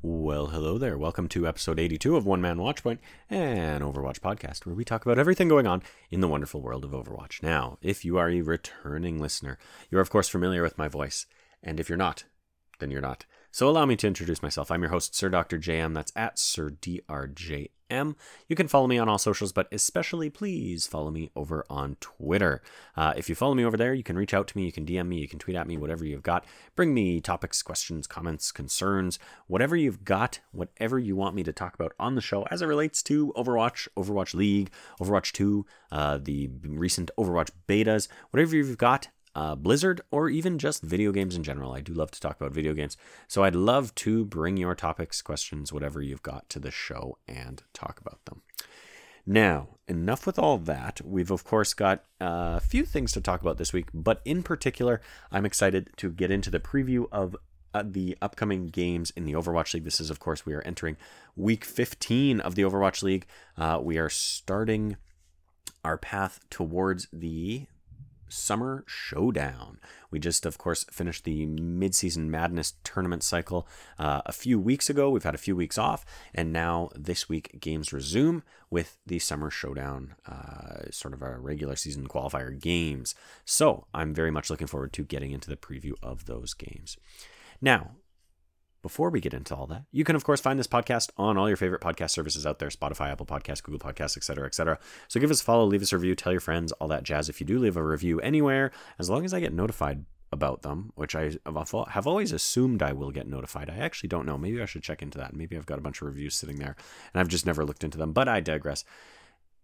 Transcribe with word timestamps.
Well, 0.00 0.46
hello 0.46 0.78
there. 0.78 0.96
Welcome 0.96 1.26
to 1.30 1.48
episode 1.48 1.80
82 1.80 2.14
of 2.14 2.24
One 2.24 2.40
Man 2.40 2.58
Watchpoint, 2.58 2.98
an 3.28 3.80
Overwatch 3.80 4.20
podcast 4.20 4.64
where 4.64 4.74
we 4.76 4.84
talk 4.84 5.04
about 5.04 5.18
everything 5.18 5.48
going 5.48 5.66
on 5.66 5.82
in 6.08 6.20
the 6.20 6.28
wonderful 6.28 6.62
world 6.62 6.84
of 6.84 6.92
Overwatch. 6.92 7.42
Now, 7.42 7.78
if 7.82 8.04
you 8.04 8.16
are 8.16 8.30
a 8.30 8.40
returning 8.40 9.20
listener, 9.20 9.58
you're 9.90 10.00
of 10.00 10.08
course 10.08 10.28
familiar 10.28 10.62
with 10.62 10.78
my 10.78 10.86
voice, 10.86 11.26
and 11.64 11.80
if 11.80 11.88
you're 11.88 11.98
not, 11.98 12.22
then 12.78 12.92
you're 12.92 13.00
not. 13.00 13.26
So 13.50 13.68
allow 13.68 13.86
me 13.86 13.96
to 13.96 14.06
introduce 14.06 14.42
myself. 14.42 14.70
I'm 14.70 14.82
your 14.82 14.90
host, 14.90 15.14
Sir 15.14 15.30
Dr. 15.30 15.58
JM. 15.58 15.94
That's 15.94 16.12
at 16.14 16.38
Sir 16.38 16.70
DRJM. 16.70 18.14
You 18.46 18.54
can 18.54 18.68
follow 18.68 18.86
me 18.86 18.98
on 18.98 19.08
all 19.08 19.16
socials, 19.16 19.52
but 19.52 19.66
especially 19.72 20.28
please 20.28 20.86
follow 20.86 21.10
me 21.10 21.30
over 21.34 21.64
on 21.70 21.96
Twitter. 22.00 22.60
Uh, 22.94 23.14
if 23.16 23.30
you 23.30 23.34
follow 23.34 23.54
me 23.54 23.64
over 23.64 23.78
there, 23.78 23.94
you 23.94 24.02
can 24.02 24.18
reach 24.18 24.34
out 24.34 24.46
to 24.48 24.58
me, 24.58 24.66
you 24.66 24.72
can 24.72 24.84
DM 24.84 25.08
me, 25.08 25.18
you 25.18 25.28
can 25.28 25.38
tweet 25.38 25.56
at 25.56 25.66
me, 25.66 25.78
whatever 25.78 26.04
you've 26.04 26.22
got. 26.22 26.44
Bring 26.76 26.92
me 26.92 27.22
topics, 27.22 27.62
questions, 27.62 28.06
comments, 28.06 28.52
concerns, 28.52 29.18
whatever 29.46 29.74
you've 29.74 30.04
got, 30.04 30.40
whatever 30.52 30.98
you 30.98 31.16
want 31.16 31.34
me 31.34 31.42
to 31.44 31.52
talk 31.52 31.74
about 31.74 31.94
on 31.98 32.14
the 32.14 32.20
show 32.20 32.42
as 32.50 32.60
it 32.60 32.66
relates 32.66 33.02
to 33.04 33.32
Overwatch, 33.34 33.88
Overwatch 33.96 34.34
League, 34.34 34.70
Overwatch 35.00 35.32
2, 35.32 35.64
uh, 35.90 36.18
the 36.18 36.50
recent 36.62 37.10
Overwatch 37.18 37.50
betas, 37.66 38.08
whatever 38.30 38.54
you've 38.54 38.76
got 38.76 39.08
uh, 39.38 39.54
Blizzard, 39.54 40.00
or 40.10 40.28
even 40.28 40.58
just 40.58 40.82
video 40.82 41.12
games 41.12 41.36
in 41.36 41.44
general. 41.44 41.72
I 41.72 41.80
do 41.80 41.94
love 41.94 42.10
to 42.10 42.20
talk 42.20 42.40
about 42.40 42.50
video 42.50 42.74
games. 42.74 42.96
So 43.28 43.44
I'd 43.44 43.54
love 43.54 43.94
to 43.96 44.24
bring 44.24 44.56
your 44.56 44.74
topics, 44.74 45.22
questions, 45.22 45.72
whatever 45.72 46.02
you've 46.02 46.24
got 46.24 46.48
to 46.48 46.58
the 46.58 46.72
show 46.72 47.18
and 47.28 47.62
talk 47.72 48.00
about 48.00 48.24
them. 48.24 48.42
Now, 49.24 49.76
enough 49.86 50.26
with 50.26 50.40
all 50.40 50.58
that. 50.58 51.00
We've, 51.04 51.30
of 51.30 51.44
course, 51.44 51.72
got 51.72 52.02
a 52.20 52.58
few 52.58 52.84
things 52.84 53.12
to 53.12 53.20
talk 53.20 53.40
about 53.40 53.58
this 53.58 53.72
week, 53.72 53.90
but 53.94 54.20
in 54.24 54.42
particular, 54.42 55.00
I'm 55.30 55.46
excited 55.46 55.90
to 55.98 56.10
get 56.10 56.32
into 56.32 56.50
the 56.50 56.58
preview 56.58 57.06
of 57.12 57.36
uh, 57.72 57.84
the 57.86 58.18
upcoming 58.20 58.66
games 58.66 59.12
in 59.14 59.24
the 59.24 59.34
Overwatch 59.34 59.72
League. 59.72 59.84
This 59.84 60.00
is, 60.00 60.10
of 60.10 60.18
course, 60.18 60.46
we 60.46 60.54
are 60.54 60.62
entering 60.62 60.96
week 61.36 61.64
15 61.64 62.40
of 62.40 62.56
the 62.56 62.62
Overwatch 62.62 63.04
League. 63.04 63.26
Uh, 63.56 63.78
we 63.80 63.98
are 63.98 64.10
starting 64.10 64.96
our 65.84 65.96
path 65.96 66.40
towards 66.50 67.06
the 67.12 67.68
Summer 68.28 68.84
Showdown. 68.86 69.78
We 70.10 70.18
just, 70.18 70.46
of 70.46 70.58
course, 70.58 70.84
finished 70.90 71.24
the 71.24 71.46
midseason 71.46 72.28
madness 72.28 72.74
tournament 72.84 73.22
cycle 73.22 73.68
uh, 73.98 74.22
a 74.26 74.32
few 74.32 74.58
weeks 74.58 74.88
ago. 74.88 75.10
We've 75.10 75.22
had 75.22 75.34
a 75.34 75.38
few 75.38 75.56
weeks 75.56 75.78
off, 75.78 76.04
and 76.34 76.52
now 76.52 76.90
this 76.94 77.28
week 77.28 77.58
games 77.60 77.92
resume 77.92 78.42
with 78.70 78.98
the 79.06 79.18
Summer 79.18 79.50
Showdown, 79.50 80.14
uh, 80.26 80.90
sort 80.90 81.14
of 81.14 81.22
our 81.22 81.40
regular 81.40 81.76
season 81.76 82.08
qualifier 82.08 82.58
games. 82.58 83.14
So 83.44 83.86
I'm 83.92 84.14
very 84.14 84.30
much 84.30 84.50
looking 84.50 84.66
forward 84.66 84.92
to 84.94 85.04
getting 85.04 85.32
into 85.32 85.50
the 85.50 85.56
preview 85.56 85.92
of 86.02 86.26
those 86.26 86.54
games. 86.54 86.96
Now, 87.60 87.92
before 88.82 89.10
we 89.10 89.20
get 89.20 89.34
into 89.34 89.54
all 89.54 89.66
that, 89.66 89.84
you 89.90 90.04
can 90.04 90.16
of 90.16 90.24
course 90.24 90.40
find 90.40 90.58
this 90.58 90.66
podcast 90.66 91.10
on 91.16 91.36
all 91.36 91.48
your 91.48 91.56
favorite 91.56 91.80
podcast 91.80 92.10
services 92.10 92.46
out 92.46 92.58
there: 92.58 92.68
Spotify, 92.68 93.10
Apple 93.10 93.26
Podcasts, 93.26 93.62
Google 93.62 93.80
Podcasts, 93.80 94.16
etc., 94.16 94.46
etc. 94.46 94.78
So 95.08 95.20
give 95.20 95.30
us 95.30 95.40
a 95.40 95.44
follow, 95.44 95.64
leave 95.64 95.82
us 95.82 95.92
a 95.92 95.98
review, 95.98 96.14
tell 96.14 96.32
your 96.32 96.40
friends, 96.40 96.72
all 96.72 96.88
that 96.88 97.02
jazz. 97.02 97.28
If 97.28 97.40
you 97.40 97.46
do 97.46 97.58
leave 97.58 97.76
a 97.76 97.82
review 97.82 98.20
anywhere, 98.20 98.70
as 98.98 99.10
long 99.10 99.24
as 99.24 99.34
I 99.34 99.40
get 99.40 99.52
notified 99.52 100.04
about 100.32 100.62
them, 100.62 100.92
which 100.94 101.14
I 101.14 101.32
have 101.90 102.06
always 102.06 102.32
assumed 102.32 102.82
I 102.82 102.92
will 102.92 103.10
get 103.10 103.26
notified. 103.26 103.70
I 103.70 103.76
actually 103.76 104.08
don't 104.08 104.26
know. 104.26 104.36
Maybe 104.36 104.60
I 104.60 104.66
should 104.66 104.82
check 104.82 105.02
into 105.02 105.18
that. 105.18 105.34
Maybe 105.34 105.56
I've 105.56 105.66
got 105.66 105.78
a 105.78 105.82
bunch 105.82 106.00
of 106.00 106.06
reviews 106.06 106.34
sitting 106.34 106.58
there 106.58 106.76
and 107.12 107.20
I've 107.20 107.28
just 107.28 107.46
never 107.46 107.64
looked 107.64 107.84
into 107.84 107.98
them. 107.98 108.12
But 108.12 108.28
I 108.28 108.40
digress. 108.40 108.84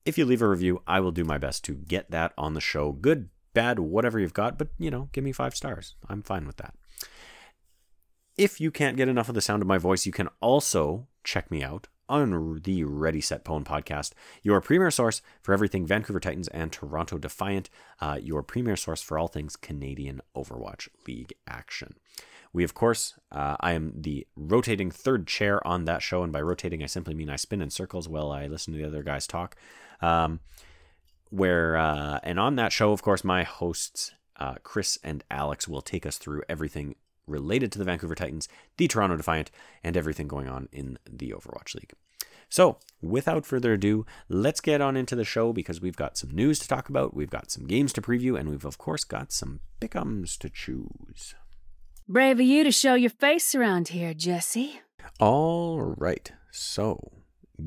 If 0.05 0.19
you 0.19 0.25
leave 0.25 0.43
a 0.43 0.49
review, 0.49 0.83
I 0.87 1.01
will 1.01 1.13
do 1.13 1.25
my 1.25 1.39
best 1.39 1.65
to 1.65 1.75
get 1.75 2.11
that 2.11 2.33
on 2.37 2.55
the 2.55 2.61
show. 2.61 2.93
Good, 2.93 3.29
bad, 3.53 3.79
whatever 3.79 4.19
you've 4.19 4.35
got, 4.35 4.59
but 4.59 4.69
you 4.79 4.91
know, 4.91 5.09
give 5.13 5.25
me 5.25 5.33
five 5.33 5.55
stars. 5.55 5.97
I'm 6.09 6.23
fine 6.23 6.47
with 6.47 6.57
that. 6.57 6.75
If 8.37 8.61
you 8.61 8.73
can't 8.73 8.97
get 8.97 9.09
enough 9.09 9.29
of 9.29 9.37
the 9.37 9.41
sound 9.41 9.63
of 9.63 9.69
my 9.69 9.79
voice, 9.79 10.07
you 10.07 10.13
can 10.13 10.29
also 10.41 11.07
check 11.23 11.53
me 11.53 11.63
out 11.63 11.87
on 12.09 12.61
the 12.65 12.83
Ready 12.83 13.21
Set 13.21 13.45
Pwn 13.45 13.63
podcast, 13.63 14.11
your 14.43 14.61
premier 14.61 14.91
source 14.91 15.23
for 15.41 15.55
everything 15.55 15.87
Vancouver 15.87 16.19
Titans 16.19 16.49
and 16.49 16.73
Toronto 16.73 17.17
Defiant, 17.17 17.71
uh, 18.01 18.19
your 18.21 18.43
premier 18.43 18.75
source 18.75 19.01
for 19.01 19.21
all 19.21 19.29
things 19.29 19.55
Canadian 19.55 20.21
Overwatch 20.35 20.89
League 21.07 21.35
action. 21.47 21.95
We, 22.53 22.65
of 22.65 22.75
course, 22.75 23.15
uh, 23.31 23.57
I 23.61 23.73
am 23.73 23.93
the 23.95 24.27
rotating 24.35 24.91
third 24.91 25.29
chair 25.29 25.65
on 25.65 25.85
that 25.85 26.03
show, 26.03 26.25
and 26.25 26.33
by 26.33 26.41
rotating, 26.41 26.83
I 26.83 26.87
simply 26.87 27.15
mean 27.15 27.31
I 27.31 27.37
spin 27.37 27.63
in 27.63 27.71
circles 27.71 28.09
while 28.09 28.33
I 28.33 28.49
listen 28.49 28.73
to 28.75 28.81
the 28.81 28.87
other 28.87 29.05
guys 29.05 29.29
talk. 29.29 29.55
Um, 30.01 30.41
where 31.31 31.77
uh, 31.77 32.19
and 32.25 32.41
on 32.41 32.57
that 32.57 32.73
show, 32.73 32.91
of 32.91 33.01
course, 33.01 33.23
my 33.23 33.45
hosts 33.45 34.13
uh, 34.37 34.55
Chris 34.63 34.99
and 35.05 35.23
Alex 35.31 35.69
will 35.69 35.83
take 35.83 36.05
us 36.05 36.19
through 36.19 36.43
everything 36.49 36.97
related 37.27 37.73
to 37.73 37.79
the 37.79 37.85
Vancouver 37.85 38.15
Titans, 38.15 38.49
the 38.77 38.89
Toronto 38.89 39.17
Defiant, 39.17 39.51
and 39.83 39.97
everything 39.97 40.29
going 40.29 40.49
on 40.49 40.69
in 40.73 40.99
the 41.09 41.33
Overwatch 41.33 41.75
League. 41.75 41.93
So, 42.49 42.79
without 43.01 43.47
further 43.47 43.73
ado, 43.73 44.07
let's 44.29 44.61
get 44.61 44.81
on 44.81 44.97
into 44.97 45.17
the 45.17 45.25
show 45.25 45.53
because 45.53 45.81
we've 45.81 45.97
got 45.97 46.17
some 46.17 46.31
news 46.31 46.59
to 46.61 46.69
talk 46.69 46.89
about, 46.89 47.15
we've 47.15 47.31
got 47.31 47.51
some 47.51 47.67
games 47.67 47.93
to 47.95 48.03
preview, 48.03 48.39
and 48.39 48.49
we've, 48.49 48.65
of 48.65 48.79
course, 48.79 49.05
got 49.05 49.33
some 49.33 49.61
pickums 49.81 50.39
to 50.39 50.51
choose. 50.51 51.35
Brave 52.07 52.39
of 52.39 52.47
you 52.47 52.65
to 52.65 52.71
show 52.71 52.95
your 52.95 53.11
face 53.11 53.55
around 53.55 53.89
here, 53.89 54.15
Jesse. 54.15 54.81
All 55.19 55.81
right, 55.81 56.31
so 56.51 57.13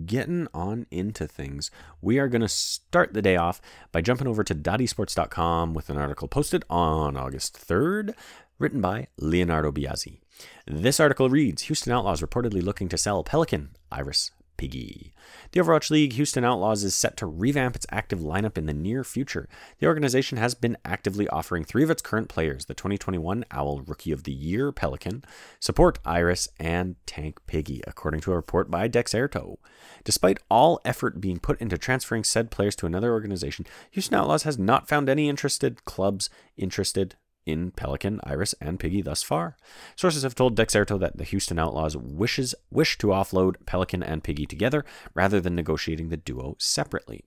getting 0.06 0.48
on 0.54 0.86
into 0.92 1.28
things, 1.28 1.72
we 2.02 2.20
are 2.20 2.28
going 2.28 2.42
to 2.42 2.48
start 2.48 3.14
the 3.14 3.22
day 3.22 3.36
off 3.36 3.62
by 3.92 4.02
jumping 4.02 4.28
over 4.28 4.44
to 4.44 4.56
dotesports.com 4.56 5.74
with 5.74 5.90
an 5.90 5.98
article 5.98 6.28
posted 6.28 6.64
on 6.70 7.16
August 7.16 7.58
3rd 7.68 8.14
written 8.60 8.82
by 8.82 9.08
Leonardo 9.18 9.72
Biazzi. 9.72 10.20
This 10.66 11.00
article 11.00 11.30
reads 11.30 11.64
Houston 11.64 11.94
Outlaws 11.94 12.22
reportedly 12.22 12.64
looking 12.64 12.90
to 12.90 12.98
sell 12.98 13.24
Pelican, 13.24 13.76
Iris, 13.92 14.32
Piggy. 14.58 15.14
The 15.52 15.62
Overwatch 15.62 15.92
League 15.92 16.14
Houston 16.14 16.44
Outlaws 16.44 16.84
is 16.84 16.96
set 16.96 17.16
to 17.18 17.28
revamp 17.28 17.76
its 17.76 17.86
active 17.92 18.20
lineup 18.20 18.58
in 18.58 18.66
the 18.66 18.74
near 18.74 19.04
future. 19.04 19.48
The 19.80 19.88
organization 19.88 20.38
has 20.40 20.56
been 20.56 20.78
actively 20.84 21.28
offering 21.30 21.64
three 21.64 21.84
of 21.84 21.92
its 21.92 22.02
current 22.02 22.28
players 22.28 22.66
the 22.66 22.74
2021 22.74 23.46
Owl 23.52 23.82
Rookie 23.82 24.12
of 24.12 24.24
the 24.24 24.32
Year 24.32 24.72
Pelican, 24.72 25.24
Support 25.60 26.00
Iris, 26.04 26.50
and 26.60 26.96
Tank 27.06 27.40
Piggy, 27.46 27.82
according 27.88 28.22
to 28.22 28.32
a 28.32 28.36
report 28.36 28.70
by 28.70 28.90
Dexerto. 28.90 29.58
Despite 30.04 30.40
all 30.50 30.82
effort 30.84 31.22
being 31.22 31.40
put 31.40 31.62
into 31.62 31.78
transferring 31.78 32.24
said 32.24 32.52
players 32.52 32.76
to 32.78 32.88
another 32.88 33.14
organization, 33.14 33.66
Houston 33.92 34.18
Outlaws 34.18 34.44
has 34.44 34.58
not 34.58 34.90
found 34.90 35.08
any 35.08 35.30
interested 35.30 35.86
clubs 35.86 36.30
interested 36.58 37.16
in 37.48 37.72
Pelican, 37.72 38.20
Iris, 38.24 38.54
and 38.60 38.80
Piggy 38.80 39.02
thus 39.02 39.24
far. 39.24 39.56
Sources 39.96 40.24
have 40.24 40.36
told 40.36 40.56
Dexerto 40.56 41.00
that 41.00 41.18
the 41.18 41.24
Houston 41.24 41.58
Outlaws 41.58 41.96
wishes 41.96 42.54
wish 42.70 42.98
to 42.98 43.08
offload 43.08 43.66
Pelican 43.66 44.04
and 44.04 44.24
Piggy 44.24 44.46
together 44.46 44.84
rather 45.14 45.40
than 45.40 45.56
negotiating 45.56 46.10
the 46.10 46.18
duo 46.18 46.56
separately. 46.60 47.24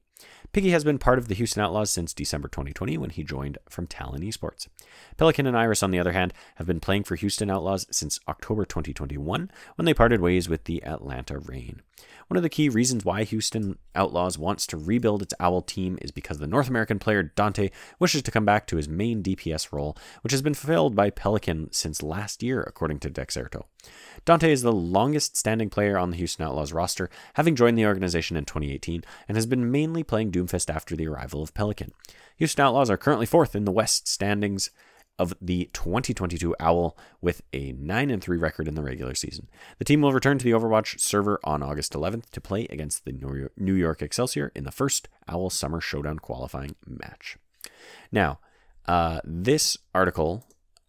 Piggy 0.53 0.71
has 0.71 0.83
been 0.83 0.99
part 0.99 1.19
of 1.19 1.29
the 1.29 1.35
Houston 1.35 1.63
Outlaws 1.63 1.91
since 1.91 2.13
December 2.13 2.49
2020 2.49 2.99
when 2.99 3.11
he 3.11 3.23
joined 3.23 3.59
from 3.69 3.87
Talon 3.87 4.23
Esports. 4.23 4.67
Pelican 5.17 5.47
and 5.47 5.57
Iris, 5.57 5.83
on 5.83 5.93
the 5.93 6.01
other 6.01 6.13
hand, 6.13 6.35
have 6.57 6.67
been 6.67 6.81
playing 6.81 7.05
for 7.05 7.15
Houston 7.15 7.51
Outlaws 7.51 7.87
since 7.91 8.19
October 8.27 8.65
2021 8.65 9.51
when 9.77 9.87
they 9.87 9.95
parted 9.95 10.21
ways 10.21 10.49
with 10.49 10.65
the 10.65 10.83
Atlanta 10.83 11.39
Reign. 11.39 11.83
One 12.27 12.37
of 12.37 12.43
the 12.43 12.49
key 12.49 12.69
reasons 12.69 13.05
why 13.05 13.25
Houston 13.25 13.79
Outlaws 13.95 14.39
wants 14.39 14.67
to 14.69 14.77
rebuild 14.77 15.23
its 15.23 15.35
Owl 15.41 15.63
team 15.63 15.99
is 16.01 16.11
because 16.11 16.39
the 16.39 16.47
North 16.47 16.69
American 16.69 16.99
player 16.99 17.23
Dante 17.23 17.71
wishes 17.99 18.23
to 18.23 18.31
come 18.31 18.45
back 18.45 18.67
to 18.69 18.77
his 18.77 18.89
main 18.89 19.23
DPS 19.23 19.73
role, 19.73 19.97
which 20.23 20.33
has 20.33 20.43
been 20.43 20.55
fulfilled 20.55 20.95
by 20.95 21.11
Pelican 21.11 21.73
since 21.73 22.03
last 22.03 22.43
year, 22.43 22.63
according 22.63 23.01
to 23.01 23.11
Dexerto. 23.11 23.65
Dante 24.25 24.53
is 24.53 24.63
the 24.63 24.73
longest 24.73 25.37
standing 25.37 25.71
player 25.71 25.99
on 25.99 26.11
the 26.11 26.17
Houston 26.17 26.45
Outlaws 26.45 26.73
roster, 26.73 27.11
having 27.35 27.57
joined 27.57 27.79
the 27.79 27.87
organization 27.87 28.37
in 28.37 28.45
2018, 28.45 29.03
and 29.29 29.37
has 29.37 29.47
been 29.47 29.71
mainly 29.71 30.03
playing 30.03 30.33
Doomfist 30.33 30.73
after 30.73 30.97
the 30.97 31.09
arrival 31.09 31.43
of 31.43 31.55
Pelican. 31.55 31.93
Houston 32.37 32.65
Outlaws 32.65 32.91
are 32.91 32.97
currently 32.97 33.27
fourth 33.27 33.55
in 33.55 33.65
the 33.65 33.73
West 33.73 34.09
standings 34.09 34.71
of 35.19 35.35
the 35.41 35.69
2022 35.75 36.57
Owl 36.61 36.97
with 37.21 37.43
a 37.53 37.73
9 37.73 38.11
and 38.11 38.23
3 38.23 38.39
record 38.39 38.67
in 38.67 38.75
the 38.75 38.83
regular 38.83 39.15
season. 39.15 39.49
The 39.79 39.85
team 39.85 40.01
will 40.01 40.13
return 40.13 40.39
to 40.39 40.45
the 40.45 40.53
Overwatch 40.53 40.99
server 40.99 41.39
on 41.45 41.63
August 41.63 41.93
11th 41.93 42.31
to 42.31 42.41
play 42.41 42.67
against 42.71 43.05
the 43.05 43.51
New 43.57 43.75
York 43.75 44.01
Excelsior 44.01 44.51
in 44.55 44.65
the 44.65 44.71
first 44.71 45.09
Owl 45.29 45.51
Summer 45.51 45.81
Showdown 45.81 46.19
qualifying 46.19 46.75
match. 46.87 47.37
Now, 48.11 48.41
uh, 48.87 49.21
this 49.25 49.77
article 49.95 50.47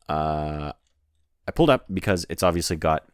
uh, 0.08 0.72
I 1.48 1.52
pulled 1.52 1.70
up 1.70 1.86
because 1.94 2.26
it's 2.30 2.44
obviously 2.44 2.76
got 2.76 3.06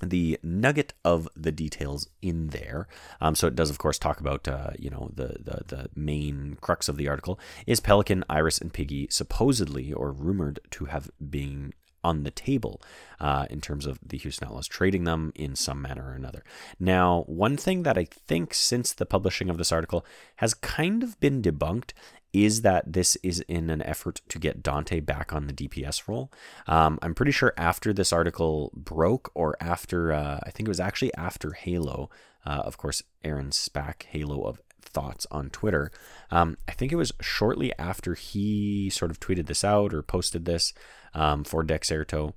the 0.00 0.38
nugget 0.42 0.92
of 1.04 1.28
the 1.36 1.52
details 1.52 2.08
in 2.22 2.48
there. 2.48 2.88
Um, 3.20 3.34
so 3.34 3.46
it 3.46 3.56
does, 3.56 3.70
of 3.70 3.78
course, 3.78 3.98
talk 3.98 4.20
about 4.20 4.48
uh, 4.48 4.70
you 4.78 4.90
know 4.90 5.10
the, 5.14 5.36
the 5.38 5.64
the 5.66 5.90
main 5.94 6.56
crux 6.60 6.88
of 6.88 6.96
the 6.96 7.08
article 7.08 7.38
is 7.66 7.80
Pelican, 7.80 8.24
Iris, 8.28 8.58
and 8.58 8.72
Piggy 8.72 9.08
supposedly 9.10 9.92
or 9.92 10.12
rumored 10.12 10.60
to 10.70 10.86
have 10.86 11.10
been 11.20 11.72
on 12.02 12.22
the 12.22 12.30
table 12.30 12.80
uh, 13.20 13.46
in 13.50 13.60
terms 13.60 13.86
of 13.86 13.98
the 14.04 14.16
Houston 14.18 14.48
Outlaws 14.48 14.66
trading 14.66 15.04
them 15.04 15.32
in 15.34 15.54
some 15.54 15.82
manner 15.82 16.10
or 16.10 16.14
another. 16.14 16.42
Now, 16.78 17.24
one 17.26 17.56
thing 17.56 17.82
that 17.82 17.98
I 17.98 18.04
think 18.04 18.54
since 18.54 18.92
the 18.92 19.06
publishing 19.06 19.50
of 19.50 19.58
this 19.58 19.72
article 19.72 20.04
has 20.36 20.54
kind 20.54 21.02
of 21.02 21.18
been 21.20 21.42
debunked 21.42 21.92
is 22.32 22.62
that 22.62 22.92
this 22.92 23.16
is 23.22 23.40
in 23.48 23.70
an 23.70 23.82
effort 23.82 24.20
to 24.28 24.38
get 24.38 24.62
Dante 24.62 25.00
back 25.00 25.32
on 25.32 25.46
the 25.46 25.52
DPS 25.52 26.06
role. 26.06 26.30
Um, 26.66 26.98
I'm 27.02 27.14
pretty 27.14 27.32
sure 27.32 27.52
after 27.56 27.92
this 27.92 28.12
article 28.12 28.70
broke, 28.74 29.30
or 29.34 29.56
after, 29.60 30.12
uh, 30.12 30.40
I 30.44 30.50
think 30.50 30.68
it 30.68 30.70
was 30.70 30.80
actually 30.80 31.12
after 31.14 31.52
Halo, 31.52 32.08
uh, 32.46 32.62
of 32.64 32.78
course, 32.78 33.02
Aaron 33.24 33.50
Spack, 33.50 34.04
Halo 34.04 34.42
of 34.42 34.60
Thoughts 34.82 35.26
on 35.30 35.50
Twitter. 35.50 35.90
Um, 36.30 36.56
I 36.68 36.72
think 36.72 36.92
it 36.92 36.96
was 36.96 37.12
shortly 37.20 37.72
after 37.78 38.14
he 38.14 38.90
sort 38.90 39.10
of 39.10 39.20
tweeted 39.20 39.46
this 39.46 39.64
out 39.64 39.92
or 39.92 40.02
posted 40.02 40.44
this 40.44 40.72
um, 41.14 41.44
for 41.44 41.64
Dexerto. 41.64 42.34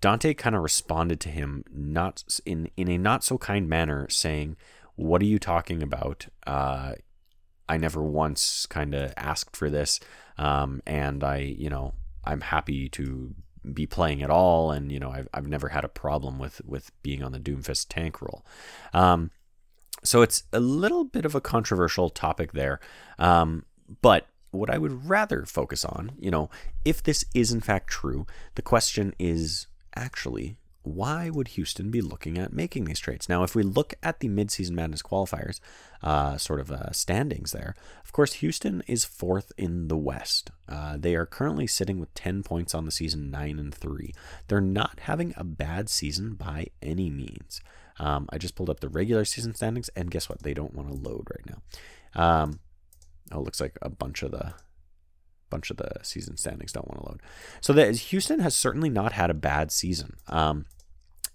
Dante 0.00 0.34
kind 0.34 0.56
of 0.56 0.62
responded 0.62 1.20
to 1.20 1.28
him 1.28 1.64
not 1.72 2.24
in 2.44 2.68
in 2.76 2.88
a 2.88 2.98
not 2.98 3.22
so 3.22 3.38
kind 3.38 3.68
manner, 3.68 4.08
saying, 4.10 4.56
"What 4.96 5.22
are 5.22 5.26
you 5.26 5.38
talking 5.38 5.80
about? 5.82 6.26
Uh, 6.44 6.94
I 7.68 7.76
never 7.76 8.02
once 8.02 8.66
kind 8.66 8.94
of 8.94 9.12
asked 9.16 9.56
for 9.56 9.70
this, 9.70 10.00
um, 10.38 10.82
and 10.86 11.22
I, 11.22 11.38
you 11.38 11.70
know, 11.70 11.94
I'm 12.24 12.40
happy 12.40 12.88
to 12.90 13.34
be 13.72 13.86
playing 13.86 14.22
at 14.22 14.30
all, 14.30 14.70
and 14.70 14.90
you 14.90 14.98
know, 14.98 15.10
I've 15.10 15.28
I've 15.32 15.46
never 15.46 15.68
had 15.68 15.84
a 15.84 15.88
problem 15.88 16.38
with 16.38 16.60
with 16.64 16.90
being 17.02 17.22
on 17.22 17.32
the 17.32 17.40
Doomfist 17.40 17.86
tank 17.88 18.20
role. 18.20 18.44
Um, 18.92 19.30
so 20.04 20.22
it's 20.22 20.44
a 20.52 20.60
little 20.60 21.04
bit 21.04 21.24
of 21.24 21.34
a 21.34 21.40
controversial 21.40 22.10
topic 22.10 22.52
there, 22.52 22.80
um, 23.18 23.64
but 24.00 24.26
what 24.50 24.68
I 24.68 24.78
would 24.78 25.08
rather 25.08 25.44
focus 25.46 25.84
on, 25.84 26.12
you 26.18 26.30
know, 26.30 26.50
if 26.84 27.02
this 27.02 27.24
is 27.34 27.52
in 27.52 27.60
fact 27.60 27.88
true, 27.88 28.26
the 28.54 28.62
question 28.62 29.14
is 29.18 29.66
actually, 29.96 30.56
why 30.82 31.30
would 31.30 31.48
Houston 31.48 31.90
be 31.90 32.00
looking 32.00 32.38
at 32.38 32.52
making 32.52 32.84
these 32.84 32.98
trades? 32.98 33.28
Now, 33.28 33.42
if 33.42 33.54
we 33.54 33.62
look 33.62 33.94
at 34.02 34.20
the 34.20 34.28
midseason 34.28 34.72
madness 34.72 35.02
qualifiers, 35.02 35.60
uh, 36.02 36.36
sort 36.36 36.60
of 36.60 36.70
uh, 36.70 36.90
standings 36.92 37.52
there, 37.52 37.74
of 38.04 38.12
course, 38.12 38.34
Houston 38.34 38.82
is 38.86 39.04
fourth 39.04 39.52
in 39.56 39.88
the 39.88 39.96
West. 39.96 40.50
Uh, 40.68 40.96
they 40.98 41.14
are 41.14 41.26
currently 41.26 41.66
sitting 41.66 42.00
with 42.00 42.12
10 42.14 42.42
points 42.42 42.74
on 42.74 42.84
the 42.84 42.90
season, 42.90 43.30
9 43.30 43.58
and 43.58 43.74
3. 43.74 44.12
They're 44.48 44.60
not 44.60 45.00
having 45.02 45.34
a 45.36 45.44
bad 45.44 45.88
season 45.88 46.34
by 46.34 46.66
any 46.82 47.10
means. 47.10 47.60
Um, 47.98 48.28
I 48.30 48.38
just 48.38 48.56
pulled 48.56 48.70
up 48.70 48.80
the 48.80 48.88
regular 48.88 49.24
season 49.24 49.54
standings, 49.54 49.90
and 49.94 50.10
guess 50.10 50.28
what? 50.28 50.42
They 50.42 50.54
don't 50.54 50.74
want 50.74 50.88
to 50.88 50.94
load 50.94 51.28
right 51.30 51.46
now. 51.46 52.42
Um, 52.42 52.60
oh, 53.30 53.40
looks 53.40 53.60
like 53.60 53.78
a 53.82 53.90
bunch 53.90 54.22
of 54.22 54.32
the 54.32 54.54
bunch 55.52 55.70
of 55.70 55.76
the 55.76 55.90
season 56.02 56.36
standings 56.36 56.72
don't 56.72 56.88
want 56.88 57.00
to 57.00 57.08
load. 57.08 57.20
So 57.60 57.72
that 57.74 57.96
Houston 58.10 58.40
has 58.40 58.54
certainly 58.56 58.90
not 58.90 59.12
had 59.12 59.30
a 59.30 59.34
bad 59.34 59.70
season. 59.70 60.16
Um, 60.26 60.64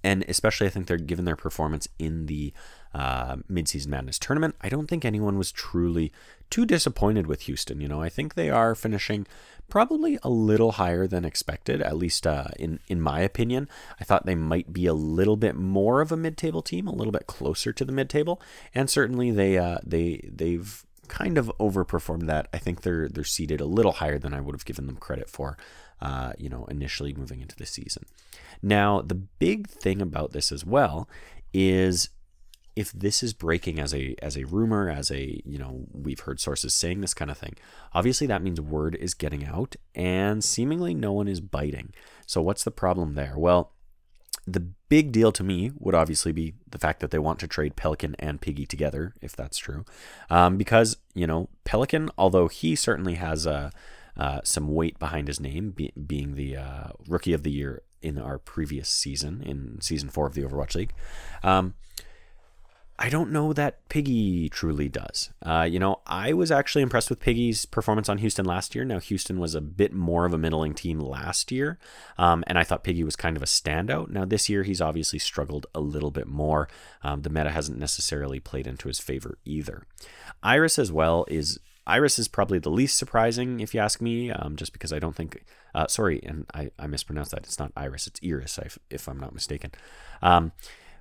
and 0.04 0.24
especially 0.28 0.68
I 0.68 0.70
think 0.70 0.88
they're 0.88 0.98
given 0.98 1.26
their 1.26 1.36
performance 1.36 1.88
in 1.98 2.28
the 2.28 2.54
uh, 2.94 3.38
midseason 3.52 3.88
madness 3.88 4.20
tournament. 4.20 4.56
I 4.62 4.70
don't 4.70 4.88
think 4.88 5.04
anyone 5.04 5.38
was 5.38 5.52
truly 5.52 6.12
too 6.50 6.66
disappointed 6.66 7.28
with 7.28 7.42
Houston. 7.42 7.82
You 7.82 7.88
know, 7.88 8.02
I 8.02 8.10
think 8.10 8.34
they 8.34 8.50
are 8.50 8.74
finishing 8.74 9.28
probably 9.70 10.18
a 10.24 10.30
little 10.30 10.74
higher 10.74 11.08
than 11.08 11.26
expected, 11.26 11.82
at 11.82 11.98
least 11.98 12.26
uh, 12.26 12.48
in 12.58 12.80
in 12.88 13.02
my 13.02 13.20
opinion. 13.20 13.68
I 14.00 14.04
thought 14.04 14.26
they 14.26 14.36
might 14.36 14.72
be 14.72 14.86
a 14.86 14.94
little 14.94 15.36
bit 15.36 15.56
more 15.56 16.02
of 16.02 16.12
a 16.12 16.18
mid-table 16.18 16.62
team, 16.62 16.88
a 16.88 16.96
little 16.96 17.12
bit 17.12 17.28
closer 17.28 17.74
to 17.74 17.86
the 17.86 17.92
mid-table, 17.92 18.42
and 18.74 18.90
certainly 18.90 19.32
they 19.32 19.58
uh, 19.58 19.80
they 19.86 20.30
they've 20.34 20.86
kind 21.08 21.38
of 21.38 21.52
overperformed 21.60 22.28
that. 22.28 22.48
I 22.54 22.58
think 22.58 22.82
they're 22.82 23.08
they're 23.10 23.24
seated 23.24 23.62
a 23.62 23.66
little 23.66 23.94
higher 23.94 24.20
than 24.20 24.34
I 24.34 24.42
would 24.42 24.56
have 24.56 24.66
given 24.66 24.88
them 24.88 24.98
credit 24.98 25.30
for, 25.30 25.58
uh, 26.02 26.34
you 26.38 26.50
know, 26.50 26.66
initially 26.66 27.14
moving 27.14 27.42
into 27.42 27.56
the 27.56 27.66
season. 27.66 28.06
Now, 28.62 29.02
the 29.02 29.16
big 29.16 29.68
thing 29.68 30.02
about 30.02 30.32
this 30.32 30.52
as 30.52 30.66
well 30.66 31.10
is 31.54 32.10
if 32.76 32.92
this 32.92 33.24
is 33.24 33.34
breaking 33.34 33.80
as 33.80 33.94
a 33.94 34.16
as 34.22 34.38
a 34.38 34.46
rumor, 34.46 34.90
as 34.90 35.10
a 35.10 35.42
you 35.44 35.58
know 35.58 35.86
we've 35.92 36.20
heard 36.20 36.40
sources 36.40 36.74
saying 36.74 37.02
this 37.02 37.16
kind 37.16 37.32
of 37.32 37.38
thing, 37.38 37.56
obviously 37.94 38.28
that 38.28 38.44
means 38.44 38.62
word 38.62 38.96
is 38.96 39.16
getting 39.16 39.46
out, 39.46 39.76
and 39.96 40.44
seemingly 40.44 40.94
no 40.94 41.12
one 41.12 41.28
is 41.28 41.42
biting. 41.42 41.94
So 42.28 42.42
what's 42.42 42.64
the 42.64 42.72
problem 42.72 43.16
there? 43.16 43.34
Well 43.36 43.74
the 44.48 44.62
big 44.62 45.12
deal 45.12 45.34
to 45.34 45.44
me 45.44 45.72
would 45.78 45.94
obviously 45.94 46.32
be 46.32 46.54
the 46.72 46.80
fact 46.80 47.02
that 47.02 47.12
they 47.12 47.20
want 47.20 47.38
to 47.40 47.48
trade 47.48 47.76
Pelican 47.76 48.16
and 48.18 48.40
Piggy 48.40 48.66
together, 48.66 49.14
if 49.22 49.36
that's 49.36 49.58
true. 49.58 49.84
Um, 50.30 50.58
because, 50.58 50.98
you 51.14 51.28
know, 51.28 51.50
Pelican, 51.66 52.10
although 52.18 52.48
he 52.48 52.74
certainly 52.76 53.16
has 53.16 53.46
uh, 53.46 53.72
uh, 54.16 54.40
some 54.46 54.74
weight 54.74 54.98
behind 55.00 55.28
his 55.28 55.42
name, 55.42 55.72
be- 55.72 55.92
being 55.92 56.36
the 56.36 56.56
uh, 56.56 56.88
rookie 57.10 57.34
of 57.34 57.44
the 57.44 57.52
year 57.52 57.84
in 58.02 58.18
our 58.18 58.38
previous 58.38 58.88
season, 58.88 59.44
in 59.46 59.82
season 59.82 60.08
four 60.08 60.26
of 60.26 60.34
the 60.34 60.44
Overwatch 60.44 60.76
League, 60.76 60.94
um, 61.44 61.74
I 63.00 63.10
don't 63.10 63.32
know 63.32 63.54
that 63.54 63.88
Piggy 63.90 64.50
truly 64.50 64.90
does. 64.90 65.30
Uh, 65.46 65.68
you 65.70 65.78
know, 65.78 66.02
I 66.08 66.34
was 66.34 66.52
actually 66.52 66.82
impressed 66.82 67.12
with 67.12 67.20
Piggy's 67.20 67.66
performance 67.66 68.10
on 68.10 68.18
Houston 68.18 68.44
last 68.44 68.74
year. 68.74 68.84
Now, 68.84 69.00
Houston 69.00 69.40
was 69.40 69.54
a 69.54 69.62
bit 69.62 69.94
more 69.94 70.26
of 70.26 70.34
a 70.34 70.38
middling 70.38 70.74
team 70.74 71.00
last 71.00 71.52
year, 71.52 71.78
um, 72.18 72.44
and 72.48 72.58
I 72.58 72.64
thought 72.64 72.84
Piggy 72.84 73.04
was 73.04 73.16
kind 73.16 73.38
of 73.38 73.44
a 73.44 73.48
standout. 73.48 74.10
Now, 74.10 74.26
this 74.26 74.50
year, 74.50 74.64
he's 74.64 74.82
obviously 74.82 75.20
struggled 75.20 75.68
a 75.76 75.80
little 75.80 76.10
bit 76.10 76.28
more. 76.28 76.68
Um, 77.04 77.22
the 77.22 77.30
meta 77.30 77.52
hasn't 77.52 77.78
necessarily 77.78 78.40
played 78.40 78.66
into 78.66 78.88
his 78.88 79.00
favor 79.00 79.38
either. 79.46 79.86
Iris, 80.42 80.80
as 80.80 80.92
well, 80.92 81.26
is. 81.28 81.60
Iris 81.86 82.20
is 82.20 82.28
probably 82.28 82.60
the 82.60 82.70
least 82.70 82.98
surprising, 82.98 83.62
if 83.62 83.74
you 83.74 83.80
ask 83.80 84.02
me, 84.02 84.30
um, 84.30 84.58
just 84.58 84.74
because 84.74 84.92
I 84.92 85.00
don't 85.00 85.16
think. 85.16 85.46
Uh, 85.74 85.88
sorry, 85.88 86.20
and 86.24 86.46
I, 86.54 86.72
I 86.78 86.88
mispronounced 86.88 87.32
that. 87.32 87.46
It's 87.46 87.60
not 87.60 87.72
Iris, 87.78 88.08
it's 88.08 88.20
Iris, 88.22 88.58
if, 88.58 88.78
if 88.90 89.08
I'm 89.08 89.20
not 89.20 89.34
mistaken. 89.34 89.72
Um, 90.22 90.52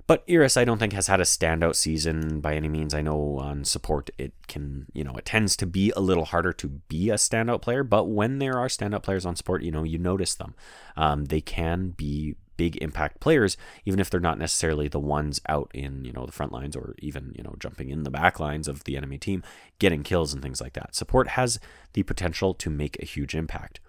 but 0.07 0.25
Iris, 0.31 0.57
I 0.57 0.65
don't 0.65 0.79
think 0.79 0.93
has 0.93 1.09
had 1.09 1.21
a 1.21 1.25
standout 1.25 1.75
season 1.75 2.41
by 2.41 2.55
any 2.55 2.69
means. 2.69 2.95
I 2.95 3.03
know 3.03 3.39
on 3.39 3.65
support 3.65 4.11
it 4.19 4.33
can, 4.47 4.87
you 4.93 5.03
know, 5.03 5.15
it 5.17 5.25
tends 5.25 5.57
to 5.57 5.67
be 5.67 5.93
a 5.97 6.01
little 6.01 6.27
harder 6.27 6.53
to 6.55 6.69
be 6.69 7.11
a 7.11 7.15
standout 7.15 7.61
player. 7.61 7.83
But 7.83 8.05
when 8.05 8.39
there 8.39 8.59
are 8.59 8.69
standout 8.69 9.03
players 9.03 9.27
on 9.27 9.35
support, 9.35 9.63
you 9.63 9.73
know, 9.73 9.83
you 9.83 9.99
notice 9.99 10.35
them. 10.35 10.55
Um, 10.97 11.25
they 11.25 11.41
can 11.41 11.91
be 11.91 12.37
big 12.57 12.77
impact 12.77 13.21
players, 13.21 13.57
even 13.85 13.99
if 14.01 14.09
they're 14.09 14.21
not 14.21 14.39
necessarily 14.39 14.89
the 14.89 15.01
ones 15.01 15.41
out 15.49 15.71
in, 15.75 16.05
you 16.05 16.13
know, 16.13 16.25
the 16.25 16.33
front 16.33 16.53
lines 16.53 16.77
or 16.77 16.95
even, 17.01 17.33
you 17.37 17.43
know, 17.43 17.55
jumping 17.59 17.91
in 17.91 18.05
the 18.05 18.11
back 18.11 18.39
lines 18.39 18.69
of 18.69 18.85
the 18.85 18.97
enemy 18.97 19.19
team, 19.19 19.43
getting 19.79 20.03
kills 20.03 20.33
and 20.33 20.43
things 20.43 20.61
like 20.61 20.73
that. 20.75 20.95
Support 20.95 21.29
has 21.29 21.59
the 21.95 22.05
potential 22.05 22.55
to 22.55 22.71
make 22.71 22.97
a 23.03 23.07
huge 23.07 23.35
impact, 23.35 23.81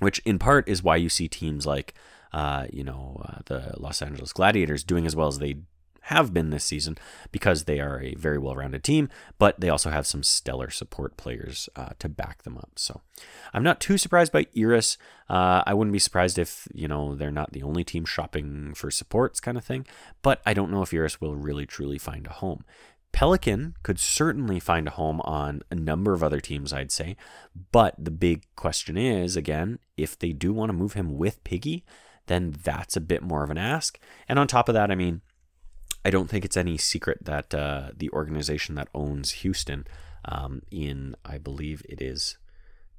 which 0.00 0.18
in 0.20 0.38
part 0.38 0.68
is 0.68 0.82
why 0.82 0.96
you 0.96 1.08
see 1.08 1.28
teams 1.28 1.66
like 1.66 1.94
uh, 2.36 2.66
you 2.70 2.84
know, 2.84 3.22
uh, 3.26 3.38
the 3.46 3.72
Los 3.78 4.02
Angeles 4.02 4.34
Gladiators 4.34 4.84
doing 4.84 5.06
as 5.06 5.16
well 5.16 5.26
as 5.26 5.38
they 5.38 5.56
have 6.02 6.34
been 6.34 6.50
this 6.50 6.64
season 6.64 6.98
because 7.32 7.64
they 7.64 7.80
are 7.80 7.98
a 8.02 8.14
very 8.14 8.36
well 8.36 8.54
rounded 8.54 8.84
team, 8.84 9.08
but 9.38 9.58
they 9.58 9.70
also 9.70 9.88
have 9.88 10.06
some 10.06 10.22
stellar 10.22 10.68
support 10.68 11.16
players 11.16 11.70
uh, 11.76 11.90
to 11.98 12.10
back 12.10 12.42
them 12.42 12.58
up. 12.58 12.72
So 12.76 13.00
I'm 13.54 13.62
not 13.62 13.80
too 13.80 13.96
surprised 13.96 14.32
by 14.32 14.46
Iris. 14.54 14.98
Uh, 15.30 15.62
I 15.64 15.72
wouldn't 15.72 15.94
be 15.94 15.98
surprised 15.98 16.38
if, 16.38 16.68
you 16.74 16.86
know, 16.86 17.14
they're 17.14 17.30
not 17.30 17.54
the 17.54 17.62
only 17.62 17.84
team 17.84 18.04
shopping 18.04 18.74
for 18.74 18.90
supports 18.90 19.40
kind 19.40 19.56
of 19.56 19.64
thing, 19.64 19.86
but 20.20 20.42
I 20.44 20.52
don't 20.52 20.70
know 20.70 20.82
if 20.82 20.92
Iris 20.92 21.22
will 21.22 21.36
really 21.36 21.64
truly 21.64 21.96
find 21.98 22.26
a 22.26 22.34
home. 22.34 22.66
Pelican 23.12 23.76
could 23.82 23.98
certainly 23.98 24.60
find 24.60 24.86
a 24.86 24.90
home 24.90 25.22
on 25.22 25.62
a 25.70 25.74
number 25.74 26.12
of 26.12 26.22
other 26.22 26.40
teams, 26.40 26.70
I'd 26.70 26.92
say. 26.92 27.16
But 27.72 27.94
the 27.96 28.10
big 28.10 28.44
question 28.56 28.98
is, 28.98 29.36
again, 29.36 29.78
if 29.96 30.18
they 30.18 30.32
do 30.32 30.52
want 30.52 30.68
to 30.68 30.76
move 30.76 30.92
him 30.92 31.16
with 31.16 31.42
Piggy, 31.42 31.82
then 32.26 32.54
that's 32.62 32.96
a 32.96 33.00
bit 33.00 33.22
more 33.22 33.44
of 33.44 33.50
an 33.50 33.58
ask. 33.58 33.98
And 34.28 34.38
on 34.38 34.46
top 34.46 34.68
of 34.68 34.74
that, 34.74 34.90
I 34.90 34.94
mean, 34.94 35.22
I 36.04 36.10
don't 36.10 36.28
think 36.28 36.44
it's 36.44 36.56
any 36.56 36.76
secret 36.76 37.24
that 37.24 37.54
uh, 37.54 37.90
the 37.96 38.10
organization 38.10 38.74
that 38.76 38.88
owns 38.94 39.32
Houston, 39.32 39.86
um, 40.24 40.62
in 40.70 41.16
I 41.24 41.38
believe 41.38 41.82
it 41.88 42.00
is 42.00 42.38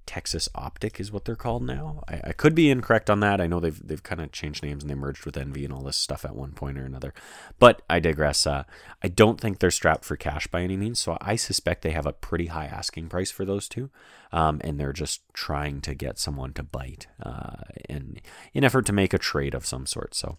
Texas 0.07 0.49
Optic 0.55 0.99
is 0.99 1.11
what 1.11 1.25
they're 1.25 1.35
called 1.35 1.63
now. 1.63 2.01
I, 2.07 2.21
I 2.29 2.31
could 2.31 2.55
be 2.55 2.71
incorrect 2.71 3.09
on 3.09 3.19
that. 3.19 3.39
I 3.39 3.45
know 3.45 3.59
they've 3.59 3.87
they've 3.87 4.01
kind 4.01 4.21
of 4.21 4.31
changed 4.31 4.63
names 4.63 4.83
and 4.83 4.89
they 4.89 4.95
merged 4.95 5.25
with 5.25 5.37
Envy 5.37 5.65
and 5.65 5.73
all 5.73 5.83
this 5.83 5.97
stuff 5.97 6.25
at 6.25 6.35
one 6.35 6.53
point 6.53 6.79
or 6.79 6.85
another. 6.85 7.13
But 7.59 7.83
I 7.89 7.99
digress. 7.99 8.47
Uh, 8.47 8.63
I 9.03 9.09
don't 9.09 9.39
think 9.39 9.59
they're 9.59 9.69
strapped 9.69 10.05
for 10.05 10.15
cash 10.15 10.47
by 10.47 10.61
any 10.61 10.77
means. 10.77 10.99
So 10.99 11.17
I 11.21 11.35
suspect 11.35 11.83
they 11.83 11.91
have 11.91 12.07
a 12.07 12.13
pretty 12.13 12.47
high 12.47 12.65
asking 12.65 13.09
price 13.09 13.29
for 13.29 13.45
those 13.45 13.67
two, 13.67 13.91
um, 14.31 14.61
and 14.63 14.79
they're 14.79 14.93
just 14.93 15.21
trying 15.33 15.81
to 15.81 15.93
get 15.93 16.17
someone 16.17 16.53
to 16.53 16.63
bite, 16.63 17.07
uh, 17.21 17.63
in 17.87 18.17
in 18.53 18.63
effort 18.63 18.85
to 18.87 18.93
make 18.93 19.13
a 19.13 19.19
trade 19.19 19.53
of 19.53 19.65
some 19.65 19.85
sort. 19.85 20.15
So 20.15 20.37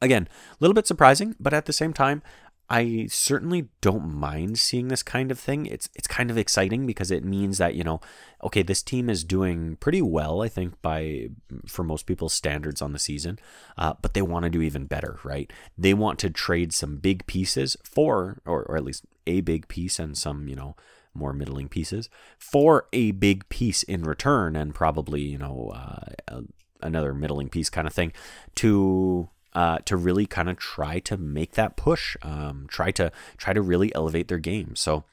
again, 0.00 0.28
a 0.50 0.56
little 0.60 0.74
bit 0.74 0.86
surprising, 0.86 1.34
but 1.38 1.52
at 1.52 1.66
the 1.66 1.72
same 1.72 1.92
time, 1.92 2.22
I 2.68 3.06
certainly 3.10 3.68
don't 3.80 4.12
mind 4.12 4.58
seeing 4.58 4.88
this 4.88 5.02
kind 5.02 5.30
of 5.30 5.38
thing. 5.38 5.66
It's 5.66 5.88
it's 5.94 6.08
kind 6.08 6.30
of 6.30 6.38
exciting 6.38 6.84
because 6.84 7.10
it 7.12 7.24
means 7.24 7.58
that, 7.58 7.74
you 7.74 7.84
know, 7.84 8.00
okay, 8.42 8.62
this 8.62 8.82
team 8.82 9.08
is 9.08 9.22
doing 9.22 9.76
pretty 9.76 10.02
well, 10.02 10.42
I 10.42 10.48
think, 10.48 10.80
by 10.82 11.28
for 11.66 11.84
most 11.84 12.06
people's 12.06 12.34
standards 12.34 12.82
on 12.82 12.92
the 12.92 12.98
season. 12.98 13.38
Uh, 13.78 13.94
but 14.02 14.14
they 14.14 14.22
want 14.22 14.44
to 14.44 14.50
do 14.50 14.62
even 14.62 14.86
better, 14.86 15.20
right? 15.22 15.52
They 15.78 15.94
want 15.94 16.18
to 16.20 16.30
trade 16.30 16.72
some 16.72 16.96
big 16.96 17.26
pieces 17.26 17.76
for, 17.84 18.42
or, 18.44 18.64
or 18.64 18.76
at 18.76 18.84
least 18.84 19.04
a 19.26 19.42
big 19.42 19.68
piece 19.68 20.00
and 20.00 20.18
some, 20.18 20.48
you 20.48 20.56
know, 20.56 20.74
more 21.14 21.32
middling 21.32 21.68
pieces 21.68 22.10
for 22.36 22.88
a 22.92 23.12
big 23.12 23.48
piece 23.48 23.84
in 23.84 24.02
return, 24.02 24.56
and 24.56 24.74
probably, 24.74 25.20
you 25.20 25.38
know, 25.38 25.72
uh, 25.74 26.40
another 26.82 27.14
middling 27.14 27.48
piece 27.48 27.70
kind 27.70 27.86
of 27.86 27.94
thing 27.94 28.12
to 28.56 29.28
uh, 29.56 29.78
to 29.86 29.96
really 29.96 30.26
kind 30.26 30.50
of 30.50 30.58
try 30.58 30.98
to 30.98 31.16
make 31.16 31.52
that 31.52 31.78
push, 31.78 32.14
um, 32.20 32.66
try 32.68 32.90
to 32.90 33.10
try 33.38 33.54
to 33.54 33.62
really 33.62 33.92
elevate 33.94 34.28
their 34.28 34.38
game. 34.38 34.76
So 34.76 35.04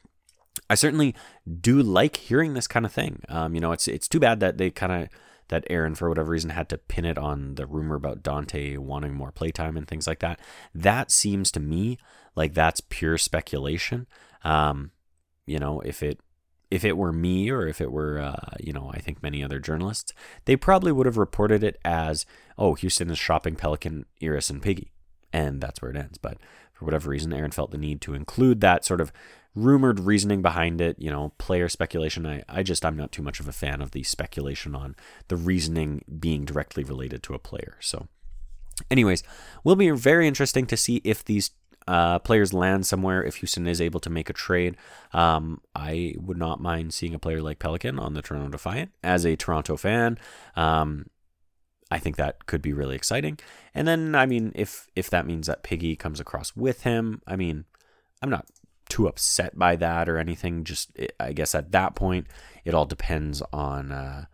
I 0.70 0.76
certainly 0.76 1.16
do 1.62 1.82
like 1.82 2.18
hearing 2.18 2.54
this 2.54 2.68
kind 2.68 2.86
of 2.86 2.92
thing. 2.92 3.22
Um, 3.30 3.56
you 3.56 3.62
know, 3.62 3.72
it's 3.72 3.88
it's 3.88 4.10
too 4.10 4.20
bad 4.20 4.42
that 4.42 4.58
they 4.58 4.70
kind 4.70 4.92
of 4.92 5.10
that 5.48 5.64
Aaron, 5.70 5.96
for 5.96 6.10
whatever 6.10 6.32
reason, 6.32 6.50
had 6.50 6.68
to 6.70 6.78
pin 6.78 7.06
it 7.06 7.18
on 7.18 7.56
the 7.56 7.66
rumor 7.66 7.96
about 7.96 8.22
Dante 8.22 8.76
wanting 8.76 9.14
more 9.14 9.32
playtime 9.32 9.78
and 9.78 9.88
things 9.88 10.08
like 10.08 10.20
that. 10.20 10.42
That 10.76 11.10
seems 11.10 11.50
to 11.52 11.62
me 11.62 11.98
like 12.36 12.54
that's 12.54 12.82
pure 12.82 13.18
speculation. 13.18 14.08
Um, 14.44 14.92
you 15.46 15.58
know, 15.58 15.80
if 15.80 16.04
it 16.04 16.20
if 16.74 16.84
it 16.84 16.98
were 16.98 17.13
me 17.13 17.51
or 17.51 17.68
if 17.68 17.80
it 17.80 17.92
were, 17.92 18.20
uh, 18.20 18.56
you 18.60 18.74
know, 18.74 18.89
I 18.92 18.98
think 18.98 19.22
many 19.22 19.44
other 19.44 19.60
journalists, 19.60 20.12
they 20.46 20.56
probably 20.56 20.92
would 20.92 21.06
have 21.06 21.18
reported 21.18 21.63
it 21.63 21.80
as, 21.86 22.25
oh, 22.58 22.74
Houston 22.74 23.12
is 23.12 23.20
shopping 23.20 23.56
Pelican, 23.56 24.08
Iris, 24.24 24.50
and 24.50 24.60
Piggy. 24.60 24.92
And 25.32 25.62
that's 25.62 25.84
where 25.84 25.92
it 25.92 25.98
ends. 25.98 26.18
But 26.18 26.39
for 26.74 26.86
whatever 26.86 27.12
reason, 27.12 27.32
Aaron 27.32 27.51
felt 27.51 27.70
the 27.70 27.77
need 27.77 28.01
to 28.01 28.15
include 28.15 28.60
that 28.62 28.86
sort 28.86 29.01
of 29.01 29.13
rumored 29.53 30.00
reasoning 30.00 30.42
behind 30.42 30.82
it, 30.82 30.98
you 30.98 31.12
know, 31.12 31.34
player 31.38 31.70
speculation. 31.70 32.25
I, 32.25 32.42
I 32.50 32.63
just, 32.63 32.84
I'm 32.84 32.98
not 32.98 33.12
too 33.12 33.22
much 33.22 33.39
of 33.39 33.48
a 33.48 33.51
fan 33.51 33.80
of 33.80 33.92
the 33.92 34.01
speculation 34.01 34.74
on 34.74 34.96
the 35.27 35.36
reasoning 35.36 36.03
being 36.20 36.44
directly 36.44 36.84
related 36.84 37.22
to 37.22 37.36
a 37.36 37.39
player. 37.39 37.77
So, 37.82 38.08
anyways, 38.89 39.22
will 39.63 39.75
be 39.75 39.92
very 39.92 40.27
interesting 40.27 40.65
to 40.65 40.75
see 40.75 41.01
if 41.03 41.24
these 41.24 41.51
uh, 41.88 42.20
players 42.20 42.54
land 42.54 42.86
somewhere 42.86 43.24
if 43.24 43.38
Houston 43.38 43.68
is 43.68 43.82
able 43.82 44.00
to 44.02 44.10
make 44.10 44.30
a 44.30 44.34
trade. 44.34 44.78
Um, 45.12 45.62
I 45.75 46.16
would 46.18 46.38
not 46.38 46.62
mind 46.62 46.94
seeing 46.94 47.13
a 47.13 47.20
player 47.20 47.42
like 47.42 47.60
Pelican 47.60 48.00
on 48.00 48.13
the 48.13 48.22
Toronto 48.22 48.50
Defiant. 48.50 48.92
As 49.04 49.25
a 49.25 49.36
Toronto 49.36 49.78
fan, 49.78 50.18
um, 50.56 51.08
I 51.92 52.00
think 52.00 52.16
that 52.16 52.46
could 52.46 52.62
be 52.62 52.74
really 52.74 52.96
exciting. 52.96 53.40
And 53.74 53.88
then, 53.88 54.16
I 54.16 54.25
mean, 54.25 54.52
if 54.56 54.88
if 54.96 55.10
that 55.10 55.28
means 55.28 55.48
that 55.48 55.63
Piggy 55.63 55.96
comes 55.96 56.20
across 56.20 56.56
with 56.56 56.84
him, 56.84 57.22
I 57.28 57.36
mean, 57.36 57.66
I'm 58.22 58.30
not 58.30 58.48
too 58.90 59.08
upset 59.08 59.58
by 59.58 59.75
that 59.75 60.10
or 60.10 60.18
anything. 60.18 60.63
Just 60.63 60.92
I 61.20 61.34
guess 61.34 61.54
at 61.54 61.72
that 61.72 61.96
point, 61.96 62.28
it 62.66 62.74
all 62.74 62.86
depends 62.86 63.42
on. 63.52 63.92
Uh, 63.92 64.25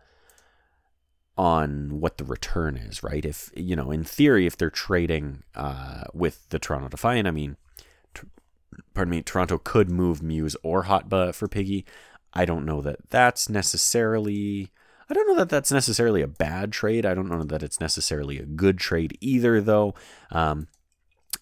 on 1.36 2.00
what 2.00 2.18
the 2.18 2.24
return 2.24 2.76
is, 2.76 3.02
right? 3.02 3.24
If 3.24 3.50
you 3.56 3.76
know, 3.76 3.90
in 3.90 4.04
theory, 4.04 4.46
if 4.46 4.56
they're 4.56 4.70
trading 4.70 5.42
uh, 5.54 6.04
with 6.12 6.48
the 6.50 6.58
Toronto 6.58 6.88
Defiant, 6.88 7.26
I 7.26 7.30
mean, 7.30 7.56
t- 8.14 8.28
pardon 8.94 9.10
me, 9.10 9.22
Toronto 9.22 9.58
could 9.58 9.90
move 9.90 10.22
Muse 10.22 10.56
or 10.62 10.84
Hotba 10.84 11.34
for 11.34 11.48
Piggy. 11.48 11.84
I 12.32 12.44
don't 12.44 12.66
know 12.66 12.80
that 12.82 13.10
that's 13.10 13.48
necessarily. 13.48 14.70
I 15.08 15.14
don't 15.14 15.26
know 15.26 15.36
that 15.36 15.48
that's 15.48 15.72
necessarily 15.72 16.22
a 16.22 16.28
bad 16.28 16.70
trade. 16.70 17.04
I 17.04 17.14
don't 17.14 17.28
know 17.28 17.42
that 17.42 17.64
it's 17.64 17.80
necessarily 17.80 18.38
a 18.38 18.46
good 18.46 18.78
trade 18.78 19.18
either, 19.20 19.60
though. 19.60 19.94
Um, 20.30 20.68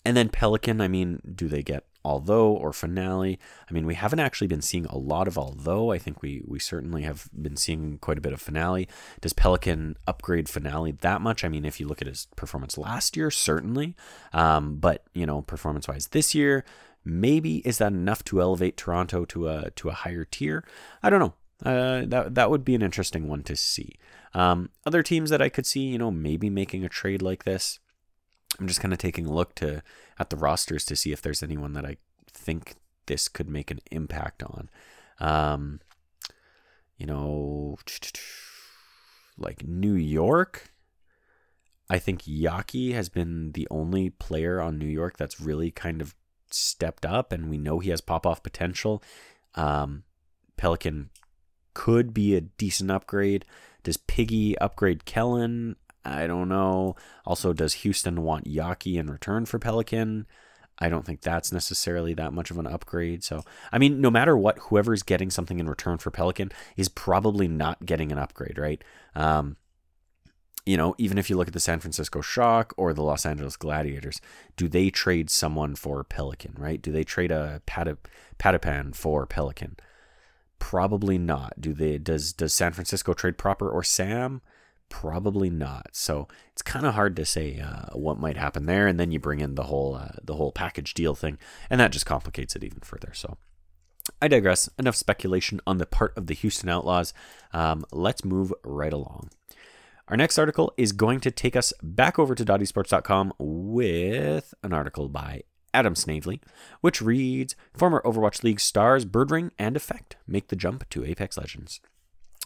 and 0.06 0.16
then 0.16 0.30
Pelican, 0.30 0.80
I 0.80 0.88
mean, 0.88 1.20
do 1.34 1.48
they 1.48 1.62
get 1.62 1.84
although 2.08 2.48
or 2.48 2.72
finale. 2.72 3.38
I 3.68 3.72
mean, 3.72 3.86
we 3.86 3.94
haven't 3.94 4.20
actually 4.20 4.46
been 4.46 4.62
seeing 4.62 4.86
a 4.86 4.96
lot 4.96 5.28
of 5.28 5.36
although. 5.36 5.92
I 5.92 5.98
think 5.98 6.22
we 6.22 6.42
we 6.46 6.58
certainly 6.58 7.02
have 7.02 7.28
been 7.40 7.56
seeing 7.56 7.98
quite 7.98 8.16
a 8.16 8.22
bit 8.22 8.32
of 8.32 8.40
finale. 8.40 8.88
Does 9.20 9.34
Pelican 9.34 9.96
upgrade 10.06 10.48
finale 10.48 10.92
that 10.92 11.20
much? 11.20 11.44
I 11.44 11.48
mean, 11.48 11.66
if 11.66 11.78
you 11.78 11.86
look 11.86 12.00
at 12.00 12.08
his 12.08 12.26
performance 12.34 12.78
last 12.78 13.16
year, 13.16 13.30
certainly. 13.30 13.94
Um, 14.32 14.76
but 14.76 15.04
you 15.12 15.26
know, 15.26 15.42
performance 15.42 15.86
wise 15.86 16.08
this 16.08 16.34
year, 16.34 16.64
maybe 17.04 17.58
is 17.58 17.76
that 17.78 17.92
enough 17.92 18.24
to 18.24 18.40
elevate 18.40 18.78
Toronto 18.78 19.26
to 19.26 19.48
a 19.48 19.70
to 19.72 19.90
a 19.90 19.92
higher 19.92 20.24
tier? 20.24 20.64
I 21.02 21.10
don't 21.10 21.20
know. 21.20 21.34
Uh, 21.64 22.04
that 22.06 22.34
that 22.34 22.50
would 22.50 22.64
be 22.64 22.74
an 22.74 22.82
interesting 22.82 23.28
one 23.28 23.42
to 23.42 23.54
see. 23.54 23.98
Um, 24.32 24.70
other 24.86 25.02
teams 25.02 25.28
that 25.30 25.42
I 25.42 25.50
could 25.50 25.66
see, 25.66 25.80
you 25.80 25.98
know, 25.98 26.10
maybe 26.10 26.48
making 26.48 26.84
a 26.84 26.88
trade 26.88 27.20
like 27.20 27.44
this. 27.44 27.80
I'm 28.58 28.66
just 28.66 28.80
kind 28.80 28.92
of 28.92 28.98
taking 28.98 29.26
a 29.26 29.32
look 29.32 29.54
to 29.56 29.82
at 30.18 30.30
the 30.30 30.36
rosters 30.36 30.84
to 30.86 30.96
see 30.96 31.12
if 31.12 31.22
there's 31.22 31.42
anyone 31.42 31.74
that 31.74 31.84
I 31.84 31.96
think 32.30 32.74
this 33.06 33.28
could 33.28 33.48
make 33.48 33.70
an 33.70 33.80
impact 33.90 34.42
on. 34.42 34.70
Um, 35.20 35.80
you 36.96 37.06
know, 37.06 37.76
like 39.38 39.66
New 39.66 39.94
York. 39.94 40.72
I 41.90 41.98
think 41.98 42.22
Yaki 42.22 42.92
has 42.92 43.08
been 43.08 43.52
the 43.52 43.66
only 43.70 44.10
player 44.10 44.60
on 44.60 44.78
New 44.78 44.86
York 44.86 45.16
that's 45.16 45.40
really 45.40 45.70
kind 45.70 46.02
of 46.02 46.14
stepped 46.50 47.06
up, 47.06 47.32
and 47.32 47.48
we 47.48 47.56
know 47.56 47.78
he 47.78 47.90
has 47.90 48.00
pop 48.00 48.26
off 48.26 48.42
potential. 48.42 49.02
Um, 49.54 50.04
Pelican 50.56 51.10
could 51.72 52.12
be 52.12 52.34
a 52.34 52.42
decent 52.42 52.90
upgrade. 52.90 53.44
Does 53.84 53.96
Piggy 53.96 54.58
upgrade 54.58 55.04
Kellen? 55.06 55.76
I 56.04 56.26
don't 56.26 56.48
know. 56.48 56.96
Also, 57.26 57.52
does 57.52 57.74
Houston 57.74 58.22
want 58.22 58.46
Yaki 58.46 58.94
in 58.94 59.10
return 59.10 59.46
for 59.46 59.58
Pelican? 59.58 60.26
I 60.78 60.88
don't 60.88 61.04
think 61.04 61.20
that's 61.20 61.52
necessarily 61.52 62.14
that 62.14 62.32
much 62.32 62.50
of 62.50 62.58
an 62.58 62.66
upgrade. 62.66 63.24
So, 63.24 63.42
I 63.72 63.78
mean, 63.78 64.00
no 64.00 64.10
matter 64.10 64.36
what, 64.36 64.58
whoever's 64.58 65.02
getting 65.02 65.30
something 65.30 65.58
in 65.58 65.68
return 65.68 65.98
for 65.98 66.10
Pelican 66.10 66.52
is 66.76 66.88
probably 66.88 67.48
not 67.48 67.84
getting 67.84 68.12
an 68.12 68.18
upgrade, 68.18 68.58
right? 68.58 68.82
Um, 69.14 69.56
you 70.64 70.76
know, 70.76 70.94
even 70.98 71.18
if 71.18 71.30
you 71.30 71.36
look 71.36 71.48
at 71.48 71.54
the 71.54 71.60
San 71.60 71.80
Francisco 71.80 72.20
Shock 72.20 72.74
or 72.76 72.92
the 72.92 73.02
Los 73.02 73.24
Angeles 73.26 73.56
Gladiators, 73.56 74.20
do 74.56 74.68
they 74.68 74.90
trade 74.90 75.30
someone 75.30 75.74
for 75.74 76.04
Pelican, 76.04 76.54
right? 76.58 76.80
Do 76.80 76.92
they 76.92 77.04
trade 77.04 77.32
a 77.32 77.62
Patiphan 77.66 78.94
for 78.94 79.26
Pelican? 79.26 79.76
Probably 80.58 81.18
not. 81.18 81.54
Do 81.58 81.72
they? 81.72 81.98
Does 81.98 82.32
does 82.32 82.52
San 82.52 82.72
Francisco 82.72 83.14
trade 83.14 83.38
Proper 83.38 83.70
or 83.70 83.82
Sam? 83.82 84.42
Probably 84.88 85.50
not. 85.50 85.88
So 85.92 86.28
it's 86.52 86.62
kind 86.62 86.86
of 86.86 86.94
hard 86.94 87.14
to 87.16 87.24
say 87.24 87.60
uh, 87.60 87.86
what 87.92 88.18
might 88.18 88.36
happen 88.36 88.66
there, 88.66 88.86
and 88.86 88.98
then 88.98 89.12
you 89.12 89.18
bring 89.18 89.40
in 89.40 89.54
the 89.54 89.64
whole 89.64 89.94
uh, 89.94 90.12
the 90.22 90.34
whole 90.34 90.52
package 90.52 90.94
deal 90.94 91.14
thing, 91.14 91.38
and 91.68 91.80
that 91.80 91.92
just 91.92 92.06
complicates 92.06 92.56
it 92.56 92.64
even 92.64 92.80
further. 92.80 93.12
So 93.12 93.36
I 94.20 94.28
digress. 94.28 94.68
Enough 94.78 94.96
speculation 94.96 95.60
on 95.66 95.78
the 95.78 95.86
part 95.86 96.16
of 96.16 96.26
the 96.26 96.34
Houston 96.34 96.68
Outlaws. 96.68 97.12
Um, 97.52 97.84
let's 97.92 98.24
move 98.24 98.52
right 98.64 98.92
along. 98.92 99.30
Our 100.08 100.16
next 100.16 100.38
article 100.38 100.72
is 100.78 100.92
going 100.92 101.20
to 101.20 101.30
take 101.30 101.54
us 101.54 101.72
back 101.82 102.18
over 102.18 102.34
to 102.34 102.44
dotesports.com 102.44 103.34
with 103.38 104.54
an 104.62 104.72
article 104.72 105.10
by 105.10 105.42
Adam 105.74 105.94
Snavely, 105.94 106.40
which 106.80 107.02
reads 107.02 107.54
Former 107.74 108.00
Overwatch 108.04 108.42
League 108.42 108.60
stars 108.60 109.04
Birdring 109.04 109.50
and 109.58 109.76
Effect 109.76 110.16
make 110.26 110.48
the 110.48 110.56
jump 110.56 110.88
to 110.90 111.04
Apex 111.04 111.36
Legends. 111.36 111.80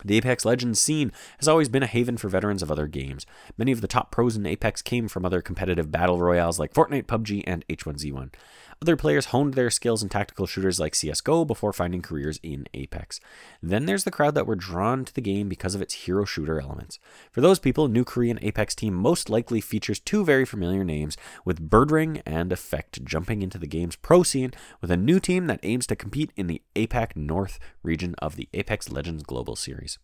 The 0.05 0.17
Apex 0.17 0.45
Legends 0.45 0.81
scene 0.81 1.13
has 1.39 1.49
always 1.49 1.69
been 1.69 1.83
a 1.83 1.87
haven 1.87 2.17
for 2.17 2.29
veterans 2.29 2.63
of 2.63 2.71
other 2.71 2.87
games. 2.87 3.27
Many 3.57 3.73
of 3.73 3.81
the 3.81 3.89
top 3.89 4.11
pros 4.11 4.37
in 4.37 4.47
Apex 4.47 4.83
came 4.83 5.09
from 5.09 5.25
other 5.25 5.41
competitive 5.41 5.91
battle 5.91 6.21
royales 6.21 6.59
like 6.59 6.75
Fortnite, 6.75 7.07
PUBG, 7.07 7.45
and 7.47 7.67
H1Z1. 7.69 8.31
Other 8.83 8.97
players 8.97 9.27
honed 9.27 9.55
their 9.55 9.71
skills 9.71 10.03
in 10.03 10.09
tactical 10.09 10.45
shooters 10.45 10.81
like 10.81 10.95
CSGO 10.95 11.47
before 11.47 11.73
finding 11.73 12.03
careers 12.03 12.41
in 12.43 12.67
Apex. 12.75 13.21
Then 13.63 13.87
there's 13.87 14.03
the 14.03 14.11
crowd 14.11 14.35
that 14.35 14.45
were 14.45 14.57
drawn 14.57 15.05
to 15.05 15.15
the 15.15 15.21
game 15.21 15.49
because 15.49 15.77
of 15.77 15.81
its 15.81 15.95
hero 15.95 16.25
shooter 16.25 16.61
elements. 16.61 16.99
For 17.31 17.41
those 17.41 17.61
people, 17.61 17.87
new 17.87 18.05
Korean 18.05 18.41
Apex 18.43 18.75
team 18.75 18.95
most 18.95 19.31
likely 19.31 19.61
features 19.61 20.01
two 20.01 20.25
very 20.25 20.45
familiar 20.45 20.83
names, 20.83 21.17
with 21.45 21.71
Birdring 21.71 22.23
and 22.27 22.51
Effect 22.51 23.05
jumping 23.05 23.41
into 23.41 23.57
the 23.57 23.69
game's 23.69 23.95
pro 23.95 24.25
scene 24.25 24.51
with 24.81 24.91
a 24.91 24.97
new 24.97 25.21
team 25.21 25.47
that 25.47 25.61
aims 25.63 25.87
to 25.87 25.95
compete 25.95 26.33
in 26.35 26.49
the 26.49 26.61
APAC 26.75 27.15
North 27.15 27.61
region 27.85 28.17
of 28.19 28.35
the 28.35 28.49
Apex 28.53 28.91
Legends 28.91 29.23
Global 29.23 29.55
Series. 29.55 30.01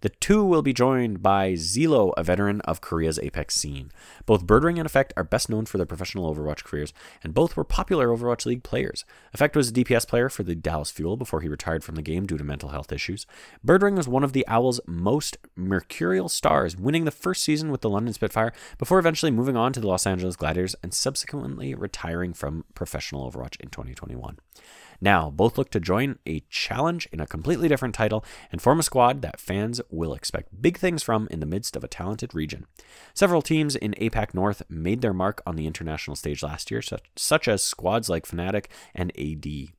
The 0.00 0.10
two 0.10 0.44
will 0.44 0.62
be 0.62 0.72
joined 0.72 1.22
by 1.22 1.54
Zelo, 1.54 2.12
a 2.16 2.22
veteran 2.22 2.60
of 2.60 2.80
Korea's 2.80 3.18
Apex 3.18 3.56
scene. 3.56 3.90
Both 4.26 4.46
Birdring 4.46 4.76
and 4.76 4.86
Effect 4.86 5.12
are 5.16 5.24
best 5.24 5.48
known 5.48 5.66
for 5.66 5.76
their 5.76 5.86
professional 5.86 6.32
Overwatch 6.32 6.62
careers, 6.62 6.92
and 7.24 7.34
both 7.34 7.56
were 7.56 7.64
popular 7.64 8.08
Overwatch 8.08 8.46
League 8.46 8.62
players. 8.62 9.04
Effect 9.34 9.56
was 9.56 9.70
a 9.70 9.72
DPS 9.72 10.06
player 10.06 10.28
for 10.28 10.44
the 10.44 10.54
Dallas 10.54 10.92
Fuel 10.92 11.16
before 11.16 11.40
he 11.40 11.48
retired 11.48 11.82
from 11.82 11.96
the 11.96 12.02
game 12.02 12.26
due 12.26 12.38
to 12.38 12.44
mental 12.44 12.68
health 12.68 12.92
issues. 12.92 13.26
Birdring 13.66 13.96
was 13.96 14.06
one 14.06 14.22
of 14.22 14.32
the 14.32 14.46
Owls' 14.46 14.80
most 14.86 15.36
mercurial 15.56 16.28
stars, 16.28 16.76
winning 16.76 17.04
the 17.04 17.10
first 17.10 17.42
season 17.42 17.72
with 17.72 17.80
the 17.80 17.90
London 17.90 18.14
Spitfire 18.14 18.52
before 18.78 19.00
eventually 19.00 19.32
moving 19.32 19.56
on 19.56 19.72
to 19.72 19.80
the 19.80 19.88
Los 19.88 20.06
Angeles 20.06 20.36
Gladiators 20.36 20.76
and 20.80 20.94
subsequently 20.94 21.74
retiring 21.74 22.32
from 22.32 22.64
professional 22.74 23.28
Overwatch 23.28 23.58
in 23.60 23.68
2021. 23.68 24.38
Now, 25.00 25.30
both 25.30 25.56
look 25.56 25.70
to 25.70 25.80
join 25.80 26.18
a 26.26 26.40
challenge 26.48 27.08
in 27.12 27.20
a 27.20 27.26
completely 27.26 27.68
different 27.68 27.94
title 27.94 28.24
and 28.50 28.60
form 28.60 28.80
a 28.80 28.82
squad 28.82 29.22
that 29.22 29.40
fans 29.40 29.80
will 29.90 30.14
expect 30.14 30.60
big 30.60 30.78
things 30.78 31.02
from 31.02 31.28
in 31.30 31.40
the 31.40 31.46
midst 31.46 31.76
of 31.76 31.84
a 31.84 31.88
talented 31.88 32.34
region. 32.34 32.66
Several 33.14 33.42
teams 33.42 33.76
in 33.76 33.92
APAC 33.94 34.34
North 34.34 34.62
made 34.68 35.00
their 35.00 35.14
mark 35.14 35.40
on 35.46 35.56
the 35.56 35.66
international 35.66 36.16
stage 36.16 36.42
last 36.42 36.70
year, 36.70 36.82
such, 36.82 37.04
such 37.16 37.46
as 37.46 37.62
squads 37.62 38.08
like 38.08 38.26
Fnatic 38.26 38.66
and 38.94 39.12
AD. 39.18 39.72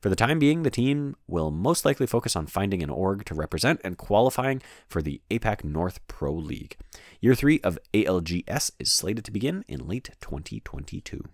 For 0.00 0.10
the 0.10 0.16
time 0.16 0.38
being, 0.38 0.62
the 0.62 0.70
team 0.70 1.16
will 1.26 1.50
most 1.50 1.84
likely 1.84 2.06
focus 2.06 2.36
on 2.36 2.46
finding 2.46 2.82
an 2.82 2.90
org 2.90 3.24
to 3.24 3.34
represent 3.34 3.80
and 3.82 3.96
qualifying 3.96 4.60
for 4.88 5.00
the 5.00 5.22
APAC 5.30 5.64
North 5.64 6.06
Pro 6.06 6.32
League. 6.34 6.76
Year 7.20 7.34
3 7.34 7.60
of 7.64 7.78
ALGS 7.94 8.72
is 8.78 8.92
slated 8.92 9.24
to 9.24 9.32
begin 9.32 9.64
in 9.68 9.86
late 9.88 10.10
2022. 10.20 11.24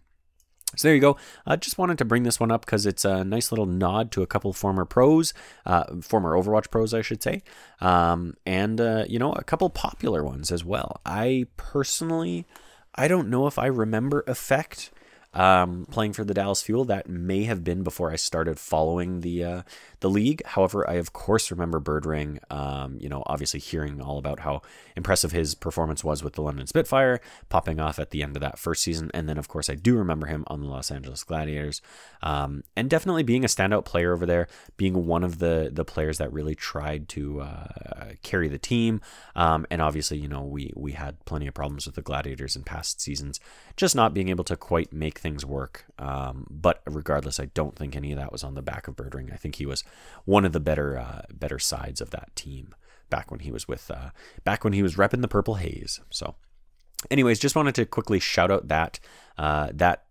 So 0.76 0.88
there 0.88 0.94
you 0.94 1.00
go. 1.00 1.16
I 1.46 1.54
uh, 1.54 1.56
just 1.56 1.78
wanted 1.78 1.98
to 1.98 2.04
bring 2.04 2.22
this 2.22 2.40
one 2.40 2.50
up 2.50 2.64
because 2.64 2.86
it's 2.86 3.04
a 3.04 3.24
nice 3.24 3.52
little 3.52 3.66
nod 3.66 4.10
to 4.12 4.22
a 4.22 4.26
couple 4.26 4.52
former 4.52 4.84
pros, 4.84 5.34
uh, 5.66 5.84
former 6.00 6.32
Overwatch 6.32 6.70
pros, 6.70 6.94
I 6.94 7.02
should 7.02 7.22
say, 7.22 7.42
um, 7.80 8.34
and 8.46 8.80
uh, 8.80 9.04
you 9.08 9.18
know 9.18 9.32
a 9.32 9.44
couple 9.44 9.68
popular 9.70 10.24
ones 10.24 10.50
as 10.50 10.64
well. 10.64 11.00
I 11.04 11.46
personally, 11.56 12.46
I 12.94 13.08
don't 13.08 13.28
know 13.28 13.46
if 13.46 13.58
I 13.58 13.66
remember 13.66 14.24
Effect 14.26 14.90
um, 15.34 15.86
playing 15.90 16.12
for 16.12 16.24
the 16.24 16.34
Dallas 16.34 16.62
Fuel. 16.62 16.84
That 16.84 17.08
may 17.08 17.44
have 17.44 17.64
been 17.64 17.82
before 17.82 18.10
I 18.10 18.16
started 18.16 18.58
following 18.58 19.20
the 19.20 19.44
uh, 19.44 19.62
the 20.00 20.10
league. 20.10 20.42
However, 20.44 20.88
I 20.88 20.94
of 20.94 21.12
course 21.12 21.50
remember 21.50 21.80
Birdring. 21.80 22.38
Um, 22.52 22.98
you 23.00 23.08
know, 23.08 23.22
obviously 23.26 23.60
hearing 23.60 24.00
all 24.00 24.18
about 24.18 24.40
how 24.40 24.62
impressive 24.96 25.32
his 25.32 25.54
performance 25.54 26.04
was 26.04 26.22
with 26.22 26.34
the 26.34 26.42
London 26.42 26.66
Spitfire, 26.66 27.20
popping 27.48 27.80
off 27.80 27.98
at 27.98 28.10
the 28.10 28.22
end 28.22 28.36
of 28.36 28.40
that 28.42 28.58
first 28.58 28.82
season, 28.82 29.10
and 29.14 29.28
then 29.28 29.38
of 29.38 29.48
course 29.48 29.70
I 29.70 29.74
do 29.74 29.96
remember 29.96 30.26
him 30.26 30.44
on 30.48 30.60
the 30.60 30.68
Los 30.68 30.90
Angeles 30.90 31.24
Gladiators, 31.24 31.80
um, 32.22 32.62
and 32.76 32.90
definitely 32.90 33.22
being 33.22 33.44
a 33.44 33.48
standout 33.48 33.84
player 33.84 34.12
over 34.12 34.26
there, 34.26 34.48
being 34.76 35.06
one 35.06 35.24
of 35.24 35.38
the 35.38 35.70
the 35.72 35.84
players 35.84 36.18
that 36.18 36.32
really 36.32 36.54
tried 36.54 37.08
to 37.10 37.40
uh, 37.40 38.12
carry 38.22 38.48
the 38.48 38.58
team. 38.58 39.00
Um, 39.34 39.66
and 39.70 39.80
obviously, 39.80 40.18
you 40.18 40.28
know, 40.28 40.42
we 40.42 40.72
we 40.76 40.92
had 40.92 41.24
plenty 41.24 41.46
of 41.46 41.54
problems 41.54 41.86
with 41.86 41.94
the 41.94 42.02
Gladiators 42.02 42.54
in 42.54 42.62
past 42.62 43.00
seasons, 43.00 43.40
just 43.76 43.96
not 43.96 44.12
being 44.12 44.28
able 44.28 44.44
to 44.44 44.56
quite 44.56 44.92
make 44.92 45.21
things 45.22 45.46
work. 45.46 45.86
Um, 45.98 46.46
but 46.50 46.82
regardless, 46.86 47.40
I 47.40 47.46
don't 47.46 47.76
think 47.76 47.96
any 47.96 48.12
of 48.12 48.18
that 48.18 48.32
was 48.32 48.44
on 48.44 48.54
the 48.54 48.62
back 48.62 48.88
of 48.88 48.96
Birdring. 48.96 49.32
I 49.32 49.36
think 49.36 49.54
he 49.54 49.66
was 49.66 49.84
one 50.24 50.44
of 50.44 50.52
the 50.52 50.60
better 50.60 50.98
uh, 50.98 51.22
better 51.32 51.58
sides 51.58 52.00
of 52.00 52.10
that 52.10 52.34
team 52.34 52.74
back 53.08 53.30
when 53.30 53.40
he 53.40 53.52
was 53.52 53.68
with 53.68 53.90
uh, 53.90 54.10
back 54.44 54.64
when 54.64 54.72
he 54.72 54.82
was 54.82 54.96
repping 54.96 55.22
the 55.22 55.28
Purple 55.28 55.54
Haze. 55.54 56.00
So, 56.10 56.34
anyways, 57.10 57.38
just 57.38 57.56
wanted 57.56 57.74
to 57.76 57.86
quickly 57.86 58.18
shout 58.18 58.50
out 58.50 58.68
that 58.68 58.98
uh, 59.38 59.68
that 59.72 60.04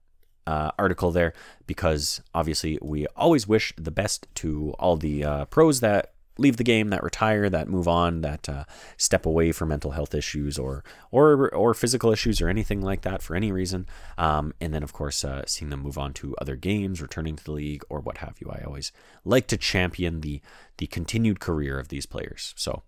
uh, 0.48 0.72
article 0.80 1.12
there 1.12 1.34
because 1.68 2.22
obviously 2.34 2.80
we 2.82 3.06
always 3.15 3.48
wish 3.48 3.74
the 3.77 3.91
best 3.91 4.27
to 4.36 4.74
all 4.80 4.98
the 4.98 5.24
uh, 5.24 5.46
pros 5.46 5.82
that 5.82 6.13
leave 6.42 6.58
the 6.58 6.64
game, 6.64 6.90
that 6.90 7.04
retire, 7.04 7.50
that 7.50 7.70
move 7.70 7.88
on, 7.88 8.22
that 8.22 8.50
uh, 8.50 8.66
step 8.98 9.26
away 9.26 9.52
for 9.52 9.66
mental 9.66 9.92
health 9.92 10.14
issues 10.14 10.58
or 10.58 10.84
or 11.12 11.50
or 11.54 11.74
physical 11.74 12.12
issues 12.12 12.42
or 12.42 12.50
anything 12.50 12.82
like 12.82 13.02
that 13.02 13.22
for 13.22 13.36
any 13.36 13.52
reason. 13.52 13.88
Um, 14.18 14.54
and 14.60 14.74
then 14.74 14.84
of 14.84 14.94
course 14.94 15.24
uh, 15.24 15.44
seeing 15.46 15.70
them 15.70 15.82
move 15.82 15.98
on 15.98 16.14
to 16.14 16.36
other 16.42 16.56
games, 16.56 17.02
returning 17.02 17.36
to 17.36 17.44
the 17.44 17.52
league 17.52 17.84
or 17.90 18.00
what 18.00 18.18
have 18.18 18.36
you. 18.40 18.52
I 18.52 18.64
always 18.66 18.92
like 19.24 19.48
to 19.48 19.58
champion 19.58 20.22
the 20.22 20.42
the 20.78 20.88
continued 20.88 21.40
career 21.40 21.80
of 21.80 21.88
these 21.88 22.06
players. 22.06 22.54
So 22.58 22.84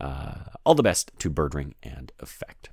uh, 0.00 0.34
all 0.64 0.74
the 0.74 0.82
best 0.82 1.12
to 1.18 1.30
Birdring 1.30 1.74
and 1.82 2.12
Effect. 2.18 2.70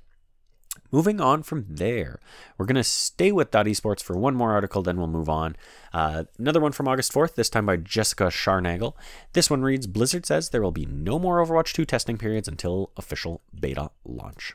Moving 0.90 1.20
on 1.20 1.42
from 1.42 1.66
there, 1.68 2.18
we're 2.56 2.66
going 2.66 2.76
to 2.76 2.84
stay 2.84 3.30
with 3.32 3.50
Dot 3.50 3.66
Esports 3.66 4.02
for 4.02 4.16
one 4.16 4.34
more 4.34 4.52
article, 4.52 4.82
then 4.82 4.96
we'll 4.96 5.06
move 5.06 5.28
on. 5.28 5.56
Uh, 5.92 6.24
another 6.38 6.60
one 6.60 6.72
from 6.72 6.88
August 6.88 7.12
4th, 7.12 7.34
this 7.34 7.50
time 7.50 7.66
by 7.66 7.76
Jessica 7.76 8.24
Scharnagel. 8.24 8.94
This 9.32 9.50
one 9.50 9.62
reads 9.62 9.86
Blizzard 9.86 10.26
says 10.26 10.48
there 10.50 10.62
will 10.62 10.72
be 10.72 10.86
no 10.86 11.18
more 11.18 11.44
Overwatch 11.44 11.72
2 11.72 11.84
testing 11.84 12.16
periods 12.16 12.48
until 12.48 12.90
official 12.96 13.42
beta 13.58 13.90
launch. 14.04 14.54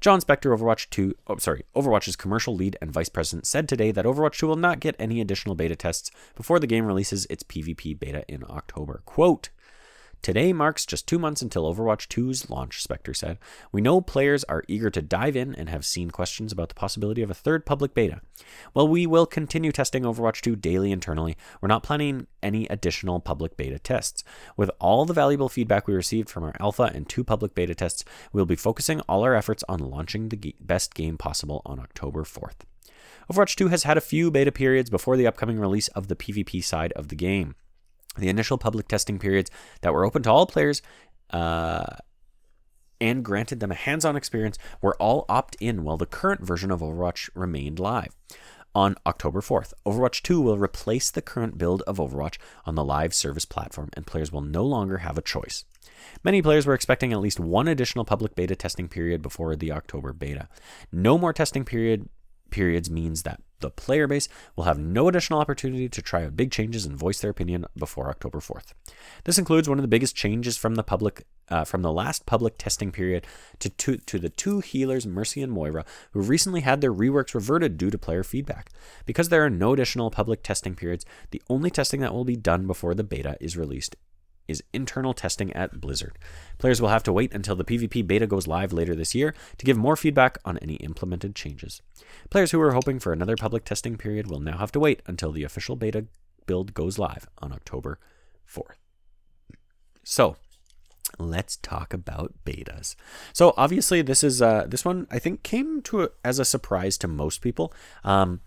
Jon 0.00 0.20
Spector, 0.20 0.56
Overwatch 0.56 0.88
2, 0.90 1.14
oh, 1.26 1.36
sorry, 1.36 1.64
Overwatch's 1.74 2.16
commercial 2.16 2.54
lead 2.54 2.76
and 2.80 2.90
vice 2.90 3.08
president, 3.08 3.46
said 3.46 3.68
today 3.68 3.90
that 3.90 4.04
Overwatch 4.04 4.38
2 4.38 4.46
will 4.46 4.56
not 4.56 4.80
get 4.80 4.96
any 4.98 5.20
additional 5.20 5.54
beta 5.54 5.76
tests 5.76 6.10
before 6.34 6.58
the 6.58 6.66
game 6.66 6.86
releases 6.86 7.26
its 7.26 7.42
PvP 7.42 7.98
beta 7.98 8.24
in 8.28 8.44
October. 8.48 9.02
Quote, 9.04 9.50
Today 10.20 10.52
marks 10.52 10.84
just 10.84 11.06
two 11.06 11.18
months 11.18 11.42
until 11.42 11.72
Overwatch 11.72 12.08
2's 12.08 12.50
launch, 12.50 12.84
Spector 12.86 13.16
said. 13.16 13.38
We 13.72 13.80
know 13.80 14.00
players 14.00 14.44
are 14.44 14.64
eager 14.68 14.90
to 14.90 15.00
dive 15.00 15.36
in 15.36 15.54
and 15.54 15.68
have 15.68 15.86
seen 15.86 16.10
questions 16.10 16.52
about 16.52 16.68
the 16.68 16.74
possibility 16.74 17.22
of 17.22 17.30
a 17.30 17.34
third 17.34 17.64
public 17.64 17.94
beta. 17.94 18.20
While 18.72 18.88
we 18.88 19.06
will 19.06 19.26
continue 19.26 19.72
testing 19.72 20.02
Overwatch 20.02 20.40
2 20.40 20.56
daily 20.56 20.92
internally, 20.92 21.36
we're 21.60 21.68
not 21.68 21.82
planning 21.82 22.26
any 22.42 22.66
additional 22.66 23.20
public 23.20 23.56
beta 23.56 23.78
tests. 23.78 24.24
With 24.56 24.70
all 24.80 25.04
the 25.04 25.14
valuable 25.14 25.48
feedback 25.48 25.86
we 25.86 25.94
received 25.94 26.28
from 26.28 26.44
our 26.44 26.54
alpha 26.60 26.90
and 26.94 27.08
two 27.08 27.24
public 27.24 27.54
beta 27.54 27.74
tests, 27.74 28.04
we'll 28.32 28.44
be 28.44 28.56
focusing 28.56 29.00
all 29.02 29.22
our 29.22 29.34
efforts 29.34 29.64
on 29.68 29.78
launching 29.78 30.28
the 30.28 30.54
best 30.60 30.94
game 30.94 31.16
possible 31.16 31.62
on 31.64 31.78
October 31.78 32.24
4th. 32.24 32.66
Overwatch 33.32 33.54
2 33.56 33.68
has 33.68 33.84
had 33.84 33.96
a 33.96 34.02
few 34.02 34.30
beta 34.30 34.50
periods 34.50 34.90
before 34.90 35.16
the 35.16 35.26
upcoming 35.26 35.60
release 35.60 35.88
of 35.88 36.08
the 36.08 36.16
PvP 36.16 36.62
side 36.64 36.92
of 36.92 37.08
the 37.08 37.16
game. 37.16 37.54
The 38.18 38.28
initial 38.28 38.58
public 38.58 38.88
testing 38.88 39.18
periods 39.18 39.50
that 39.80 39.92
were 39.92 40.04
open 40.04 40.22
to 40.24 40.30
all 40.30 40.46
players 40.46 40.82
uh, 41.30 41.86
and 43.00 43.24
granted 43.24 43.60
them 43.60 43.70
a 43.70 43.76
hands 43.76 44.04
on 44.04 44.16
experience 44.16 44.58
were 44.80 44.96
all 44.96 45.24
opt 45.28 45.56
in 45.60 45.84
while 45.84 45.96
the 45.96 46.06
current 46.06 46.44
version 46.44 46.70
of 46.70 46.80
Overwatch 46.80 47.30
remained 47.34 47.78
live. 47.78 48.16
On 48.74 48.94
October 49.06 49.40
4th, 49.40 49.72
Overwatch 49.86 50.22
2 50.22 50.40
will 50.40 50.58
replace 50.58 51.10
the 51.10 51.22
current 51.22 51.58
build 51.58 51.82
of 51.82 51.96
Overwatch 51.96 52.36
on 52.64 52.74
the 52.74 52.84
live 52.84 53.14
service 53.14 53.44
platform, 53.44 53.88
and 53.94 54.06
players 54.06 54.30
will 54.30 54.42
no 54.42 54.64
longer 54.64 54.98
have 54.98 55.16
a 55.16 55.22
choice. 55.22 55.64
Many 56.22 56.42
players 56.42 56.66
were 56.66 56.74
expecting 56.74 57.12
at 57.12 57.20
least 57.20 57.40
one 57.40 57.66
additional 57.66 58.04
public 58.04 58.34
beta 58.34 58.54
testing 58.54 58.86
period 58.86 59.22
before 59.22 59.56
the 59.56 59.72
October 59.72 60.12
beta. 60.12 60.48
No 60.92 61.18
more 61.18 61.32
testing 61.32 61.64
period 61.64 62.08
periods 62.50 62.90
means 62.90 63.22
that 63.22 63.40
the 63.60 63.70
player 63.70 64.06
base 64.06 64.28
will 64.54 64.64
have 64.64 64.78
no 64.78 65.08
additional 65.08 65.40
opportunity 65.40 65.88
to 65.88 66.02
try 66.02 66.24
out 66.24 66.36
big 66.36 66.50
changes 66.50 66.86
and 66.86 66.96
voice 66.96 67.20
their 67.20 67.30
opinion 67.30 67.66
before 67.76 68.08
October 68.08 68.38
4th. 68.38 68.72
This 69.24 69.38
includes 69.38 69.68
one 69.68 69.78
of 69.78 69.82
the 69.82 69.88
biggest 69.88 70.14
changes 70.14 70.56
from 70.56 70.76
the 70.76 70.84
public 70.84 71.24
uh, 71.50 71.64
from 71.64 71.80
the 71.80 71.92
last 71.92 72.26
public 72.26 72.58
testing 72.58 72.92
period 72.92 73.26
to, 73.58 73.70
to, 73.70 73.96
to 73.96 74.18
the 74.18 74.28
two 74.28 74.60
healers 74.60 75.06
Mercy 75.06 75.40
and 75.40 75.50
Moira, 75.50 75.82
who 76.12 76.20
recently 76.20 76.60
had 76.60 76.82
their 76.82 76.92
reworks 76.92 77.34
reverted 77.34 77.78
due 77.78 77.90
to 77.90 77.96
player 77.96 78.22
feedback. 78.22 78.68
Because 79.06 79.30
there 79.30 79.42
are 79.42 79.48
no 79.48 79.72
additional 79.72 80.10
public 80.10 80.42
testing 80.42 80.74
periods, 80.74 81.06
the 81.30 81.40
only 81.48 81.70
testing 81.70 82.00
that 82.00 82.12
will 82.12 82.26
be 82.26 82.36
done 82.36 82.66
before 82.66 82.94
the 82.94 83.02
beta 83.02 83.38
is 83.40 83.56
released 83.56 83.96
is 84.48 84.62
internal 84.72 85.14
testing 85.14 85.52
at 85.52 85.80
Blizzard. 85.80 86.18
Players 86.58 86.80
will 86.80 86.88
have 86.88 87.02
to 87.04 87.12
wait 87.12 87.32
until 87.32 87.54
the 87.54 87.64
PvP 87.64 88.06
beta 88.06 88.26
goes 88.26 88.46
live 88.46 88.72
later 88.72 88.94
this 88.94 89.14
year 89.14 89.34
to 89.58 89.66
give 89.66 89.76
more 89.76 89.96
feedback 89.96 90.38
on 90.44 90.58
any 90.58 90.74
implemented 90.76 91.36
changes. 91.36 91.82
Players 92.30 92.50
who 92.50 92.60
are 92.60 92.72
hoping 92.72 92.98
for 92.98 93.12
another 93.12 93.36
public 93.36 93.64
testing 93.64 93.96
period 93.96 94.28
will 94.28 94.40
now 94.40 94.56
have 94.56 94.72
to 94.72 94.80
wait 94.80 95.02
until 95.06 95.30
the 95.30 95.44
official 95.44 95.76
beta 95.76 96.06
build 96.46 96.74
goes 96.74 96.98
live 96.98 97.28
on 97.38 97.52
October 97.52 98.00
4th. 98.50 98.78
So, 100.02 100.36
let's 101.18 101.56
talk 101.56 101.92
about 101.92 102.34
betas. 102.44 102.94
So 103.32 103.54
obviously 103.56 104.02
this 104.02 104.22
is 104.22 104.42
uh, 104.42 104.66
this 104.68 104.84
one 104.84 105.06
I 105.10 105.18
think 105.18 105.42
came 105.42 105.82
to 105.82 106.02
a, 106.04 106.08
as 106.24 106.38
a 106.38 106.44
surprise 106.44 106.98
to 106.98 107.08
most 107.08 107.40
people. 107.40 107.72
Um, 108.04 108.40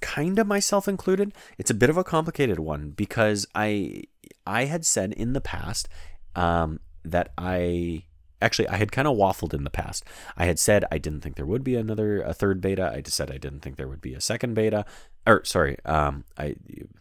kind 0.00 0.38
of 0.38 0.46
myself 0.46 0.88
included. 0.88 1.32
It's 1.58 1.70
a 1.70 1.74
bit 1.74 1.90
of 1.90 1.96
a 1.96 2.04
complicated 2.04 2.58
one 2.58 2.90
because 2.90 3.46
I 3.54 4.04
I 4.46 4.64
had 4.64 4.84
said 4.84 5.12
in 5.12 5.32
the 5.32 5.40
past 5.40 5.88
um, 6.34 6.80
that 7.04 7.32
I 7.36 8.04
actually 8.42 8.68
I 8.68 8.76
had 8.76 8.92
kind 8.92 9.08
of 9.08 9.16
waffled 9.16 9.54
in 9.54 9.64
the 9.64 9.70
past. 9.70 10.04
I 10.36 10.46
had 10.46 10.58
said 10.58 10.84
I 10.92 10.98
didn't 10.98 11.20
think 11.20 11.36
there 11.36 11.46
would 11.46 11.64
be 11.64 11.74
another 11.76 12.20
a 12.22 12.34
third 12.34 12.60
beta. 12.60 12.92
I 12.94 13.00
just 13.00 13.16
said 13.16 13.30
I 13.30 13.38
didn't 13.38 13.60
think 13.60 13.76
there 13.76 13.88
would 13.88 14.00
be 14.00 14.14
a 14.14 14.20
second 14.20 14.54
beta. 14.54 14.84
Or 15.26 15.44
sorry, 15.44 15.76
um, 15.84 16.24
I 16.38 16.56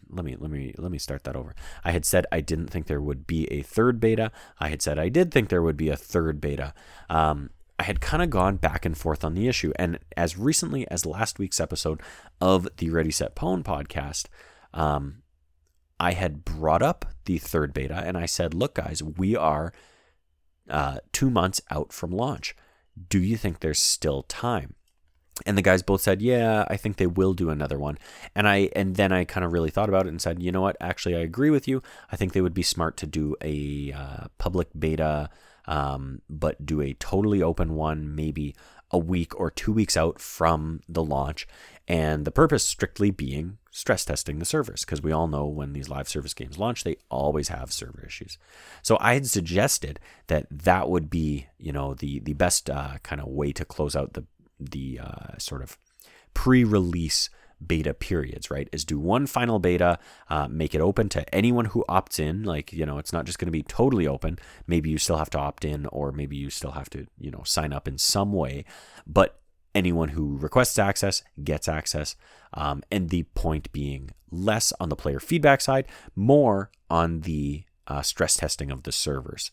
let 0.10 0.26
me 0.26 0.36
let 0.40 0.50
me 0.50 0.74
let 0.78 0.92
me 0.92 0.98
start 0.98 1.24
that 1.26 1.36
over. 1.36 1.56
I 1.84 1.92
had 1.92 2.06
said 2.06 2.26
I 2.32 2.42
didn't 2.42 2.68
think 2.68 2.88
there 2.88 3.02
would 3.02 3.28
be 3.28 3.52
a 3.52 3.62
third 3.62 4.00
beta. 4.00 4.32
I 4.60 4.70
had 4.70 4.82
said 4.82 4.98
I 4.98 5.10
did 5.10 5.32
think 5.32 5.50
there 5.50 5.62
would 5.62 5.78
be 5.78 5.90
a 5.90 5.98
third 5.98 6.42
beta. 6.42 6.74
Um, 7.10 7.52
I 7.78 7.84
had 7.84 8.00
kind 8.00 8.24
of 8.24 8.30
gone 8.30 8.56
back 8.56 8.86
and 8.86 8.98
forth 8.98 9.24
on 9.24 9.34
the 9.34 9.48
issue. 9.48 9.74
And 9.76 10.00
as 10.16 10.38
recently 10.38 10.90
as 10.90 11.06
last 11.06 11.40
week's 11.40 11.60
episode 11.60 12.02
of 12.40 12.68
the 12.78 12.90
Ready 12.90 13.12
Set 13.12 13.36
Pwn 13.36 13.64
podcast, 13.64 14.28
um, 14.74 15.24
I 16.00 16.12
had 16.12 16.44
brought 16.44 16.82
up 16.82 17.06
the 17.26 17.38
third 17.38 17.74
beta 17.74 17.96
and 17.96 18.18
I 18.18 18.26
said, 18.26 18.54
look, 18.54 18.76
guys, 18.76 19.02
we 19.02 19.36
are 19.36 19.74
uh, 20.70 20.98
two 21.12 21.30
months 21.30 21.62
out 21.70 21.94
from 21.94 22.12
launch. 22.12 22.56
Do 23.10 23.20
you 23.20 23.38
think 23.38 23.60
there's 23.60 23.82
still 23.82 24.24
time? 24.24 24.76
And 25.46 25.58
the 25.58 25.62
guys 25.62 25.82
both 25.82 26.00
said, 26.00 26.22
"Yeah, 26.22 26.64
I 26.70 26.78
think 26.78 26.96
they 26.96 27.08
will 27.08 27.34
do 27.34 27.50
another 27.50 27.78
one." 27.78 27.98
And 28.34 28.48
I 28.48 28.70
and 28.74 28.96
then 28.96 29.12
I 29.12 29.26
kind 29.26 29.46
of 29.46 29.52
really 29.52 29.70
thought 29.70 29.90
about 29.90 30.06
it 30.06 30.10
and 30.10 30.22
said, 30.22 30.42
"You 30.42 30.50
know 30.50 30.62
what? 30.62 30.78
Actually, 30.80 31.18
I 31.18 31.20
agree 31.20 31.50
with 31.50 31.68
you. 31.68 31.84
I 32.10 32.16
think 32.16 32.32
they 32.32 32.40
would 32.40 32.54
be 32.54 32.64
smart 32.64 32.96
to 32.98 33.06
do 33.06 33.36
a 33.42 33.92
uh, 33.92 34.28
public 34.38 34.70
beta 34.80 35.30
um, 35.68 36.22
but 36.30 36.66
do 36.66 36.82
a 36.82 36.94
totally 36.94 37.42
open 37.42 37.76
one 37.76 38.16
maybe 38.16 38.56
a 38.92 38.98
week 38.98 39.38
or 39.40 39.50
two 39.50 39.74
weeks 39.74 39.98
out 39.98 40.20
from 40.20 40.82
the 40.88 41.04
launch. 41.04 41.48
And 41.88 42.26
the 42.26 42.32
purpose 42.32 42.64
strictly 42.64 43.12
being 43.12 43.58
stress 43.76 44.06
testing 44.06 44.40
the 44.40 44.46
servers, 44.46 44.86
because 44.86 45.04
we 45.04 45.12
all 45.12 45.28
know 45.28 45.46
when 45.46 45.74
these 45.74 45.90
live 45.90 46.08
service 46.08 46.34
games 46.34 46.58
launch, 46.58 46.84
they 46.84 46.96
always 47.10 47.50
have 47.50 47.74
server 47.74 48.06
issues. 48.08 48.38
So 48.82 48.98
I 49.02 49.16
had 49.16 49.28
suggested 49.28 50.00
that 50.28 50.48
that 50.50 50.88
would 50.90 51.10
be, 51.10 51.48
you 51.58 51.74
know, 51.74 51.94
the 51.94 52.22
the 52.22 52.34
best 52.34 52.70
uh, 52.70 52.98
kind 53.04 53.22
of 53.22 53.28
way 53.28 53.52
to 53.52 53.66
close 53.66 53.94
out 54.00 54.14
the 54.14 54.24
the 54.58 55.02
uh, 55.04 55.38
sort 55.38 55.62
of 55.62 55.78
pre-release 56.34 57.30
beta 57.66 57.94
periods, 57.94 58.50
right? 58.50 58.70
Is 58.72 58.86
do 58.86 58.98
one 58.98 59.28
final 59.28 59.60
beta, 59.60 60.00
uh, 60.30 60.48
make 60.48 60.74
it 60.74 60.82
open 60.82 61.10
to 61.10 61.36
anyone 61.36 61.66
who 61.66 61.84
opts 61.90 62.20
in. 62.20 62.44
Like, 62.44 62.72
you 62.72 62.86
know, 62.86 62.98
it's 62.98 63.14
not 63.14 63.26
just 63.26 63.40
going 63.40 63.48
to 63.48 63.60
be 63.60 63.64
totally 63.64 64.08
open. 64.08 64.40
Maybe 64.68 64.90
you 64.90 64.98
still 64.98 65.18
have 65.18 65.30
to 65.32 65.40
opt 65.40 65.66
in, 65.66 65.86
or 65.88 66.12
maybe 66.12 66.38
you 66.38 66.50
still 66.50 66.72
have 66.72 66.90
to, 66.92 67.08
you 67.20 67.32
know, 67.32 67.44
sign 67.44 67.74
up 67.74 67.88
in 67.88 67.98
some 67.98 68.32
way. 68.32 68.64
But 69.06 69.40
anyone 69.76 70.10
who 70.10 70.38
requests 70.38 70.80
access 70.80 71.22
gets 71.44 71.68
access. 71.68 72.16
Um, 72.54 72.82
and 72.90 73.10
the 73.10 73.24
point 73.36 73.72
being 73.72 74.12
less 74.32 74.74
on 74.80 74.90
the 74.90 74.96
player 74.96 75.20
feedback 75.20 75.62
side, 75.62 75.88
more 76.16 76.72
on 76.90 77.22
the 77.22 77.66
uh, 77.88 78.02
stress 78.02 78.36
testing 78.36 78.72
of 78.72 78.84
the 78.84 78.92
servers. 78.92 79.52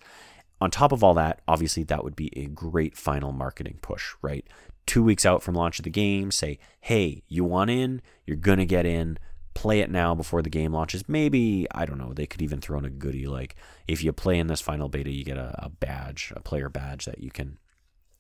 On 0.61 0.71
top 0.71 0.93
of 0.93 1.03
all 1.03 1.15
that, 1.15 1.41
obviously, 1.49 1.83
that 1.85 2.05
would 2.05 2.15
be 2.15 2.31
a 2.39 2.47
great 2.47 2.97
final 2.97 3.33
marketing 3.33 3.79
push, 3.83 4.15
right? 4.23 4.47
Two 4.87 5.03
weeks 5.03 5.27
out 5.27 5.43
from 5.43 5.57
launch 5.57 5.81
of 5.81 5.83
the 5.83 5.91
game, 5.91 6.31
say, 6.31 6.59
hey, 6.81 7.23
you 7.27 7.45
want 7.45 7.71
in? 7.71 8.01
You're 8.27 8.37
going 8.37 8.59
to 8.59 8.65
get 8.65 8.87
in. 8.87 9.19
Play 9.55 9.81
it 9.81 9.91
now 9.91 10.15
before 10.15 10.41
the 10.41 10.49
game 10.49 10.73
launches. 10.73 11.09
Maybe, 11.09 11.67
I 11.75 11.85
don't 11.85 11.99
know, 11.99 12.13
they 12.15 12.27
could 12.27 12.43
even 12.43 12.61
throw 12.61 12.79
in 12.79 12.85
a 12.85 12.91
goodie 12.91 13.27
like 13.27 13.57
if 13.87 14.03
you 14.03 14.13
play 14.13 14.39
in 14.39 14.47
this 14.47 14.61
final 14.61 14.89
beta, 14.89 15.11
you 15.11 15.25
get 15.25 15.37
a, 15.37 15.55
a 15.59 15.69
badge, 15.69 16.33
a 16.35 16.41
player 16.41 16.69
badge 16.69 17.05
that 17.05 17.19
you 17.19 17.31
can 17.31 17.59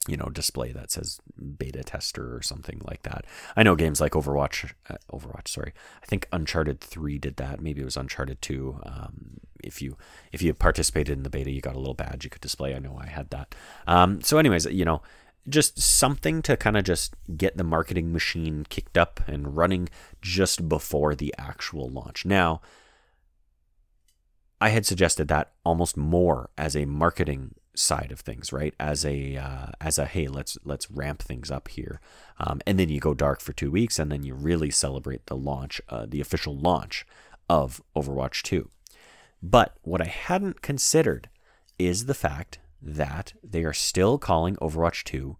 you 0.08 0.16
know 0.16 0.26
display 0.26 0.72
that 0.72 0.90
says 0.90 1.20
beta 1.58 1.82
tester 1.84 2.34
or 2.34 2.42
something 2.42 2.80
like 2.84 3.02
that. 3.02 3.24
I 3.56 3.62
know 3.62 3.76
games 3.76 4.00
like 4.00 4.12
overwatch 4.12 4.72
uh, 4.90 4.96
overwatch 5.12 5.48
sorry. 5.48 5.72
I 6.02 6.06
think 6.06 6.28
uncharted 6.32 6.80
3 6.80 7.18
did 7.18 7.36
that. 7.36 7.60
Maybe 7.60 7.82
it 7.82 7.84
was 7.84 7.96
uncharted 7.96 8.42
2 8.42 8.80
um, 8.84 9.40
if 9.62 9.80
you 9.80 9.96
if 10.32 10.42
you 10.42 10.52
participated 10.54 11.16
in 11.16 11.22
the 11.22 11.30
beta 11.30 11.50
you 11.50 11.60
got 11.60 11.76
a 11.76 11.78
little 11.78 11.94
badge 11.94 12.24
you 12.24 12.30
could 12.30 12.40
display. 12.40 12.74
I 12.74 12.78
know 12.78 12.98
i 13.00 13.06
had 13.06 13.30
that. 13.30 13.54
Um, 13.86 14.20
so 14.22 14.38
anyways 14.38 14.66
you 14.66 14.84
know 14.84 15.02
just 15.48 15.80
something 15.80 16.40
to 16.42 16.56
kind 16.56 16.76
of 16.76 16.84
just 16.84 17.14
get 17.36 17.56
the 17.56 17.64
marketing 17.64 18.12
machine 18.12 18.64
kicked 18.68 18.96
up 18.96 19.20
and 19.26 19.56
running 19.56 19.88
just 20.20 20.68
before 20.68 21.14
the 21.14 21.34
actual 21.38 21.88
launch. 21.88 22.24
Now 22.24 22.60
i 24.60 24.68
had 24.68 24.86
suggested 24.86 25.26
that 25.26 25.50
almost 25.64 25.96
more 25.96 26.48
as 26.56 26.76
a 26.76 26.84
marketing 26.84 27.54
side 27.74 28.10
of 28.12 28.20
things, 28.20 28.52
right? 28.52 28.74
As 28.78 29.04
a 29.04 29.36
uh, 29.36 29.66
as 29.80 29.98
a 29.98 30.06
hey, 30.06 30.28
let's 30.28 30.58
let's 30.64 30.90
ramp 30.90 31.22
things 31.22 31.50
up 31.50 31.68
here, 31.68 32.00
um, 32.38 32.60
and 32.66 32.78
then 32.78 32.88
you 32.88 33.00
go 33.00 33.14
dark 33.14 33.40
for 33.40 33.52
two 33.52 33.70
weeks, 33.70 33.98
and 33.98 34.10
then 34.10 34.22
you 34.22 34.34
really 34.34 34.70
celebrate 34.70 35.26
the 35.26 35.36
launch, 35.36 35.80
uh, 35.88 36.06
the 36.08 36.20
official 36.20 36.56
launch 36.56 37.06
of 37.48 37.82
Overwatch 37.96 38.42
Two. 38.42 38.70
But 39.42 39.76
what 39.82 40.00
I 40.00 40.06
hadn't 40.06 40.62
considered 40.62 41.28
is 41.78 42.06
the 42.06 42.14
fact 42.14 42.58
that 42.80 43.32
they 43.42 43.64
are 43.64 43.72
still 43.72 44.18
calling 44.18 44.56
Overwatch 44.56 45.04
Two 45.04 45.36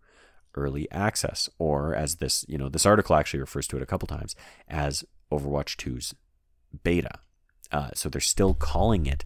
early 0.54 0.90
access, 0.90 1.48
or 1.58 1.94
as 1.94 2.16
this 2.16 2.44
you 2.48 2.58
know 2.58 2.68
this 2.68 2.86
article 2.86 3.16
actually 3.16 3.40
refers 3.40 3.66
to 3.68 3.76
it 3.76 3.82
a 3.82 3.86
couple 3.86 4.06
times 4.06 4.34
as 4.68 5.04
Overwatch 5.32 5.76
2's 5.76 6.14
beta. 6.84 7.18
Uh, 7.70 7.90
so 7.94 8.08
they're 8.08 8.20
still 8.20 8.52
calling 8.52 9.06
it 9.06 9.24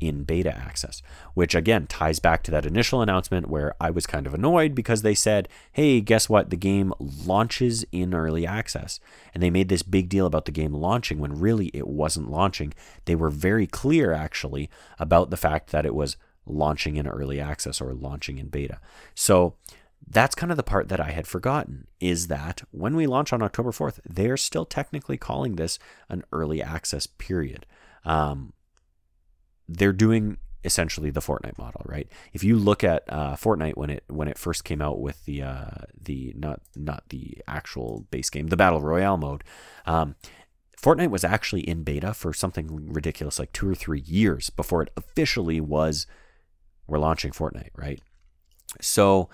in 0.00 0.24
beta 0.24 0.54
access, 0.54 1.02
which 1.34 1.54
again 1.54 1.86
ties 1.86 2.18
back 2.18 2.42
to 2.42 2.50
that 2.50 2.66
initial 2.66 3.00
announcement 3.00 3.48
where 3.48 3.74
I 3.80 3.90
was 3.90 4.06
kind 4.06 4.26
of 4.26 4.34
annoyed 4.34 4.74
because 4.74 5.02
they 5.02 5.14
said, 5.14 5.48
hey, 5.72 6.00
guess 6.00 6.28
what? 6.28 6.50
The 6.50 6.56
game 6.56 6.92
launches 6.98 7.84
in 7.92 8.14
early 8.14 8.46
access. 8.46 9.00
And 9.32 9.42
they 9.42 9.50
made 9.50 9.68
this 9.68 9.82
big 9.82 10.08
deal 10.08 10.26
about 10.26 10.44
the 10.44 10.52
game 10.52 10.74
launching 10.74 11.18
when 11.18 11.38
really 11.38 11.68
it 11.68 11.86
wasn't 11.86 12.30
launching. 12.30 12.74
They 13.04 13.14
were 13.14 13.30
very 13.30 13.66
clear, 13.66 14.12
actually, 14.12 14.70
about 14.98 15.30
the 15.30 15.36
fact 15.36 15.70
that 15.70 15.86
it 15.86 15.94
was 15.94 16.16
launching 16.46 16.96
in 16.96 17.06
early 17.06 17.40
access 17.40 17.80
or 17.80 17.94
launching 17.94 18.38
in 18.38 18.48
beta. 18.48 18.78
So 19.14 19.54
that's 20.06 20.34
kind 20.34 20.50
of 20.50 20.56
the 20.56 20.62
part 20.62 20.88
that 20.88 21.00
I 21.00 21.10
had 21.10 21.26
forgotten 21.26 21.86
is 22.00 22.26
that 22.28 22.62
when 22.70 22.94
we 22.94 23.06
launch 23.06 23.32
on 23.32 23.42
October 23.42 23.70
4th, 23.70 24.00
they're 24.04 24.36
still 24.36 24.66
technically 24.66 25.16
calling 25.16 25.56
this 25.56 25.78
an 26.08 26.24
early 26.32 26.62
access 26.62 27.06
period. 27.06 27.66
Um, 28.04 28.52
they're 29.68 29.92
doing 29.92 30.38
essentially 30.64 31.10
the 31.10 31.20
Fortnite 31.20 31.58
model, 31.58 31.82
right? 31.84 32.08
If 32.32 32.42
you 32.42 32.56
look 32.56 32.82
at 32.82 33.04
uh, 33.08 33.36
Fortnite 33.36 33.76
when 33.76 33.90
it 33.90 34.04
when 34.08 34.28
it 34.28 34.38
first 34.38 34.64
came 34.64 34.80
out 34.80 35.00
with 35.00 35.24
the 35.26 35.42
uh, 35.42 35.70
the 36.00 36.34
not 36.36 36.60
not 36.74 37.04
the 37.10 37.38
actual 37.46 38.06
base 38.10 38.30
game, 38.30 38.48
the 38.48 38.56
battle 38.56 38.80
royale 38.80 39.16
mode, 39.16 39.44
um, 39.86 40.16
Fortnite 40.80 41.10
was 41.10 41.24
actually 41.24 41.62
in 41.68 41.82
beta 41.82 42.14
for 42.14 42.32
something 42.32 42.92
ridiculous 42.92 43.38
like 43.38 43.52
two 43.52 43.68
or 43.68 43.74
three 43.74 44.00
years 44.00 44.50
before 44.50 44.82
it 44.82 44.90
officially 44.96 45.60
was. 45.60 46.06
We're 46.86 46.98
launching 46.98 47.32
Fortnite, 47.32 47.70
right? 47.76 48.00
So 48.80 49.30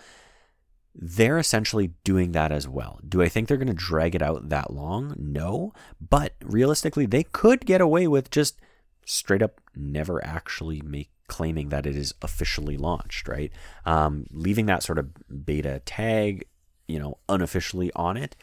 they're 0.94 1.38
essentially 1.38 1.92
doing 2.04 2.32
that 2.32 2.52
as 2.52 2.68
well. 2.68 3.00
Do 3.08 3.22
I 3.22 3.28
think 3.28 3.48
they're 3.48 3.56
going 3.56 3.68
to 3.68 3.74
drag 3.74 4.14
it 4.14 4.22
out 4.22 4.48
that 4.48 4.72
long? 4.72 5.14
No, 5.18 5.72
but 6.00 6.34
realistically, 6.42 7.06
they 7.06 7.24
could 7.24 7.64
get 7.66 7.80
away 7.80 8.06
with 8.06 8.30
just 8.30 8.60
straight 9.04 9.42
up 9.42 9.60
never 9.74 10.24
actually 10.24 10.80
make 10.82 11.10
claiming 11.30 11.68
that 11.68 11.86
it 11.86 11.96
is 11.96 12.12
officially 12.22 12.76
launched, 12.76 13.28
right? 13.28 13.52
Um, 13.86 14.26
leaving 14.32 14.66
that 14.66 14.82
sort 14.82 14.98
of 14.98 15.10
beta 15.46 15.80
tag, 15.84 16.44
you 16.88 16.98
know, 16.98 17.18
unofficially 17.28 17.92
on 17.94 18.16
it 18.16 18.34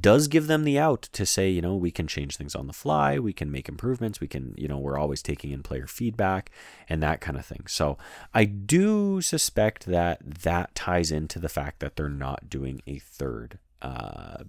does 0.00 0.28
give 0.28 0.46
them 0.46 0.62
the 0.62 0.78
out 0.78 1.02
to 1.12 1.26
say, 1.26 1.50
you 1.50 1.60
know, 1.60 1.74
we 1.74 1.90
can 1.90 2.06
change 2.06 2.36
things 2.36 2.54
on 2.54 2.68
the 2.68 2.72
fly, 2.72 3.18
we 3.18 3.32
can 3.32 3.50
make 3.50 3.68
improvements, 3.68 4.20
we 4.20 4.28
can, 4.28 4.54
you 4.56 4.68
know, 4.68 4.78
we're 4.78 4.98
always 4.98 5.22
taking 5.22 5.50
in 5.50 5.64
player 5.64 5.88
feedback 5.88 6.52
and 6.88 7.02
that 7.02 7.20
kind 7.20 7.36
of 7.36 7.44
thing. 7.44 7.64
So 7.66 7.98
I 8.32 8.44
do 8.44 9.20
suspect 9.20 9.86
that 9.86 10.20
that 10.42 10.74
ties 10.76 11.10
into 11.10 11.40
the 11.40 11.48
fact 11.48 11.80
that 11.80 11.96
they're 11.96 12.08
not 12.08 12.48
doing 12.48 12.80
a 12.86 13.00
third 13.00 13.58
uh, 13.86 14.44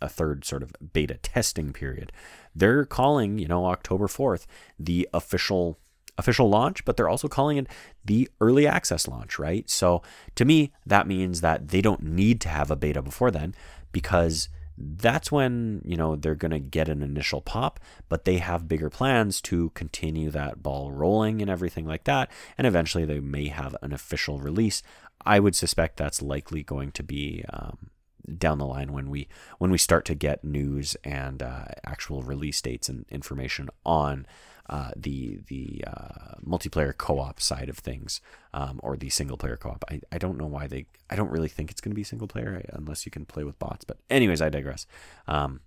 a 0.00 0.08
third 0.08 0.44
sort 0.44 0.62
of 0.62 0.72
beta 0.92 1.14
testing 1.14 1.72
period. 1.72 2.12
They're 2.54 2.84
calling, 2.84 3.38
you 3.38 3.48
know, 3.48 3.66
October 3.66 4.06
4th 4.06 4.46
the 4.78 5.08
official 5.12 5.78
official 6.16 6.48
launch, 6.48 6.84
but 6.84 6.96
they're 6.96 7.08
also 7.08 7.28
calling 7.28 7.58
it 7.58 7.68
the 8.04 8.28
early 8.40 8.66
access 8.66 9.06
launch, 9.06 9.38
right? 9.38 9.70
So 9.70 10.02
to 10.34 10.44
me, 10.44 10.72
that 10.84 11.06
means 11.06 11.40
that 11.42 11.68
they 11.68 11.80
don't 11.80 12.02
need 12.02 12.40
to 12.40 12.48
have 12.48 12.72
a 12.72 12.76
beta 12.76 13.00
before 13.02 13.30
then 13.30 13.54
because 13.92 14.48
that's 14.76 15.30
when, 15.30 15.82
you 15.84 15.96
know, 15.96 16.16
they're 16.16 16.34
going 16.34 16.50
to 16.50 16.58
get 16.58 16.88
an 16.88 17.02
initial 17.02 17.40
pop, 17.40 17.80
but 18.08 18.24
they 18.24 18.38
have 18.38 18.68
bigger 18.68 18.90
plans 18.90 19.40
to 19.42 19.70
continue 19.70 20.30
that 20.30 20.62
ball 20.62 20.90
rolling 20.90 21.40
and 21.40 21.50
everything 21.50 21.86
like 21.86 22.04
that. 22.04 22.30
And 22.56 22.66
eventually 22.66 23.04
they 23.04 23.20
may 23.20 23.48
have 23.48 23.76
an 23.82 23.92
official 23.92 24.38
release. 24.38 24.82
I 25.24 25.40
would 25.40 25.56
suspect 25.56 25.96
that's 25.96 26.22
likely 26.22 26.62
going 26.62 26.92
to 26.92 27.02
be 27.02 27.44
um, 27.52 27.90
down 28.36 28.58
the 28.58 28.66
line 28.66 28.92
when 28.92 29.10
we 29.10 29.28
when 29.58 29.70
we 29.70 29.78
start 29.78 30.04
to 30.06 30.14
get 30.14 30.44
news 30.44 30.96
and 31.04 31.42
uh, 31.42 31.64
actual 31.84 32.22
release 32.22 32.60
dates 32.60 32.88
and 32.88 33.04
information 33.10 33.68
on 33.84 34.26
uh, 34.68 34.90
the 34.96 35.40
the 35.46 35.82
uh, 35.86 36.34
multiplayer 36.46 36.96
co-op 36.96 37.40
side 37.40 37.68
of 37.68 37.78
things 37.78 38.20
um, 38.52 38.80
or 38.82 38.96
the 38.96 39.08
single 39.08 39.36
player 39.36 39.56
co-op. 39.56 39.84
I, 39.90 40.00
I 40.12 40.18
don't 40.18 40.36
know 40.36 40.46
why 40.46 40.66
they 40.66 40.86
I 41.08 41.16
don't 41.16 41.30
really 41.30 41.48
think 41.48 41.70
it's 41.70 41.80
going 41.80 41.92
to 41.92 41.96
be 41.96 42.04
single 42.04 42.28
player 42.28 42.62
unless 42.72 43.06
you 43.06 43.10
can 43.10 43.24
play 43.24 43.44
with 43.44 43.58
bots. 43.58 43.84
But 43.84 43.98
anyways, 44.10 44.42
I 44.42 44.50
digress. 44.50 44.86
Um, 45.26 45.60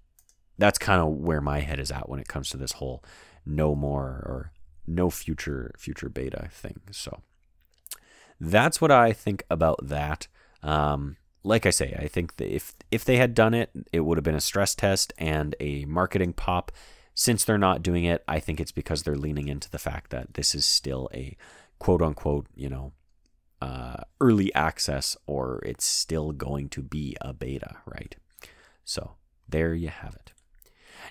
that's 0.58 0.78
kind 0.78 1.02
of 1.02 1.08
where 1.08 1.42
my 1.42 1.62
head 1.62 1.80
is 1.80 1.92
at 1.92 2.10
when 2.10 2.20
it 2.20 2.28
comes 2.28 2.50
to 2.52 2.58
this 2.58 2.74
whole 2.74 3.04
no 3.46 3.74
more 3.74 4.06
or 4.06 4.52
no 4.86 5.10
future 5.10 5.74
future 5.78 6.10
beta 6.10 6.50
thing. 6.52 6.82
So 6.92 7.22
that's 8.40 8.80
what 8.82 8.92
I 8.92 9.14
think 9.14 9.44
about 9.50 9.80
that. 9.88 10.28
Um, 10.62 11.18
like 11.44 11.66
I 11.66 11.72
say, 11.72 11.96
I 11.98 12.08
think 12.08 12.38
that 12.38 12.54
if 12.54 12.74
if 12.92 13.04
they 13.04 13.18
had 13.18 13.34
done 13.34 13.54
it, 13.54 13.72
it 13.92 14.02
would 14.02 14.18
have 14.18 14.24
been 14.24 14.36
a 14.36 14.42
stress 14.42 14.76
test 14.76 15.14
and 15.18 15.56
a 15.60 15.86
marketing 15.86 16.34
pop. 16.34 16.72
Since 17.14 17.44
they're 17.44 17.58
not 17.58 17.84
doing 17.84 18.06
it, 18.06 18.24
I 18.28 18.40
think 18.40 18.60
it's 18.60 18.72
because 18.72 19.04
they're 19.04 19.16
leaning 19.16 19.48
into 19.48 19.70
the 19.70 19.80
fact 19.80 20.12
that 20.12 20.36
this 20.36 20.56
is 20.56 20.66
still 20.66 21.10
a 21.14 21.36
quote 21.78 22.02
unquote, 22.02 22.48
you 22.56 22.70
know, 22.70 22.94
uh, 23.62 23.98
early 24.20 24.54
access, 24.56 25.18
or 25.28 25.62
it's 25.66 25.86
still 25.86 26.32
going 26.32 26.70
to 26.70 26.82
be 26.82 27.18
a 27.22 27.34
beta, 27.34 27.78
right? 27.86 28.16
So 28.86 29.16
there 29.48 29.74
you 29.74 29.90
have 29.90 30.16
it. 30.16 30.34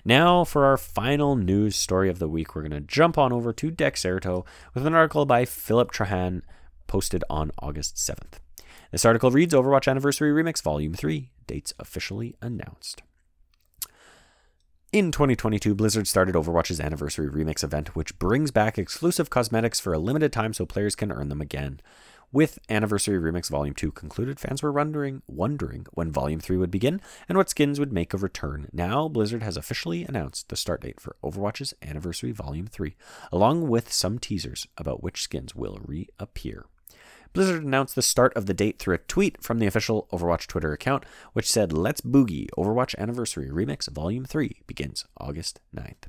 Now, 0.03 0.43
for 0.43 0.65
our 0.65 0.77
final 0.77 1.35
news 1.35 1.75
story 1.75 2.09
of 2.09 2.19
the 2.19 2.27
week, 2.27 2.55
we're 2.55 2.67
going 2.67 2.71
to 2.71 2.81
jump 2.81 3.17
on 3.17 3.31
over 3.31 3.53
to 3.53 3.71
Dexerto 3.71 4.45
with 4.73 4.85
an 4.85 4.95
article 4.95 5.25
by 5.25 5.45
Philip 5.45 5.91
Trahan 5.91 6.41
posted 6.87 7.23
on 7.29 7.51
August 7.59 7.95
7th. 7.97 8.39
This 8.91 9.05
article 9.05 9.31
reads 9.31 9.53
Overwatch 9.53 9.89
Anniversary 9.89 10.31
Remix 10.31 10.61
Volume 10.61 10.93
3, 10.93 11.31
dates 11.47 11.73
officially 11.79 12.35
announced. 12.41 13.01
In 14.91 15.13
2022, 15.13 15.73
Blizzard 15.73 16.07
started 16.07 16.35
Overwatch's 16.35 16.81
Anniversary 16.81 17.29
Remix 17.29 17.63
event, 17.63 17.95
which 17.95 18.19
brings 18.19 18.51
back 18.51 18.77
exclusive 18.77 19.29
cosmetics 19.29 19.79
for 19.79 19.93
a 19.93 19.97
limited 19.97 20.33
time 20.33 20.53
so 20.53 20.65
players 20.65 20.95
can 20.95 21.09
earn 21.09 21.29
them 21.29 21.39
again. 21.39 21.79
With 22.33 22.59
Anniversary 22.69 23.17
Remix 23.17 23.49
Volume 23.49 23.73
2 23.73 23.93
concluded, 23.93 24.41
fans 24.41 24.61
were 24.61 24.73
wondering, 24.73 25.21
wondering 25.25 25.85
when 25.93 26.11
Volume 26.11 26.41
3 26.41 26.57
would 26.57 26.71
begin 26.71 26.99
and 27.29 27.37
what 27.37 27.49
skins 27.49 27.79
would 27.79 27.93
make 27.93 28.13
a 28.13 28.17
return. 28.17 28.67
Now, 28.73 29.07
Blizzard 29.07 29.43
has 29.43 29.55
officially 29.55 30.03
announced 30.03 30.49
the 30.49 30.57
start 30.57 30.81
date 30.81 30.99
for 30.99 31.15
Overwatch's 31.23 31.73
Anniversary 31.81 32.33
Volume 32.33 32.67
3, 32.67 32.93
along 33.31 33.69
with 33.69 33.93
some 33.93 34.19
teasers 34.19 34.67
about 34.77 35.01
which 35.01 35.21
skins 35.21 35.55
will 35.55 35.79
reappear. 35.81 36.65
Blizzard 37.33 37.63
announced 37.63 37.95
the 37.95 38.01
start 38.01 38.35
of 38.35 38.45
the 38.45 38.53
date 38.53 38.77
through 38.77 38.95
a 38.95 38.99
tweet 38.99 39.41
from 39.41 39.59
the 39.59 39.67
official 39.67 40.07
Overwatch 40.11 40.47
Twitter 40.47 40.73
account, 40.73 41.05
which 41.33 41.49
said, 41.49 41.71
Let's 41.71 42.01
Boogie 42.01 42.49
Overwatch 42.57 42.93
Anniversary 42.97 43.49
Remix 43.49 43.89
Volume 43.89 44.25
3 44.25 44.61
begins 44.67 45.05
August 45.17 45.61
9th. 45.75 46.07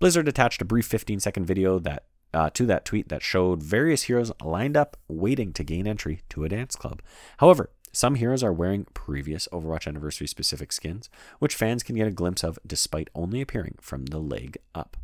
Blizzard 0.00 0.26
attached 0.26 0.60
a 0.60 0.64
brief 0.64 0.86
15 0.86 1.20
second 1.20 1.46
video 1.46 1.78
that 1.78 2.04
uh, 2.32 2.50
to 2.50 2.66
that 2.66 2.84
tweet 2.84 3.08
that 3.08 3.22
showed 3.22 3.62
various 3.62 4.04
heroes 4.04 4.32
lined 4.42 4.76
up 4.76 4.96
waiting 5.08 5.52
to 5.52 5.64
gain 5.64 5.86
entry 5.86 6.22
to 6.30 6.44
a 6.44 6.48
dance 6.48 6.74
club. 6.74 7.02
However, 7.38 7.70
Some 7.92 8.14
heroes 8.14 8.44
are 8.44 8.52
wearing 8.52 8.86
previous 8.94 9.48
Overwatch 9.52 9.88
Anniversary 9.88 10.28
specific 10.28 10.72
skins, 10.72 11.10
which 11.40 11.56
fans 11.56 11.82
can 11.82 11.96
get 11.96 12.06
a 12.06 12.12
glimpse 12.12 12.44
of 12.44 12.58
despite 12.64 13.10
only 13.14 13.40
appearing 13.40 13.76
from 13.80 14.06
the 14.06 14.18
leg 14.18 14.58
up. 14.74 14.96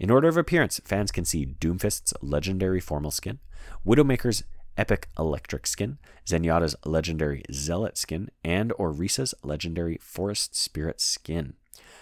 In 0.00 0.10
order 0.10 0.28
of 0.28 0.36
appearance, 0.36 0.80
fans 0.84 1.12
can 1.12 1.24
see 1.24 1.46
Doomfist's 1.46 2.12
legendary 2.20 2.80
formal 2.80 3.12
skin, 3.12 3.38
Widowmaker's 3.86 4.42
epic 4.76 5.08
electric 5.18 5.66
skin, 5.66 5.98
Zenyatta's 6.26 6.76
legendary 6.84 7.42
zealot 7.52 7.96
skin, 7.96 8.30
and 8.44 8.72
Orisa's 8.78 9.34
legendary 9.42 9.98
forest 10.00 10.54
spirit 10.54 11.00
skin. 11.00 11.54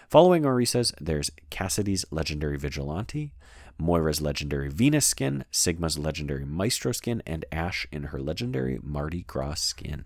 Following 0.09 0.45
Orisa's, 0.45 0.93
there's 1.01 1.31
Cassidy's 1.51 2.05
legendary 2.11 2.59
vigilante, 2.59 3.33
Moira's 3.79 4.21
legendary 4.21 4.69
Venus 4.69 5.07
skin, 5.07 5.45
Sigma's 5.51 5.99
legendary 5.99 6.45
Maestro 6.45 6.93
skin, 6.93 7.23
and 7.27 7.45
Ashe 7.53 7.87
in 7.91 8.05
her 8.05 8.21
legendary 8.21 8.79
Mardi 8.83 9.23
Gras 9.23 9.61
skin. 9.61 10.05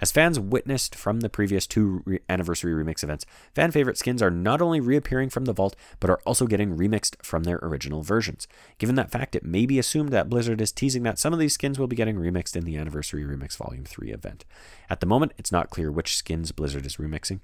As 0.00 0.10
fans 0.10 0.40
witnessed 0.40 0.94
from 0.94 1.20
the 1.20 1.28
previous 1.28 1.66
two 1.66 2.02
re- 2.06 2.20
anniversary 2.28 2.72
remix 2.72 3.02
events, 3.02 3.26
fan 3.54 3.70
favorite 3.70 3.98
skins 3.98 4.22
are 4.22 4.30
not 4.30 4.62
only 4.62 4.80
reappearing 4.80 5.28
from 5.28 5.44
the 5.44 5.52
vault, 5.52 5.76
but 6.00 6.08
are 6.08 6.20
also 6.24 6.46
getting 6.46 6.76
remixed 6.76 7.22
from 7.22 7.44
their 7.44 7.58
original 7.62 8.02
versions. 8.02 8.48
Given 8.78 8.94
that 8.94 9.10
fact, 9.10 9.34
it 9.34 9.44
may 9.44 9.66
be 9.66 9.78
assumed 9.78 10.10
that 10.10 10.30
Blizzard 10.30 10.60
is 10.60 10.72
teasing 10.72 11.02
that 11.02 11.18
some 11.18 11.32
of 11.32 11.38
these 11.38 11.52
skins 11.52 11.78
will 11.78 11.86
be 11.86 11.96
getting 11.96 12.16
remixed 12.16 12.56
in 12.56 12.64
the 12.64 12.76
Anniversary 12.76 13.24
Remix 13.24 13.56
Volume 13.56 13.84
3 13.84 14.10
event. 14.10 14.44
At 14.88 15.00
the 15.00 15.06
moment, 15.06 15.32
it's 15.36 15.52
not 15.52 15.70
clear 15.70 15.92
which 15.92 16.16
skins 16.16 16.52
Blizzard 16.52 16.86
is 16.86 16.96
remixing, 16.96 17.40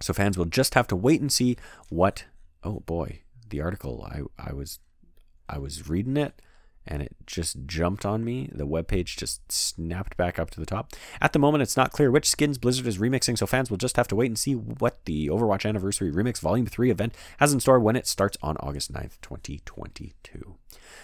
so 0.00 0.12
fans 0.12 0.36
will 0.36 0.44
just 0.44 0.74
have 0.74 0.86
to 0.88 0.96
wait 0.96 1.20
and 1.20 1.32
see 1.32 1.56
what. 1.88 2.24
Oh 2.62 2.80
boy, 2.80 3.20
the 3.48 3.60
article 3.60 4.06
I, 4.10 4.22
I 4.38 4.52
was 4.52 4.80
I 5.48 5.58
was 5.58 5.88
reading 5.88 6.16
it 6.16 6.40
and 6.86 7.02
it 7.02 7.14
just 7.26 7.66
jumped 7.66 8.06
on 8.06 8.24
me. 8.24 8.48
The 8.52 8.66
webpage 8.66 9.16
just 9.16 9.50
snapped 9.50 10.16
back 10.16 10.38
up 10.38 10.50
to 10.50 10.60
the 10.60 10.66
top. 10.66 10.92
At 11.20 11.32
the 11.32 11.38
moment, 11.38 11.62
it's 11.62 11.76
not 11.76 11.92
clear 11.92 12.10
which 12.10 12.30
skins 12.30 12.58
Blizzard 12.58 12.86
is 12.86 12.98
remixing, 12.98 13.36
so 13.36 13.46
fans 13.46 13.70
will 13.70 13.76
just 13.76 13.96
have 13.96 14.08
to 14.08 14.16
wait 14.16 14.26
and 14.26 14.38
see 14.38 14.54
what 14.54 15.04
the 15.04 15.26
Overwatch 15.26 15.68
Anniversary 15.68 16.12
Remix 16.12 16.38
Volume 16.40 16.66
3 16.66 16.90
event 16.90 17.14
has 17.38 17.52
in 17.52 17.60
store 17.60 17.80
when 17.80 17.96
it 17.96 18.06
starts 18.06 18.36
on 18.42 18.56
August 18.58 18.92
9th, 18.92 19.20
2022. 19.20 20.56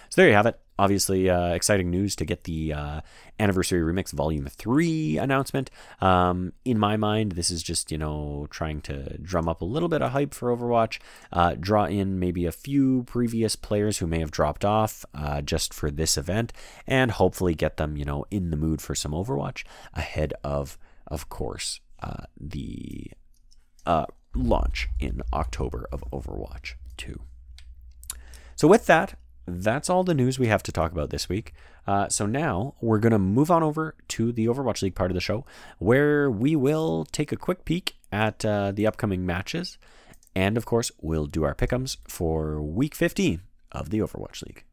So 0.09 0.21
there 0.21 0.29
you 0.29 0.35
have 0.35 0.45
it. 0.45 0.59
Obviously, 0.79 1.29
uh, 1.29 1.49
exciting 1.49 1.91
news 1.91 2.15
to 2.15 2.25
get 2.25 2.45
the 2.45 2.73
uh, 2.73 3.01
Anniversary 3.39 3.81
Remix 3.81 4.11
Volume 4.11 4.47
3 4.47 5.17
announcement. 5.17 5.69
Um, 6.01 6.53
in 6.65 6.79
my 6.79 6.97
mind, 6.97 7.33
this 7.33 7.51
is 7.51 7.61
just, 7.61 7.91
you 7.91 7.97
know, 7.97 8.47
trying 8.49 8.81
to 8.81 9.17
drum 9.19 9.47
up 9.47 9.61
a 9.61 9.65
little 9.65 9.89
bit 9.89 10.01
of 10.01 10.11
hype 10.11 10.33
for 10.33 10.55
Overwatch, 10.55 10.99
uh, 11.31 11.55
draw 11.59 11.85
in 11.85 12.19
maybe 12.19 12.45
a 12.45 12.51
few 12.51 13.03
previous 13.03 13.55
players 13.55 13.99
who 13.99 14.07
may 14.07 14.19
have 14.19 14.31
dropped 14.31 14.65
off 14.65 15.05
uh, 15.13 15.41
just 15.41 15.73
for 15.73 15.91
this 15.91 16.17
event, 16.17 16.51
and 16.87 17.11
hopefully 17.11 17.53
get 17.53 17.77
them, 17.77 17.95
you 17.95 18.05
know, 18.05 18.25
in 18.31 18.49
the 18.49 18.57
mood 18.57 18.81
for 18.81 18.95
some 18.95 19.11
Overwatch 19.11 19.63
ahead 19.93 20.33
of, 20.43 20.77
of 21.07 21.29
course, 21.29 21.81
uh, 22.01 22.25
the 22.39 23.11
uh, 23.85 24.05
launch 24.35 24.89
in 24.99 25.21
October 25.31 25.87
of 25.91 26.03
Overwatch 26.11 26.73
2. 26.97 27.21
So, 28.55 28.67
with 28.67 28.85
that, 28.85 29.15
that's 29.45 29.89
all 29.89 30.03
the 30.03 30.13
news 30.13 30.39
we 30.39 30.47
have 30.47 30.63
to 30.63 30.71
talk 30.71 30.91
about 30.91 31.09
this 31.09 31.27
week. 31.29 31.53
Uh, 31.85 32.07
so 32.07 32.25
now 32.25 32.75
we're 32.81 32.99
going 32.99 33.11
to 33.11 33.19
move 33.19 33.51
on 33.51 33.63
over 33.63 33.95
to 34.09 34.31
the 34.31 34.45
Overwatch 34.45 34.81
League 34.81 34.95
part 34.95 35.11
of 35.11 35.15
the 35.15 35.21
show, 35.21 35.45
where 35.79 36.29
we 36.29 36.55
will 36.55 37.05
take 37.11 37.31
a 37.31 37.37
quick 37.37 37.65
peek 37.65 37.95
at 38.11 38.45
uh, 38.45 38.71
the 38.71 38.87
upcoming 38.87 39.25
matches. 39.25 39.77
And 40.35 40.57
of 40.57 40.65
course, 40.65 40.91
we'll 41.01 41.25
do 41.25 41.43
our 41.43 41.55
pickums 41.55 41.97
for 42.07 42.61
week 42.61 42.95
15 42.95 43.41
of 43.71 43.89
the 43.89 43.99
Overwatch 43.99 44.43
League. 44.45 44.63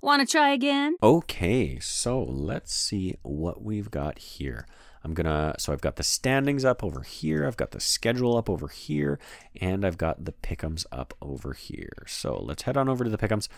Want 0.00 0.20
to 0.20 0.30
try 0.30 0.50
again? 0.50 0.96
Okay, 1.02 1.78
so 1.78 2.22
let's 2.22 2.74
see 2.74 3.14
what 3.22 3.62
we've 3.62 3.90
got 3.90 4.18
here. 4.18 4.66
I'm 5.04 5.14
gonna, 5.14 5.54
so 5.58 5.72
I've 5.72 5.80
got 5.80 5.96
the 5.96 6.02
standings 6.02 6.64
up 6.64 6.82
over 6.84 7.02
here, 7.02 7.46
I've 7.46 7.56
got 7.56 7.72
the 7.72 7.80
schedule 7.80 8.36
up 8.36 8.48
over 8.48 8.68
here, 8.68 9.18
and 9.60 9.84
I've 9.84 9.98
got 9.98 10.24
the 10.24 10.32
pickums 10.32 10.86
up 10.92 11.14
over 11.20 11.52
here. 11.52 12.04
So 12.06 12.40
let's 12.40 12.62
head 12.62 12.76
on 12.76 12.88
over 12.88 13.04
to 13.04 13.10
the 13.10 13.18
pickums 13.18 13.48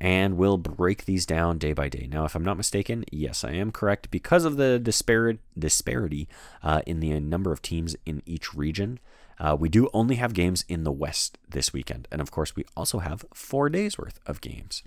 and 0.00 0.36
we'll 0.36 0.58
break 0.58 1.04
these 1.04 1.26
down 1.26 1.58
day 1.58 1.72
by 1.72 1.88
day. 1.88 2.08
Now, 2.10 2.24
if 2.24 2.34
I'm 2.34 2.44
not 2.44 2.56
mistaken, 2.56 3.04
yes, 3.10 3.44
I 3.44 3.52
am 3.52 3.72
correct. 3.72 4.10
Because 4.10 4.44
of 4.44 4.56
the 4.56 4.78
disparity, 4.78 5.38
disparity 5.58 6.28
uh, 6.62 6.82
in 6.86 7.00
the 7.00 7.18
number 7.20 7.52
of 7.52 7.62
teams 7.62 7.96
in 8.04 8.22
each 8.26 8.54
region, 8.54 8.98
uh, 9.38 9.56
we 9.58 9.68
do 9.68 9.88
only 9.92 10.16
have 10.16 10.34
games 10.34 10.64
in 10.68 10.84
the 10.84 10.92
West 10.92 11.38
this 11.48 11.72
weekend. 11.72 12.08
And 12.12 12.20
of 12.20 12.30
course, 12.30 12.54
we 12.54 12.64
also 12.76 12.98
have 12.98 13.24
four 13.32 13.68
days 13.68 13.98
worth 13.98 14.20
of 14.26 14.40
games. 14.40 14.82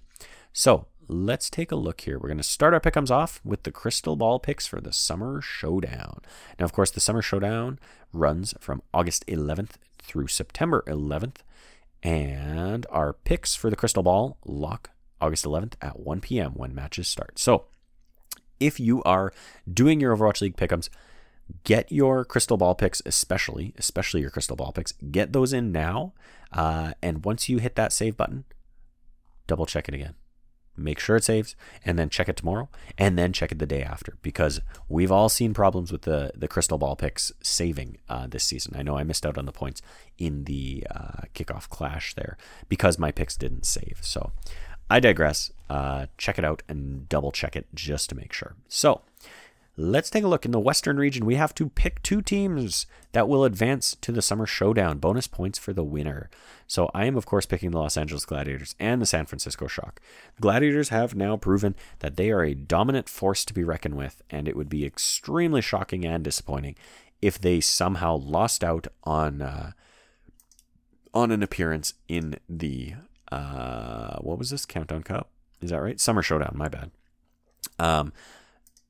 So 0.53 0.87
let's 1.07 1.49
take 1.49 1.71
a 1.71 1.75
look 1.75 2.01
here. 2.01 2.19
We're 2.19 2.29
going 2.29 2.37
to 2.37 2.43
start 2.43 2.73
our 2.73 2.79
pickums 2.79 3.11
off 3.11 3.41
with 3.43 3.63
the 3.63 3.71
crystal 3.71 4.15
ball 4.15 4.39
picks 4.39 4.67
for 4.67 4.81
the 4.81 4.93
Summer 4.93 5.41
Showdown. 5.41 6.21
Now, 6.59 6.65
of 6.65 6.73
course, 6.73 6.91
the 6.91 6.99
Summer 6.99 7.21
Showdown 7.21 7.79
runs 8.13 8.53
from 8.59 8.81
August 8.93 9.25
11th 9.27 9.71
through 9.99 10.27
September 10.27 10.83
11th. 10.87 11.37
And 12.03 12.85
our 12.89 13.13
picks 13.13 13.55
for 13.55 13.69
the 13.69 13.75
crystal 13.75 14.03
ball 14.03 14.37
lock 14.45 14.91
August 15.21 15.45
11th 15.45 15.73
at 15.81 15.99
1 15.99 16.21
p.m. 16.21 16.51
when 16.53 16.75
matches 16.75 17.07
start. 17.07 17.39
So, 17.39 17.65
if 18.59 18.79
you 18.79 19.03
are 19.03 19.33
doing 19.71 19.99
your 19.99 20.15
Overwatch 20.15 20.41
League 20.41 20.57
pickums, 20.57 20.89
get 21.63 21.91
your 21.91 22.25
crystal 22.25 22.57
ball 22.57 22.75
picks, 22.75 23.01
especially, 23.05 23.73
especially 23.77 24.21
your 24.21 24.29
crystal 24.29 24.55
ball 24.55 24.71
picks, 24.71 24.93
get 24.93 25.33
those 25.33 25.53
in 25.53 25.71
now. 25.71 26.13
Uh, 26.51 26.93
and 27.01 27.25
once 27.25 27.49
you 27.49 27.59
hit 27.59 27.75
that 27.75 27.93
save 27.93 28.17
button, 28.17 28.45
double 29.47 29.65
check 29.65 29.87
it 29.87 29.93
again. 29.93 30.15
Make 30.79 30.99
sure 30.99 31.15
it 31.15 31.23
saves, 31.23 31.55
and 31.83 31.97
then 31.97 32.09
check 32.09 32.29
it 32.29 32.37
tomorrow, 32.37 32.69
and 32.99 33.17
then 33.17 33.33
check 33.33 33.51
it 33.51 33.57
the 33.57 33.65
day 33.65 33.81
after, 33.81 34.19
because 34.21 34.61
we've 34.87 35.11
all 35.11 35.27
seen 35.27 35.51
problems 35.51 35.91
with 35.91 36.03
the 36.03 36.31
the 36.35 36.47
crystal 36.47 36.77
ball 36.77 36.95
picks 36.95 37.31
saving 37.41 37.97
uh, 38.07 38.27
this 38.27 38.43
season. 38.43 38.75
I 38.77 38.83
know 38.83 38.95
I 38.95 39.01
missed 39.01 39.25
out 39.25 39.39
on 39.39 39.47
the 39.47 39.51
points 39.51 39.81
in 40.19 40.43
the 40.43 40.85
uh, 40.91 41.21
kickoff 41.33 41.67
clash 41.67 42.13
there 42.13 42.37
because 42.69 42.99
my 42.99 43.11
picks 43.11 43.35
didn't 43.35 43.65
save. 43.65 43.97
So 44.01 44.33
I 44.89 44.99
digress. 44.99 45.51
Uh, 45.69 46.07
check 46.17 46.39
it 46.39 46.45
out 46.45 46.63
and 46.69 47.09
double 47.09 47.31
check 47.31 47.55
it 47.55 47.67
just 47.73 48.09
to 48.09 48.15
make 48.15 48.31
sure. 48.31 48.55
So, 48.69 49.01
let's 49.75 50.09
take 50.09 50.23
a 50.23 50.27
look. 50.27 50.45
In 50.45 50.51
the 50.51 50.59
Western 50.59 50.97
region, 50.97 51.25
we 51.25 51.35
have 51.35 51.53
to 51.55 51.69
pick 51.69 52.01
two 52.01 52.21
teams 52.21 52.85
that 53.11 53.27
will 53.27 53.43
advance 53.43 53.97
to 53.99 54.13
the 54.13 54.21
Summer 54.21 54.45
Showdown. 54.45 54.99
Bonus 54.99 55.27
points 55.27 55.59
for 55.59 55.73
the 55.73 55.83
winner. 55.83 56.29
So, 56.67 56.89
I 56.93 57.05
am, 57.05 57.17
of 57.17 57.25
course, 57.25 57.45
picking 57.45 57.71
the 57.71 57.79
Los 57.79 57.97
Angeles 57.97 58.23
Gladiators 58.23 58.75
and 58.79 59.01
the 59.01 59.05
San 59.05 59.25
Francisco 59.25 59.67
Shock. 59.67 59.99
The 60.37 60.41
Gladiators 60.41 60.89
have 60.89 61.15
now 61.15 61.35
proven 61.35 61.75
that 61.99 62.15
they 62.15 62.31
are 62.31 62.43
a 62.43 62.55
dominant 62.55 63.09
force 63.09 63.43
to 63.45 63.53
be 63.53 63.63
reckoned 63.63 63.95
with, 63.95 64.21
and 64.29 64.47
it 64.47 64.55
would 64.55 64.69
be 64.69 64.85
extremely 64.85 65.61
shocking 65.61 66.05
and 66.05 66.23
disappointing 66.23 66.75
if 67.21 67.37
they 67.37 67.59
somehow 67.59 68.15
lost 68.15 68.63
out 68.63 68.87
on. 69.03 69.41
Uh, 69.41 69.71
on 71.13 71.31
an 71.31 71.41
appearance 71.41 71.95
in 72.07 72.37
the 72.47 72.93
uh, 73.31 74.17
what 74.19 74.37
was 74.37 74.49
this 74.49 74.65
Countdown 74.65 75.03
Cup? 75.03 75.29
Is 75.61 75.71
that 75.71 75.81
right? 75.81 75.99
Summer 75.99 76.21
Showdown. 76.21 76.53
My 76.55 76.67
bad. 76.67 76.91
Um, 77.79 78.13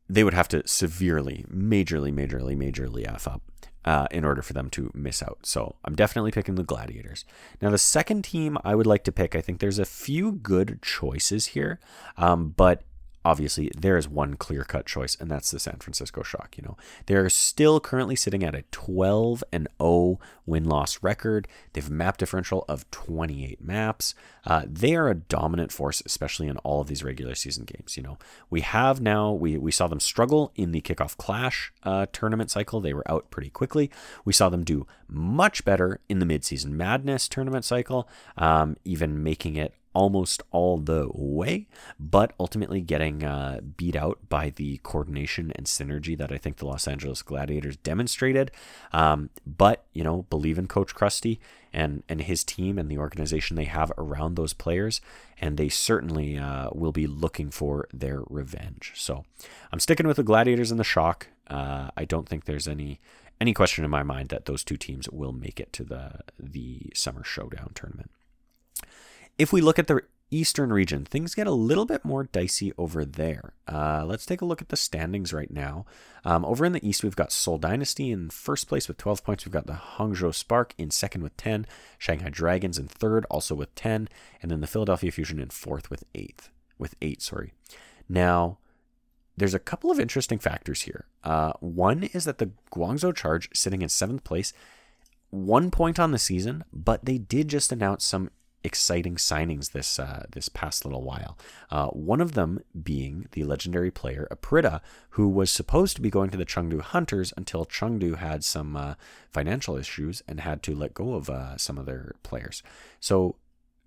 they 0.10 0.24
would 0.24 0.34
have 0.34 0.48
to 0.50 0.68
severely, 0.68 1.46
majorly, 1.52 2.14
majorly, 2.14 2.56
majorly 2.56 3.06
f 3.06 3.28
up 3.28 3.42
uh, 3.88 4.08
in 4.12 4.26
order 4.26 4.42
for 4.42 4.54
them 4.54 4.70
to 4.72 4.92
miss 4.94 5.24
out. 5.24 5.40
So 5.44 5.76
I'm 5.86 5.96
definitely 5.96 6.32
picking 6.32 6.56
the 6.56 6.64
Gladiators. 6.64 7.26
Now 7.62 7.70
the 7.70 7.78
second 7.78 8.24
team 8.24 8.58
I 8.64 8.76
would 8.76 8.86
like 8.86 9.04
to 9.06 9.12
pick, 9.12 9.36
I 9.36 9.42
think 9.42 9.60
there's 9.60 9.80
a 9.80 9.86
few 9.86 10.34
good 10.34 10.82
choices 10.82 11.48
here, 11.48 11.80
um, 12.18 12.54
but 12.56 12.84
obviously 13.28 13.70
there 13.78 13.98
is 13.98 14.08
one 14.08 14.36
clear 14.36 14.64
cut 14.64 14.86
choice, 14.86 15.18
and 15.20 15.30
that's 15.30 15.52
the 15.52 15.60
San 15.60 15.76
Francisco 15.80 16.24
Shock. 16.24 16.56
You 16.58 16.64
know, 16.64 16.78
they're 17.08 17.30
still 17.30 17.82
currently 17.82 18.16
sitting 18.16 18.42
at 18.42 18.56
a 18.56 18.62
12 18.72 19.44
and 19.52 19.68
0 19.82 20.18
win 20.46 20.64
loss 20.64 21.04
record. 21.04 21.46
They 21.74 21.82
have 21.82 21.92
a 21.92 21.94
map 21.94 22.18
differential 22.18 22.64
of 22.70 22.90
28 22.92 23.62
maps. 23.62 24.16
Uh, 24.46 24.64
they 24.66 24.96
are 24.96 25.10
a 25.10 25.16
dominant 25.16 25.74
force, 25.74 26.02
especially 26.06 26.48
in 26.48 26.56
all 26.60 26.80
of 26.80 26.88
these 26.88 27.04
regular 27.04 27.36
season 27.36 27.66
games. 27.66 27.98
You 27.98 28.04
know, 28.04 28.18
we 28.50 28.62
have 28.62 29.02
now 29.02 29.34
we 29.34 29.58
we 29.58 29.74
saw 29.74 29.88
them 29.88 30.00
struggle 30.00 30.54
in 30.56 30.72
the 30.72 30.80
kickoff 30.80 31.18
clash 31.18 31.74
uh, 31.84 32.06
tournament 32.14 32.50
cycle. 32.50 32.80
They 32.80 32.94
were 32.94 33.10
out 33.12 33.30
pretty 33.30 33.50
quickly. 33.50 33.92
We 34.24 34.32
saw 34.32 34.48
them 34.48 34.64
do 34.64 34.88
much 35.10 35.66
better 35.66 36.00
in 36.08 36.20
the 36.20 36.26
midseason 36.26 36.72
madness 36.72 37.28
tournament 37.28 37.66
cycle, 37.66 38.08
um, 38.38 38.78
even 38.86 39.22
making 39.22 39.58
it 39.58 39.74
almost 39.98 40.44
all 40.52 40.78
the 40.78 41.10
way, 41.12 41.66
but 42.00 42.32
ultimately 42.40 42.82
getting 42.82 43.24
uh, 43.24 43.60
beat 43.78 43.96
out 43.96 44.20
by 44.30 44.52
the 44.52 44.80
coordination 44.84 45.52
and 45.56 45.66
synergy 45.66 46.16
that 46.16 46.32
I 46.32 46.38
think 46.38 46.58
the 46.58 46.68
Los 46.68 46.88
Angeles 46.88 47.24
Gladiators 47.24 47.78
demonstrated. 47.78 48.52
Um, 48.94 49.32
but 49.44 49.86
you 49.94 50.04
know, 50.04 50.28
believe 50.30 50.60
in 50.60 50.68
Coach 50.68 50.94
Crusty 50.94 51.40
and 51.74 52.04
and 52.08 52.22
his 52.22 52.44
team 52.44 52.78
and 52.78 52.92
the 52.92 53.00
organization 53.00 53.56
they 53.56 53.66
have 53.66 53.92
around 53.98 54.36
those 54.36 54.54
players, 54.54 55.02
and 55.42 55.58
they 55.58 55.68
certainly 55.68 56.38
uh, 56.38 56.70
will 56.74 56.92
be 56.92 57.08
looking 57.08 57.50
for 57.50 57.88
their 57.92 58.22
revenge. 58.30 58.94
So 58.96 59.26
I'm 59.72 59.80
sticking 59.80 60.06
with 60.06 60.18
the 60.18 60.24
Gladiators 60.24 60.70
and 60.70 60.80
the 60.80 60.84
Shock. 60.84 61.30
Uh, 61.48 61.90
I 61.98 62.06
don't 62.06 62.30
think 62.30 62.46
there's 62.46 62.68
any 62.68 63.00
any 63.42 63.56
question 63.56 63.84
in 63.84 63.90
my 63.90 64.04
mind 64.04 64.30
that 64.30 64.46
those 64.46 64.64
two 64.64 64.78
teams 64.78 65.10
will 65.10 65.34
make 65.34 65.60
it 65.60 65.74
to 65.74 65.84
the 65.84 66.20
the 66.40 66.92
summer 66.94 67.24
showdown 67.24 67.72
tournament 67.74 68.12
if 69.38 69.54
we 69.54 69.62
look 69.62 69.80
at 69.80 69.88
the 69.88 70.02
Eastern 70.30 70.74
region, 70.74 71.06
things 71.06 71.36
get 71.36 71.48
a 71.48 71.52
little 71.52 71.86
bit 71.86 72.04
more 72.04 72.26
dicey 72.26 72.74
over 72.78 73.06
there. 73.06 73.54
Uh, 73.68 74.04
let's 74.06 74.26
take 74.26 74.42
a 74.42 74.46
look 74.46 74.62
at 74.62 74.70
the 74.70 74.76
standings 74.76 75.32
right 75.32 75.52
now. 75.52 75.86
Um, 76.26 76.44
over 76.44 76.66
in 76.66 76.74
the 76.74 76.86
East, 76.86 77.04
we've 77.04 77.16
got 77.16 77.32
Seoul 77.32 77.58
Dynasty 77.58 78.12
in 78.12 78.30
first 78.30 78.68
place 78.68 78.88
with 78.88 78.98
12 78.98 79.24
points. 79.24 79.46
We've 79.46 79.54
got 79.54 79.68
the 79.68 79.80
Hangzhou 79.98 80.36
Spark 80.36 80.74
in 80.78 80.92
second 80.92 81.24
with 81.24 81.38
10, 81.38 81.66
Shanghai 81.98 82.30
Dragons 82.30 82.78
in 82.78 82.88
third, 82.88 83.26
also 83.30 83.56
with 83.56 83.74
10, 83.76 84.10
and 84.42 84.52
then 84.52 84.60
the 84.60 84.68
Philadelphia 84.68 85.12
Fusion 85.12 85.40
in 85.40 85.50
fourth 85.50 85.90
with 85.90 86.04
eighth, 86.14 86.50
with 86.78 86.96
eight. 87.02 87.22
Sorry. 87.22 87.54
Now, 88.10 88.58
there's 89.38 89.54
a 89.54 89.60
couple 89.60 89.92
of 89.92 90.00
interesting 90.00 90.40
factors 90.40 90.82
here. 90.82 91.06
Uh, 91.24 91.54
one 91.60 92.04
is 92.04 92.26
that 92.26 92.40
the 92.40 92.52
Guangzhou 92.74 93.16
Charge 93.16 93.50
sitting 93.54 93.82
in 93.82 93.88
seventh 93.88 94.26
place, 94.26 94.52
one 95.30 95.72
point 95.72 96.00
on 96.00 96.12
the 96.12 96.18
season, 96.18 96.66
but 96.74 97.06
they 97.06 97.18
did 97.18 97.48
just 97.48 97.72
announce 97.72 98.04
some 98.04 98.32
exciting 98.64 99.16
signings 99.16 99.72
this 99.72 100.00
uh, 100.00 100.26
this 100.32 100.50
past 100.50 100.86
little 100.86 101.04
while. 101.04 101.38
Uh, 101.70 101.88
one 101.88 102.22
of 102.22 102.34
them 102.34 102.60
being 102.84 103.28
the 103.32 103.44
legendary 103.44 103.92
player 103.92 104.28
Aprita, 104.32 104.82
who 105.12 105.28
was 105.28 105.52
supposed 105.52 105.96
to 105.96 106.02
be 106.02 106.10
going 106.10 106.30
to 106.30 106.38
the 106.38 106.46
Chengdu 106.46 106.82
Hunters 106.82 107.34
until 107.38 107.66
Chengdu 107.66 108.18
had 108.18 108.44
some 108.44 108.76
uh, 108.76 108.96
financial 109.32 109.78
issues 109.78 110.22
and 110.28 110.42
had 110.42 110.64
to 110.64 110.76
let 110.76 110.94
go 110.94 111.14
of 111.14 111.30
uh, 111.30 111.58
some 111.58 111.78
of 111.78 111.86
their 111.86 112.16
players. 112.24 112.64
So 113.00 113.36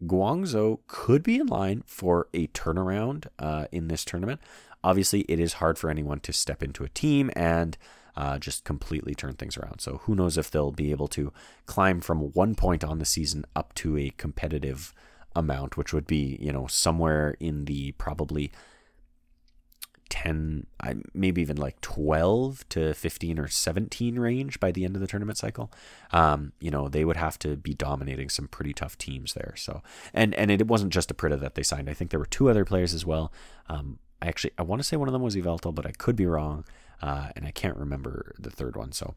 Guangzhou 0.04 0.80
could 0.86 1.22
be 1.22 1.36
in 1.36 1.46
line 1.46 1.82
for 1.86 2.28
a 2.32 2.46
turnaround 2.48 3.26
uh, 3.38 3.66
in 3.70 3.88
this 3.88 4.04
tournament. 4.04 4.40
Obviously, 4.82 5.22
it 5.22 5.38
is 5.38 5.54
hard 5.54 5.78
for 5.78 5.90
anyone 5.90 6.20
to 6.20 6.32
step 6.32 6.62
into 6.62 6.84
a 6.84 6.88
team 6.88 7.30
and 7.36 7.76
uh, 8.16 8.38
just 8.38 8.64
completely 8.64 9.14
turn 9.14 9.34
things 9.34 9.56
around. 9.56 9.80
So 9.80 9.98
who 10.04 10.14
knows 10.14 10.38
if 10.38 10.50
they'll 10.50 10.72
be 10.72 10.90
able 10.90 11.08
to 11.08 11.32
climb 11.66 12.00
from 12.00 12.32
one 12.32 12.54
point 12.54 12.84
on 12.84 12.98
the 12.98 13.04
season 13.04 13.44
up 13.54 13.74
to 13.76 13.96
a 13.96 14.10
competitive 14.16 14.94
amount, 15.34 15.76
which 15.76 15.92
would 15.92 16.06
be, 16.06 16.38
you 16.40 16.52
know, 16.52 16.66
somewhere 16.66 17.36
in 17.40 17.66
the 17.66 17.92
probably 17.92 18.50
10, 20.10 20.66
maybe 21.14 21.40
even 21.40 21.56
like 21.56 21.80
12 21.80 22.68
to 22.68 22.92
15 22.92 23.38
or 23.38 23.48
17 23.48 24.18
range 24.18 24.60
by 24.60 24.70
the 24.72 24.84
end 24.84 24.96
of 24.96 25.00
the 25.00 25.06
tournament 25.06 25.38
cycle. 25.38 25.72
Um, 26.12 26.52
you 26.60 26.70
know, 26.70 26.88
they 26.88 27.04
would 27.04 27.16
have 27.16 27.38
to 27.40 27.56
be 27.56 27.74
dominating 27.74 28.28
some 28.28 28.48
pretty 28.48 28.74
tough 28.74 28.98
teams 28.98 29.32
there. 29.32 29.54
So, 29.56 29.82
and, 30.12 30.34
and 30.34 30.50
it 30.50 30.66
wasn't 30.66 30.92
just 30.92 31.16
Aprita 31.16 31.38
that 31.40 31.54
they 31.54 31.62
signed. 31.62 31.88
I 31.88 31.94
think 31.94 32.10
there 32.10 32.20
were 32.20 32.26
two 32.26 32.50
other 32.50 32.64
players 32.64 32.92
as 32.92 33.06
well. 33.06 33.32
Um, 33.68 33.98
I 34.22 34.28
actually, 34.28 34.52
I 34.58 34.62
want 34.62 34.80
to 34.80 34.84
say 34.84 34.96
one 34.96 35.08
of 35.08 35.12
them 35.12 35.22
was 35.22 35.36
Yveltal, 35.36 35.74
but 35.74 35.86
I 35.86 35.92
could 35.92 36.16
be 36.16 36.26
wrong 36.26 36.64
uh, 37.02 37.28
and 37.36 37.46
I 37.46 37.50
can't 37.50 37.76
remember 37.76 38.34
the 38.38 38.50
third 38.50 38.76
one. 38.76 38.92
So, 38.92 39.14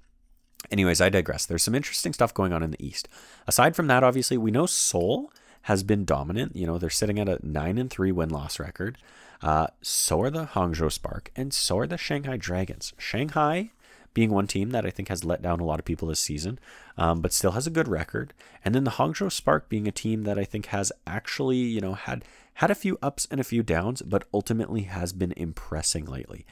anyways, 0.72 1.02
I 1.02 1.10
digress. 1.10 1.46
There's 1.46 1.64
some 1.64 1.76
interesting 1.76 2.14
stuff 2.14 2.34
going 2.34 2.54
on 2.54 2.64
in 2.64 2.72
the 2.72 2.86
East. 2.86 3.08
Aside 3.48 3.76
from 3.76 3.88
that, 3.88 4.04
obviously, 4.04 4.38
we 4.38 4.52
know 4.52 4.66
Seoul 4.66 5.32
has 5.64 5.84
been 5.84 6.06
dominant. 6.06 6.56
You 6.56 6.68
know, 6.68 6.78
they're 6.78 6.90
sitting 6.90 7.20
at 7.20 7.30
a 7.30 7.40
nine 7.42 7.78
and 7.78 7.90
three 7.90 8.12
win 8.12 8.30
loss 8.30 8.60
record. 8.60 8.98
Uh, 9.42 9.68
so 9.82 10.22
are 10.22 10.30
the 10.30 10.46
Hangzhou 10.46 10.92
Spark, 10.92 11.32
and 11.36 11.54
so 11.54 11.78
are 11.80 11.88
the 11.88 11.98
Shanghai 11.98 12.38
Dragons. 12.38 12.94
Shanghai 12.98 13.72
being 14.14 14.32
one 14.32 14.48
team 14.48 14.70
that 14.72 14.86
I 14.86 14.90
think 14.90 15.10
has 15.10 15.24
let 15.24 15.42
down 15.42 15.60
a 15.60 15.66
lot 15.66 15.80
of 15.80 15.86
people 15.86 16.08
this 16.08 16.20
season, 16.20 16.60
um, 16.98 17.22
but 17.22 17.34
still 17.34 17.52
has 17.52 17.68
a 17.68 17.72
good 17.72 17.88
record. 17.88 18.34
And 18.64 18.76
then 18.76 18.84
the 18.84 18.92
Hangzhou 18.92 19.32
Spark 19.32 19.70
being 19.70 19.88
a 19.88 19.92
team 19.92 20.24
that 20.24 20.38
I 20.38 20.44
think 20.44 20.68
has 20.68 20.92
actually, 21.08 21.58
you 21.58 21.82
know, 21.82 21.94
had 21.94 22.24
had 22.56 22.70
a 22.70 22.76
few 22.76 23.00
ups 23.02 23.28
and 23.32 23.40
a 23.40 23.44
few 23.44 23.64
downs, 23.64 24.02
but 24.04 24.26
ultimately 24.34 24.84
has 24.84 25.14
been 25.14 25.34
impressing 25.36 26.06
lately. 26.06 26.46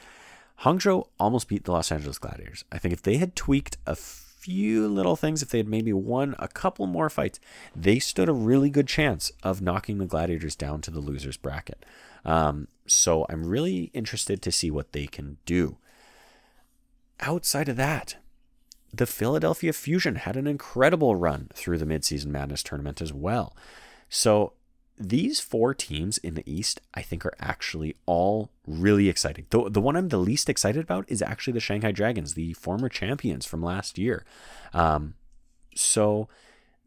Hangzhou 0.62 1.08
almost 1.20 1.48
beat 1.48 1.64
the 1.64 1.72
Los 1.72 1.92
Angeles 1.92 2.18
Gladiators. 2.18 2.66
I 2.72 2.78
think 2.78 2.94
if 2.94 3.02
they 3.02 3.18
had 3.18 3.36
tweaked 3.36 3.78
a 3.86 3.96
few 3.96 4.88
little 4.88 5.16
things, 5.16 5.44
if 5.44 5.50
they 5.50 5.60
had 5.60 5.68
maybe 5.68 5.94
won 5.94 6.36
a 6.40 6.48
couple 6.48 6.88
more 6.88 7.10
fights, 7.10 7.40
they 7.76 8.00
stood 8.00 8.30
a 8.30 8.34
really 8.34 8.70
good 8.70 8.88
chance 8.88 9.32
of 9.44 9.62
knocking 9.62 10.00
the 10.00 10.06
Gladiators 10.06 10.56
down 10.56 10.82
to 10.82 10.92
the 10.92 11.00
losers 11.00 11.38
bracket. 11.38 11.86
Um, 12.26 12.68
so 12.88 13.26
I'm 13.30 13.46
really 13.46 13.92
interested 13.94 14.42
to 14.42 14.52
see 14.52 14.72
what 14.72 14.92
they 14.92 15.08
can 15.08 15.38
do. 15.46 15.78
Outside 17.22 17.70
of 17.70 17.78
that, 17.78 18.16
the 18.94 19.06
Philadelphia 19.06 19.74
Fusion 19.74 20.16
had 20.16 20.36
an 20.36 20.48
incredible 20.48 21.16
run 21.16 21.50
through 21.54 21.78
the 21.78 21.86
midseason 21.86 22.28
madness 22.28 22.64
tournament 22.64 23.02
as 23.02 23.14
well. 23.14 23.56
So 24.10 24.54
these 24.98 25.40
four 25.40 25.74
teams 25.74 26.18
in 26.18 26.36
the 26.36 26.44
East, 26.52 26.82
I 26.94 27.02
think, 27.02 27.26
are 27.26 27.34
actually 27.40 27.96
all 28.06 28.52
really 28.68 29.08
exciting. 29.08 29.46
The, 29.50 29.70
the 29.70 29.82
one 29.82 29.96
I'm 29.96 30.10
the 30.10 30.18
least 30.18 30.50
excited 30.50 30.84
about 30.84 31.06
is 31.08 31.22
actually 31.22 31.54
the 31.54 31.60
Shanghai 31.60 31.92
Dragons, 31.92 32.34
the 32.34 32.54
former 32.54 32.90
champions 32.90 33.46
from 33.46 33.64
last 33.64 33.98
year. 33.98 34.26
Um, 34.74 35.16
so 35.74 36.28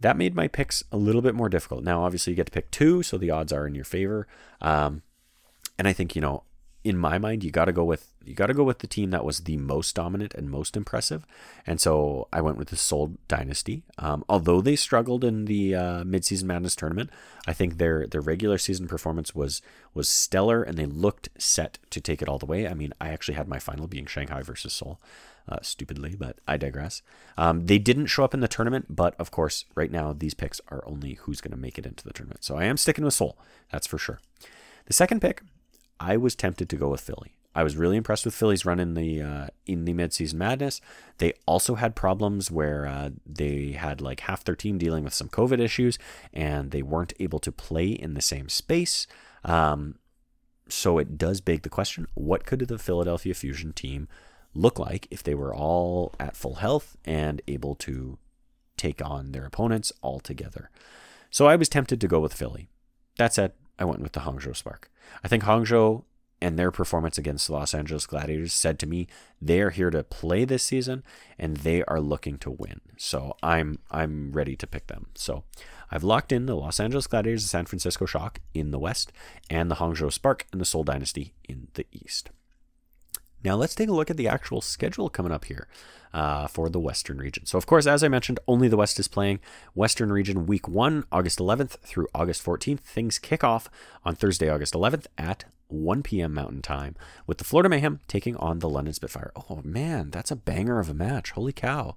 that 0.01 0.16
made 0.16 0.35
my 0.35 0.49
picks 0.49 0.85
a 0.92 0.97
little 0.97 1.23
bit 1.23 1.35
more 1.35 1.49
difficult. 1.49 1.83
Now, 1.83 2.05
obviously, 2.05 2.33
you 2.33 2.37
get 2.37 2.47
to 2.47 2.53
pick 2.53 2.70
two, 2.70 3.03
so 3.03 3.16
the 3.16 3.31
odds 3.31 3.53
are 3.53 3.66
in 3.66 3.75
your 3.75 3.85
favor. 3.85 4.27
Um, 4.61 5.03
and 5.79 5.88
I 5.88 5.92
think, 5.92 6.14
you 6.14 6.20
know, 6.20 6.44
in 6.85 6.99
my 6.99 7.16
mind, 7.16 7.42
you 7.42 7.51
got 7.51 7.64
to 7.64 7.73
go 7.73 7.83
with 7.83 8.12
you 8.25 8.35
got 8.35 8.47
to 8.47 8.55
go 8.55 8.62
with 8.62 8.79
the 8.79 8.87
team 8.87 9.11
that 9.11 9.25
was 9.25 9.40
the 9.40 9.57
most 9.57 9.94
dominant 9.94 10.35
and 10.35 10.51
most 10.51 10.77
impressive. 10.77 11.27
And 11.66 11.81
so 11.81 12.29
I 12.33 12.40
went 12.40 12.57
with 12.57 12.68
the 12.68 12.77
Seoul 12.77 13.16
Dynasty. 13.29 13.83
Um, 13.99 14.25
although 14.29 14.61
they 14.61 14.77
struggled 14.77 15.25
in 15.25 15.47
the 15.47 15.75
uh, 15.75 16.05
midseason 16.05 16.44
madness 16.44 16.77
tournament, 16.77 17.11
I 17.47 17.55
think 17.55 17.79
their 17.79 18.07
their 18.07 18.20
regular 18.20 18.59
season 18.59 18.87
performance 18.87 19.35
was 19.35 19.62
was 19.94 20.09
stellar, 20.09 20.62
and 20.62 20.77
they 20.77 20.87
looked 20.87 21.31
set 21.38 21.79
to 21.90 22.01
take 22.01 22.20
it 22.20 22.29
all 22.29 22.38
the 22.38 22.47
way. 22.47 22.68
I 22.68 22.75
mean, 22.75 22.92
I 23.01 23.09
actually 23.09 23.35
had 23.35 23.49
my 23.49 23.59
final 23.59 23.87
being 23.87 24.07
Shanghai 24.07 24.42
versus 24.42 24.73
Seoul. 24.73 25.01
Uh, 25.47 25.59
stupidly, 25.61 26.16
but 26.18 26.38
I 26.49 26.57
digress. 26.57 27.03
Um, 27.37 27.66
they 27.66 27.77
didn't 27.77 28.07
show 28.07 28.25
up 28.25 28.33
in 28.33 28.40
the 28.40 28.49
tournament, 28.49 28.87
but 28.88 29.14
of 29.18 29.31
course, 29.31 29.66
right 29.75 29.90
now 29.90 30.14
these 30.14 30.33
picks 30.33 30.59
are 30.68 30.83
only 30.87 31.18
who's 31.20 31.42
going 31.42 31.51
to 31.51 31.59
make 31.59 31.77
it 31.77 31.85
into 31.85 32.03
the 32.03 32.14
tournament. 32.14 32.44
So 32.44 32.57
I 32.57 32.64
am 32.64 32.79
sticking 32.79 33.05
with 33.05 33.12
Seoul, 33.12 33.37
that's 33.70 33.87
for 33.87 33.99
sure. 33.99 34.20
The 34.87 34.94
second 34.94 35.20
pick 35.20 35.42
I 36.01 36.17
was 36.17 36.35
tempted 36.35 36.69
to 36.69 36.77
go 36.77 36.89
with 36.89 37.01
Philly. 37.01 37.35
I 37.55 37.63
was 37.63 37.77
really 37.77 37.97
impressed 37.97 38.25
with 38.25 38.35
Philly's 38.35 38.65
run 38.65 38.81
in 38.81 38.95
the 38.95 39.23
uh, 39.23 39.47
in 39.65 39.85
the 39.85 39.95
midseason 39.95 40.35
madness. 40.35 40.81
They 41.19 41.35
also 41.47 41.77
had 41.77 41.95
problems 41.95 42.51
where 42.51 42.87
uh, 42.87 43.11
they 43.25 43.73
had 43.73 44.01
like 44.01 44.21
half 44.21 44.43
their 44.43 44.57
team 44.57 44.77
dealing 44.77 45.05
with 45.05 45.15
some 45.15 45.29
COVID 45.29 45.61
issues, 45.61 45.99
and 46.33 46.73
they 46.73 46.83
weren't 46.83 47.13
able 47.21 47.39
to 47.39 47.53
play 47.53 47.89
in 47.89 48.15
the 48.15 48.23
same 48.23 48.49
space. 48.49 49.07
Um, 49.45 49.97
so 50.69 50.99
it 50.99 51.17
does 51.17 51.41
beg 51.41 51.63
the 51.63 51.69
question: 51.69 52.09
What 52.15 52.45
could 52.45 52.61
the 52.61 52.79
Philadelphia 52.79 53.35
Fusion 53.35 53.73
team 53.73 54.09
look 54.53 54.79
like 54.79 55.07
if 55.11 55.23
they 55.23 55.35
were 55.35 55.55
all 55.55 56.13
at 56.19 56.37
full 56.37 56.57
health 56.57 56.97
and 57.05 57.41
able 57.47 57.77
to 57.77 58.19
take 58.77 59.05
on 59.05 59.31
their 59.31 59.47
opponents 59.47 59.93
all 60.03 60.19
together? 60.19 60.71
So 61.31 61.47
I 61.47 61.55
was 61.55 61.69
tempted 61.69 62.01
to 62.01 62.09
go 62.09 62.19
with 62.19 62.35
Philly. 62.35 62.69
That 63.17 63.33
said, 63.33 63.53
I 63.79 63.85
went 63.85 64.01
with 64.01 64.13
the 64.13 64.21
Hangzhou 64.21 64.57
Spark. 64.57 64.91
I 65.23 65.29
think 65.29 65.45
Hangzhou 65.45 66.05
and 66.41 66.59
their 66.59 66.71
performance 66.71 67.17
against 67.17 67.47
the 67.47 67.55
Los 67.55 67.75
Angeles 67.75 68.07
Gladiators 68.07 68.53
said 68.53 68.79
to 68.79 68.87
me 68.87 69.07
they 69.41 69.61
are 69.61 69.71
here 69.71 69.91
to 69.91 70.03
play 70.03 70.45
this 70.45 70.63
season 70.63 71.03
and 71.39 71.59
they 71.59 71.83
are 71.85 72.01
looking 72.01 72.39
to 72.39 72.51
win. 72.51 72.81
So 72.97 73.37
I'm 73.43 73.79
I'm 73.91 74.33
ready 74.33 74.57
to 74.57 74.67
pick 74.67 74.89
them. 74.89 75.07
So 75.15 75.45
I've 75.91 76.05
locked 76.05 76.33
in 76.33 76.47
the 76.47 76.57
Los 76.57 76.81
Angeles 76.81 77.07
Gladiators 77.07 77.45
and 77.45 77.51
San 77.51 77.67
Francisco 77.67 78.05
Shock 78.05 78.41
in 78.53 78.73
the 78.73 78.79
West 78.79 79.13
and 79.49 79.71
the 79.71 79.77
Hangzhou 79.77 80.13
Spark 80.13 80.47
and 80.53 80.61
the 80.61 80.67
Seoul 80.67 80.85
Dynasty 80.85 81.35
in 81.49 81.69
the 81.75 81.87
East. 81.93 82.31
Now 83.43 83.57
let's 83.57 83.75
take 83.75 83.89
a 83.89 83.93
look 83.93 84.11
at 84.11 84.17
the 84.17 84.29
actual 84.29 84.61
schedule 84.61 85.09
coming 85.09 85.33
up 85.33 85.47
here 85.47 85.69
uh, 86.14 86.46
for 86.46 86.70
the 86.70 86.79
Western 86.79 87.18
region. 87.18 87.44
So, 87.44 87.59
of 87.59 87.66
course, 87.66 87.87
as 87.87 88.05
I 88.05 88.09
mentioned, 88.09 88.38
only 88.46 88.68
the 88.68 88.77
West 88.77 89.00
is 89.00 89.09
playing. 89.09 89.40
Western 89.74 90.12
region 90.12 90.46
week 90.46 90.68
one, 90.68 91.05
August 91.11 91.40
11th 91.40 91.81
through 91.81 92.07
August 92.14 92.42
14th. 92.44 92.81
Things 92.81 93.18
kick 93.18 93.42
off 93.42 93.68
on 94.05 94.14
Thursday, 94.14 94.48
August 94.48 94.74
11th 94.74 95.07
at 95.18 95.44
1 95.66 96.05
p.m. 96.05 96.33
Mountain 96.33 96.62
Time 96.62 96.94
with 97.27 97.38
the 97.38 97.44
Florida 97.44 97.68
Mayhem 97.68 97.98
taking 98.07 98.37
on 98.37 98.61
the 98.61 98.68
London 98.68 98.94
Spitfire. 98.94 99.33
Oh, 99.50 99.61
man, 99.64 100.11
that's 100.11 100.31
a 100.31 100.37
banger 100.37 100.79
of 100.79 100.88
a 100.88 100.94
match. 100.94 101.33
Holy 101.33 101.53
cow. 101.53 101.96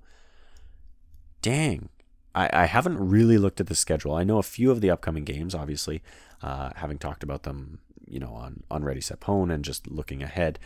Dang. 1.43 1.89
I, 2.34 2.49
I 2.51 2.65
haven't 2.65 2.97
really 2.97 3.38
looked 3.38 3.62
at 3.62 3.67
the 3.67 3.75
schedule. 3.75 4.15
I 4.15 4.23
know 4.23 4.39
a 4.39 4.43
few 4.43 4.71
of 4.71 4.82
the 4.82 4.89
upcoming 4.89 5.25
games, 5.25 5.53
obviously, 5.53 6.01
uh, 6.41 6.71
having 6.77 6.97
talked 6.97 7.21
about 7.21 7.43
them, 7.43 7.80
you 8.08 8.19
know, 8.19 8.34
on, 8.34 8.63
on 8.71 8.84
Ready 8.84 9.01
Set 9.01 9.19
Pwn 9.19 9.53
and 9.53 9.63
just 9.63 9.88
looking 9.88 10.23
ahead. 10.23 10.58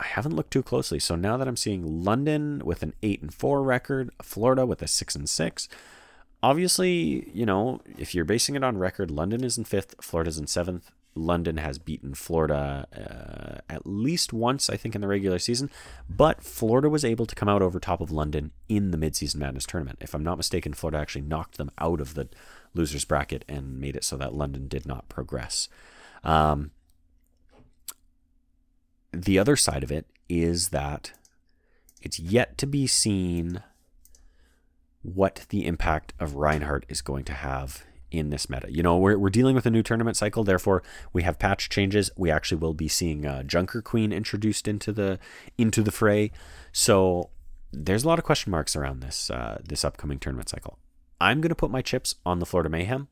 I 0.00 0.06
haven't 0.06 0.34
looked 0.34 0.50
too 0.50 0.62
closely. 0.62 0.98
So 0.98 1.14
now 1.14 1.36
that 1.36 1.46
I'm 1.46 1.56
seeing 1.56 2.04
London 2.04 2.62
with 2.64 2.82
an 2.82 2.94
8 3.02 3.20
and 3.20 3.34
4 3.34 3.62
record, 3.62 4.10
Florida 4.22 4.64
with 4.64 4.80
a 4.80 4.88
6 4.88 5.14
and 5.14 5.28
6, 5.28 5.68
obviously, 6.42 7.30
you 7.34 7.44
know, 7.44 7.80
if 7.98 8.14
you're 8.14 8.24
basing 8.24 8.56
it 8.56 8.64
on 8.64 8.78
record, 8.78 9.10
London 9.10 9.44
is 9.44 9.58
in 9.58 9.64
5th, 9.64 10.02
Florida's 10.02 10.38
in 10.38 10.46
7th. 10.46 10.84
London 11.14 11.56
has 11.56 11.78
beaten 11.78 12.14
Florida 12.14 12.86
uh, 12.96 13.60
at 13.68 13.84
least 13.84 14.32
once, 14.32 14.70
I 14.70 14.76
think, 14.76 14.94
in 14.94 15.00
the 15.00 15.08
regular 15.08 15.40
season, 15.40 15.68
but 16.08 16.42
Florida 16.42 16.88
was 16.88 17.04
able 17.04 17.26
to 17.26 17.34
come 17.34 17.48
out 17.48 17.62
over 17.62 17.80
top 17.80 18.00
of 18.00 18.12
London 18.12 18.52
in 18.68 18.92
the 18.92 18.96
midseason 18.96 19.36
madness 19.36 19.66
tournament. 19.66 19.98
If 20.00 20.14
I'm 20.14 20.22
not 20.22 20.36
mistaken, 20.36 20.72
Florida 20.72 20.98
actually 20.98 21.22
knocked 21.22 21.58
them 21.58 21.72
out 21.78 22.00
of 22.00 22.14
the 22.14 22.28
losers 22.74 23.04
bracket 23.04 23.44
and 23.48 23.80
made 23.80 23.96
it 23.96 24.04
so 24.04 24.16
that 24.18 24.34
London 24.34 24.68
did 24.68 24.86
not 24.86 25.08
progress. 25.08 25.68
Um, 26.22 26.70
the 29.12 29.38
other 29.38 29.56
side 29.56 29.82
of 29.82 29.90
it 29.90 30.06
is 30.28 30.68
that 30.68 31.12
it's 32.00 32.18
yet 32.18 32.56
to 32.58 32.66
be 32.66 32.86
seen 32.86 33.62
what 35.02 35.46
the 35.48 35.66
impact 35.66 36.12
of 36.18 36.36
Reinhardt 36.36 36.84
is 36.88 37.02
going 37.02 37.24
to 37.24 37.32
have 37.32 37.84
in 38.10 38.30
this 38.30 38.50
meta. 38.50 38.70
You 38.70 38.82
know, 38.82 38.98
we're, 38.98 39.18
we're 39.18 39.30
dealing 39.30 39.54
with 39.54 39.66
a 39.66 39.70
new 39.70 39.82
tournament 39.82 40.16
cycle, 40.16 40.44
therefore 40.44 40.82
we 41.12 41.22
have 41.22 41.38
patch 41.38 41.68
changes. 41.68 42.10
We 42.16 42.30
actually 42.30 42.58
will 42.58 42.74
be 42.74 42.88
seeing 42.88 43.24
uh, 43.24 43.42
Junker 43.44 43.82
Queen 43.82 44.12
introduced 44.12 44.66
into 44.66 44.92
the 44.92 45.18
into 45.56 45.82
the 45.82 45.92
fray. 45.92 46.32
So 46.72 47.30
there's 47.72 48.04
a 48.04 48.08
lot 48.08 48.18
of 48.18 48.24
question 48.24 48.50
marks 48.50 48.74
around 48.74 49.00
this 49.00 49.30
uh, 49.30 49.60
this 49.64 49.84
upcoming 49.84 50.18
tournament 50.18 50.48
cycle. 50.48 50.78
I'm 51.20 51.40
going 51.40 51.50
to 51.50 51.54
put 51.54 51.70
my 51.70 51.82
chips 51.82 52.14
on 52.24 52.38
the 52.38 52.46
Florida 52.46 52.70
Mayhem. 52.70 53.08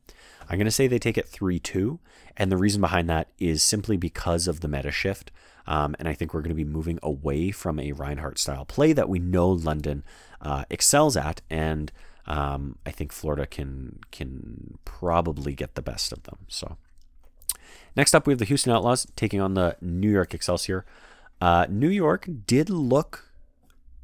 I'm 0.49 0.57
going 0.57 0.65
to 0.65 0.71
say 0.71 0.87
they 0.87 0.99
take 0.99 1.17
it 1.17 1.27
3 1.27 1.59
2. 1.59 1.99
And 2.35 2.51
the 2.51 2.57
reason 2.57 2.81
behind 2.81 3.09
that 3.09 3.29
is 3.37 3.61
simply 3.61 3.97
because 3.97 4.47
of 4.47 4.61
the 4.61 4.67
meta 4.67 4.91
shift. 4.91 5.31
Um, 5.69 5.95
and 5.99 6.07
I 6.07 6.13
think 6.15 6.33
we're 6.33 6.41
going 6.41 6.49
to 6.49 6.55
be 6.55 6.65
moving 6.65 6.97
away 7.03 7.51
from 7.51 7.79
a 7.79 7.91
Reinhardt 7.91 8.39
style 8.39 8.65
play 8.65 8.91
that 8.91 9.07
we 9.07 9.19
know 9.19 9.49
London 9.49 10.03
uh, 10.41 10.65
excels 10.71 11.15
at. 11.15 11.41
And 11.47 11.91
um, 12.25 12.79
I 12.87 12.91
think 12.91 13.11
Florida 13.11 13.45
can 13.45 13.99
can 14.11 14.79
probably 14.83 15.53
get 15.53 15.75
the 15.75 15.83
best 15.83 16.11
of 16.11 16.23
them. 16.23 16.39
So 16.47 16.77
next 17.95 18.15
up, 18.15 18.25
we 18.25 18.31
have 18.31 18.39
the 18.39 18.45
Houston 18.45 18.73
Outlaws 18.73 19.05
taking 19.15 19.39
on 19.39 19.53
the 19.53 19.77
New 19.79 20.09
York 20.09 20.33
Excelsior. 20.33 20.85
Uh, 21.39 21.67
New 21.69 21.89
York 21.89 22.27
did 22.47 22.69
look 22.71 23.28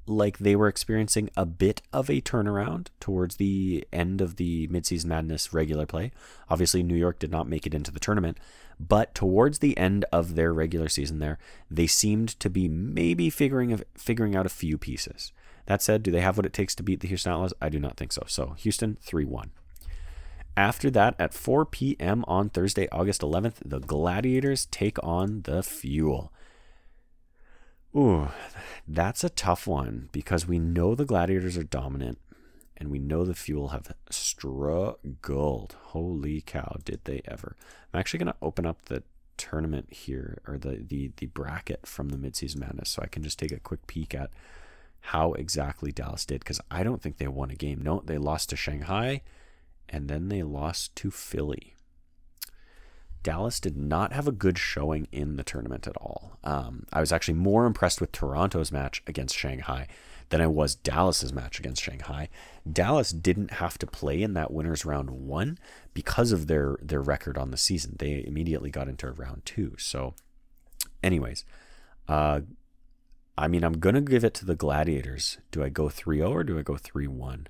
like 0.08 0.38
they 0.38 0.56
were 0.56 0.68
experiencing 0.68 1.30
a 1.36 1.46
bit 1.46 1.82
of 1.92 2.10
a 2.10 2.22
turnaround 2.22 2.88
towards 3.00 3.38
the 3.38 3.86
end 3.92 4.22
of 4.22 4.36
the 4.36 4.68
midseason 4.68 5.06
madness 5.06 5.54
regular 5.54 5.86
play. 5.86 6.12
Obviously, 6.50 6.84
New 6.84 6.96
York 6.96 7.20
did 7.20 7.32
not 7.32 7.48
make 7.48 7.66
it 7.66 7.74
into 7.74 7.92
the 7.92 8.00
tournament, 8.00 8.38
but 8.80 9.16
towards 9.16 9.60
the 9.60 9.78
end 9.78 10.06
of 10.12 10.36
their 10.36 10.54
regular 10.54 10.90
season 10.90 11.20
there, 11.20 11.38
they 11.70 11.88
seemed 11.88 12.40
to 12.40 12.50
be 12.50 12.68
maybe 12.68 13.30
figuring 13.30 13.82
figuring 13.98 14.36
out 14.36 14.46
a 14.46 14.50
few 14.50 14.78
pieces. 14.78 15.32
That 15.66 15.82
said, 15.82 16.04
do 16.04 16.12
they 16.12 16.22
have 16.22 16.38
what 16.38 16.46
it 16.46 16.54
takes 16.54 16.76
to 16.76 16.84
beat 16.84 17.00
the 17.00 17.08
Houston 17.08 17.32
Outlaws? 17.32 17.54
I 17.62 17.70
do 17.70 17.80
not 17.80 17.98
think 17.98 18.12
so. 18.12 18.24
So 18.28 18.56
Houston 18.58 18.98
3 19.02 19.26
1. 19.26 19.52
After 20.58 20.90
that, 20.92 21.16
at 21.20 21.34
4 21.34 21.66
p.m. 21.66 22.24
on 22.28 22.50
Thursday, 22.50 22.88
August 22.92 23.22
11th, 23.22 23.56
the 23.66 23.80
Gladiators 23.80 24.68
take 24.68 24.98
on 25.04 25.42
the 25.42 25.62
Fuel. 25.62 26.32
Ooh, 27.96 28.28
that's 28.88 29.24
a 29.24 29.30
tough 29.30 29.68
one 29.68 30.10
because 30.12 30.46
we 30.48 30.60
know 30.60 30.96
the 30.96 31.06
Gladiators 31.06 31.58
are 31.58 31.64
dominant 31.64 32.20
and 32.76 32.90
we 32.90 33.00
know 33.00 33.24
the 33.24 33.34
Fuel 33.34 33.70
have 33.70 33.94
struggled. 34.10 35.76
Holy 35.82 36.42
cow, 36.42 36.78
did 36.84 37.00
they 37.06 37.22
ever? 37.26 37.56
I'm 37.94 38.00
actually 38.00 38.20
going 38.20 38.34
to 38.34 38.36
open 38.42 38.66
up 38.66 38.86
the 38.86 39.04
tournament 39.38 39.94
here 39.94 40.40
or 40.46 40.58
the, 40.58 40.84
the, 40.86 41.12
the 41.18 41.28
bracket 41.28 41.88
from 41.88 42.10
the 42.10 42.18
midseason 42.18 42.58
madness 42.58 42.90
so 42.90 43.02
I 43.02 43.08
can 43.08 43.24
just 43.24 43.40
take 43.40 43.52
a 43.54 43.60
quick 43.60 43.88
peek 43.88 44.14
at 44.14 44.30
how 45.00 45.34
exactly 45.34 45.92
Dallas 45.92 46.26
did 46.26 46.40
because 46.40 46.60
I 46.70 46.84
don't 46.84 47.02
think 47.02 47.18
they 47.18 47.28
won 47.28 47.52
a 47.52 47.56
game. 47.56 47.82
No, 47.82 48.02
they 48.04 48.18
lost 48.18 48.50
to 48.50 48.58
Shanghai 48.58 49.22
and 49.88 50.10
then 50.10 50.28
they 50.28 50.44
lost 50.44 50.96
to 50.98 51.12
Philly. 51.12 51.75
Dallas 53.26 53.60
did 53.60 53.76
not 53.76 54.14
have 54.14 54.28
a 54.28 54.32
good 54.32 54.56
showing 54.56 55.08
in 55.12 55.36
the 55.36 55.44
tournament 55.44 55.88
at 55.88 55.98
all. 55.98 56.38
Um, 56.44 56.86
I 56.94 57.00
was 57.00 57.12
actually 57.12 57.34
more 57.34 57.66
impressed 57.66 58.00
with 58.00 58.12
Toronto's 58.12 58.72
match 58.72 59.02
against 59.08 59.36
Shanghai 59.36 59.88
than 60.30 60.42
I 60.42 60.46
was 60.46 60.76
Dallas's 60.76 61.34
match 61.34 61.58
against 61.58 61.82
Shanghai. 61.82 62.30
Dallas 62.72 63.10
didn't 63.10 63.54
have 63.54 63.80
to 63.80 63.88
play 63.88 64.22
in 64.22 64.36
that 64.36 64.54
winners 64.54 64.86
round 64.86 65.10
one 65.10 65.58
because 65.96 66.32
of 66.32 66.46
their 66.46 66.78
their 66.80 67.02
record 67.02 67.36
on 67.36 67.50
the 67.50 67.58
season. 67.58 67.96
They 67.98 68.24
immediately 68.28 68.70
got 68.70 68.88
into 68.88 69.10
round 69.12 69.42
two. 69.44 69.74
So, 69.80 70.14
anyways, 71.02 71.46
uh, 72.08 72.42
I 73.36 73.48
mean, 73.48 73.64
I'm 73.64 73.80
to 73.96 74.02
give 74.02 74.24
it 74.24 74.36
to 74.36 74.46
the 74.46 74.56
Gladiators. 74.56 75.40
Do 75.50 75.64
I 75.64 75.70
go 75.70 75.90
3 75.90 76.18
0 76.20 76.32
or 76.32 76.44
do 76.44 76.60
I 76.60 76.62
go 76.62 76.78
3 76.78 77.08
1? 77.08 77.48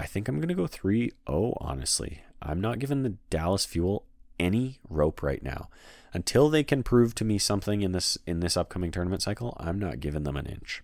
I 0.00 0.06
think 0.06 0.26
I'm 0.26 0.40
to 0.48 0.54
go 0.54 0.66
3 0.66 1.12
0, 1.28 1.56
honestly. 1.60 2.22
I'm 2.42 2.60
not 2.60 2.80
giving 2.80 3.04
the 3.04 3.14
Dallas 3.28 3.64
Fuel 3.66 4.06
any 4.40 4.80
rope 4.88 5.22
right 5.22 5.42
now. 5.42 5.68
Until 6.12 6.48
they 6.48 6.64
can 6.64 6.82
prove 6.82 7.14
to 7.16 7.24
me 7.24 7.38
something 7.38 7.82
in 7.82 7.92
this 7.92 8.18
in 8.26 8.40
this 8.40 8.56
upcoming 8.56 8.90
tournament 8.90 9.22
cycle, 9.22 9.56
I'm 9.60 9.78
not 9.78 10.00
giving 10.00 10.24
them 10.24 10.36
an 10.36 10.46
inch. 10.46 10.82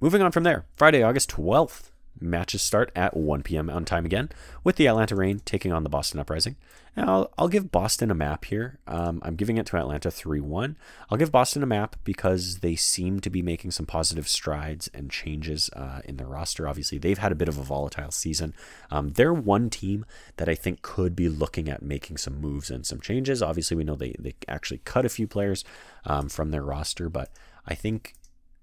Moving 0.00 0.22
on 0.22 0.30
from 0.30 0.44
there, 0.44 0.66
Friday, 0.76 1.02
August 1.02 1.30
12th, 1.30 1.90
Matches 2.20 2.62
start 2.62 2.90
at 2.94 3.16
1 3.16 3.42
p.m. 3.42 3.68
on 3.68 3.84
time 3.84 4.04
again, 4.04 4.30
with 4.62 4.76
the 4.76 4.86
Atlanta 4.86 5.16
Reign 5.16 5.40
taking 5.44 5.72
on 5.72 5.82
the 5.82 5.88
Boston 5.88 6.20
Uprising. 6.20 6.56
Now, 6.96 7.06
I'll, 7.06 7.32
I'll 7.38 7.48
give 7.48 7.72
Boston 7.72 8.10
a 8.10 8.14
map 8.14 8.44
here. 8.44 8.78
Um, 8.86 9.20
I'm 9.24 9.34
giving 9.34 9.58
it 9.58 9.66
to 9.66 9.76
Atlanta 9.76 10.10
3 10.10 10.40
1. 10.40 10.76
I'll 11.10 11.18
give 11.18 11.32
Boston 11.32 11.62
a 11.62 11.66
map 11.66 11.96
because 12.04 12.58
they 12.58 12.76
seem 12.76 13.20
to 13.20 13.30
be 13.30 13.42
making 13.42 13.72
some 13.72 13.86
positive 13.86 14.28
strides 14.28 14.88
and 14.94 15.10
changes 15.10 15.70
uh, 15.70 16.02
in 16.04 16.18
their 16.18 16.28
roster. 16.28 16.68
Obviously, 16.68 16.98
they've 16.98 17.18
had 17.18 17.32
a 17.32 17.36
bit 17.36 17.48
of 17.48 17.58
a 17.58 17.62
volatile 17.62 18.12
season. 18.12 18.54
Um, 18.90 19.10
they're 19.10 19.34
one 19.34 19.70
team 19.70 20.06
that 20.36 20.48
I 20.48 20.54
think 20.54 20.82
could 20.82 21.16
be 21.16 21.28
looking 21.28 21.68
at 21.68 21.82
making 21.82 22.18
some 22.18 22.40
moves 22.40 22.70
and 22.70 22.86
some 22.86 23.00
changes. 23.00 23.42
Obviously, 23.42 23.76
we 23.76 23.84
know 23.84 23.96
they, 23.96 24.14
they 24.18 24.34
actually 24.46 24.78
cut 24.84 25.04
a 25.04 25.08
few 25.08 25.26
players 25.26 25.64
um, 26.04 26.28
from 26.28 26.52
their 26.52 26.62
roster, 26.62 27.08
but 27.08 27.30
I 27.66 27.74
think 27.74 28.14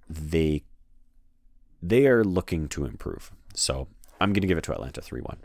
they 0.09 0.63
they 1.81 2.05
are 2.05 2.23
looking 2.23 2.67
to 2.69 2.85
improve. 2.85 3.31
So 3.53 3.87
I'm 4.19 4.33
going 4.33 4.41
to 4.41 4.47
give 4.47 4.57
it 4.57 4.63
to 4.65 4.73
Atlanta 4.73 5.01
3 5.01 5.21
1. 5.21 5.37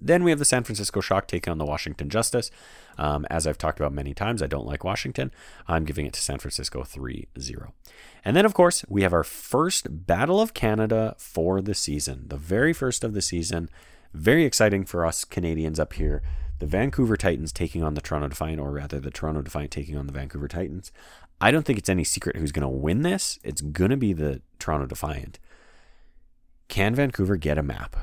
Then 0.00 0.24
we 0.24 0.30
have 0.30 0.38
the 0.38 0.44
San 0.44 0.64
Francisco 0.64 1.00
Shock 1.00 1.26
taking 1.26 1.50
on 1.50 1.58
the 1.58 1.64
Washington 1.64 2.10
Justice. 2.10 2.50
Um, 2.98 3.26
as 3.30 3.46
I've 3.46 3.58
talked 3.58 3.80
about 3.80 3.92
many 3.92 4.12
times, 4.12 4.42
I 4.42 4.46
don't 4.46 4.66
like 4.66 4.84
Washington. 4.84 5.30
I'm 5.66 5.84
giving 5.84 6.04
it 6.04 6.12
to 6.14 6.20
San 6.20 6.38
Francisco 6.38 6.84
3 6.84 7.28
0. 7.38 7.72
And 8.24 8.36
then, 8.36 8.44
of 8.44 8.54
course, 8.54 8.84
we 8.88 9.02
have 9.02 9.12
our 9.12 9.24
first 9.24 10.06
Battle 10.06 10.40
of 10.40 10.54
Canada 10.54 11.14
for 11.18 11.60
the 11.60 11.74
season, 11.74 12.24
the 12.28 12.36
very 12.36 12.72
first 12.72 13.04
of 13.04 13.14
the 13.14 13.22
season. 13.22 13.70
Very 14.12 14.44
exciting 14.44 14.84
for 14.84 15.04
us 15.06 15.24
Canadians 15.24 15.80
up 15.80 15.94
here. 15.94 16.22
The 16.60 16.66
Vancouver 16.66 17.16
Titans 17.16 17.52
taking 17.52 17.82
on 17.82 17.94
the 17.94 18.00
Toronto 18.00 18.28
Defiant, 18.28 18.60
or 18.60 18.70
rather, 18.70 19.00
the 19.00 19.10
Toronto 19.10 19.42
Defiant 19.42 19.70
taking 19.70 19.96
on 19.96 20.06
the 20.06 20.12
Vancouver 20.12 20.48
Titans. 20.48 20.92
I 21.40 21.50
don't 21.50 21.64
think 21.64 21.78
it's 21.78 21.88
any 21.88 22.04
secret 22.04 22.36
who's 22.36 22.52
going 22.52 22.62
to 22.62 22.68
win 22.68 23.02
this. 23.02 23.38
It's 23.42 23.60
going 23.60 23.90
to 23.90 23.96
be 23.96 24.12
the 24.12 24.40
Toronto 24.58 24.86
Defiant. 24.86 25.38
Can 26.68 26.94
Vancouver 26.94 27.36
get 27.36 27.58
a 27.58 27.62
map? 27.62 27.96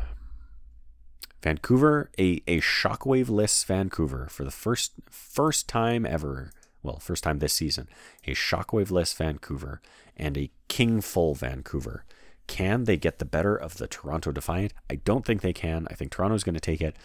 Vancouver, 1.42 2.12
a, 2.20 2.42
a 2.48 2.60
shockwave-less 2.62 3.64
Vancouver 3.64 4.28
for 4.30 4.44
the 4.44 4.52
first 4.52 4.94
first 5.10 5.68
time 5.68 6.06
ever. 6.06 6.52
Well, 6.84 7.00
first 7.00 7.24
time 7.24 7.40
this 7.40 7.54
season. 7.54 7.88
A 8.26 8.32
shockwave-less 8.32 9.14
Vancouver 9.14 9.82
and 10.16 10.38
a 10.38 10.52
king-full 10.68 11.36
Vancouver. 11.36 12.06
Can 12.48 12.84
they 12.84 12.98
get 12.98 13.20
the 13.20 13.26
better 13.26 13.56
of 13.56 13.78
the 13.78 13.88
Toronto 13.88 14.32
Defiant? 14.32 14.74
I 14.90 14.96
don't 14.96 15.26
think 15.26 15.42
they 15.42 15.54
can. 15.54 15.88
I 15.90 15.94
think 15.94 16.12
Toronto's 16.12 16.44
going 16.44 16.56
to 16.56 16.60
take 16.60 16.82
it. 16.82 16.96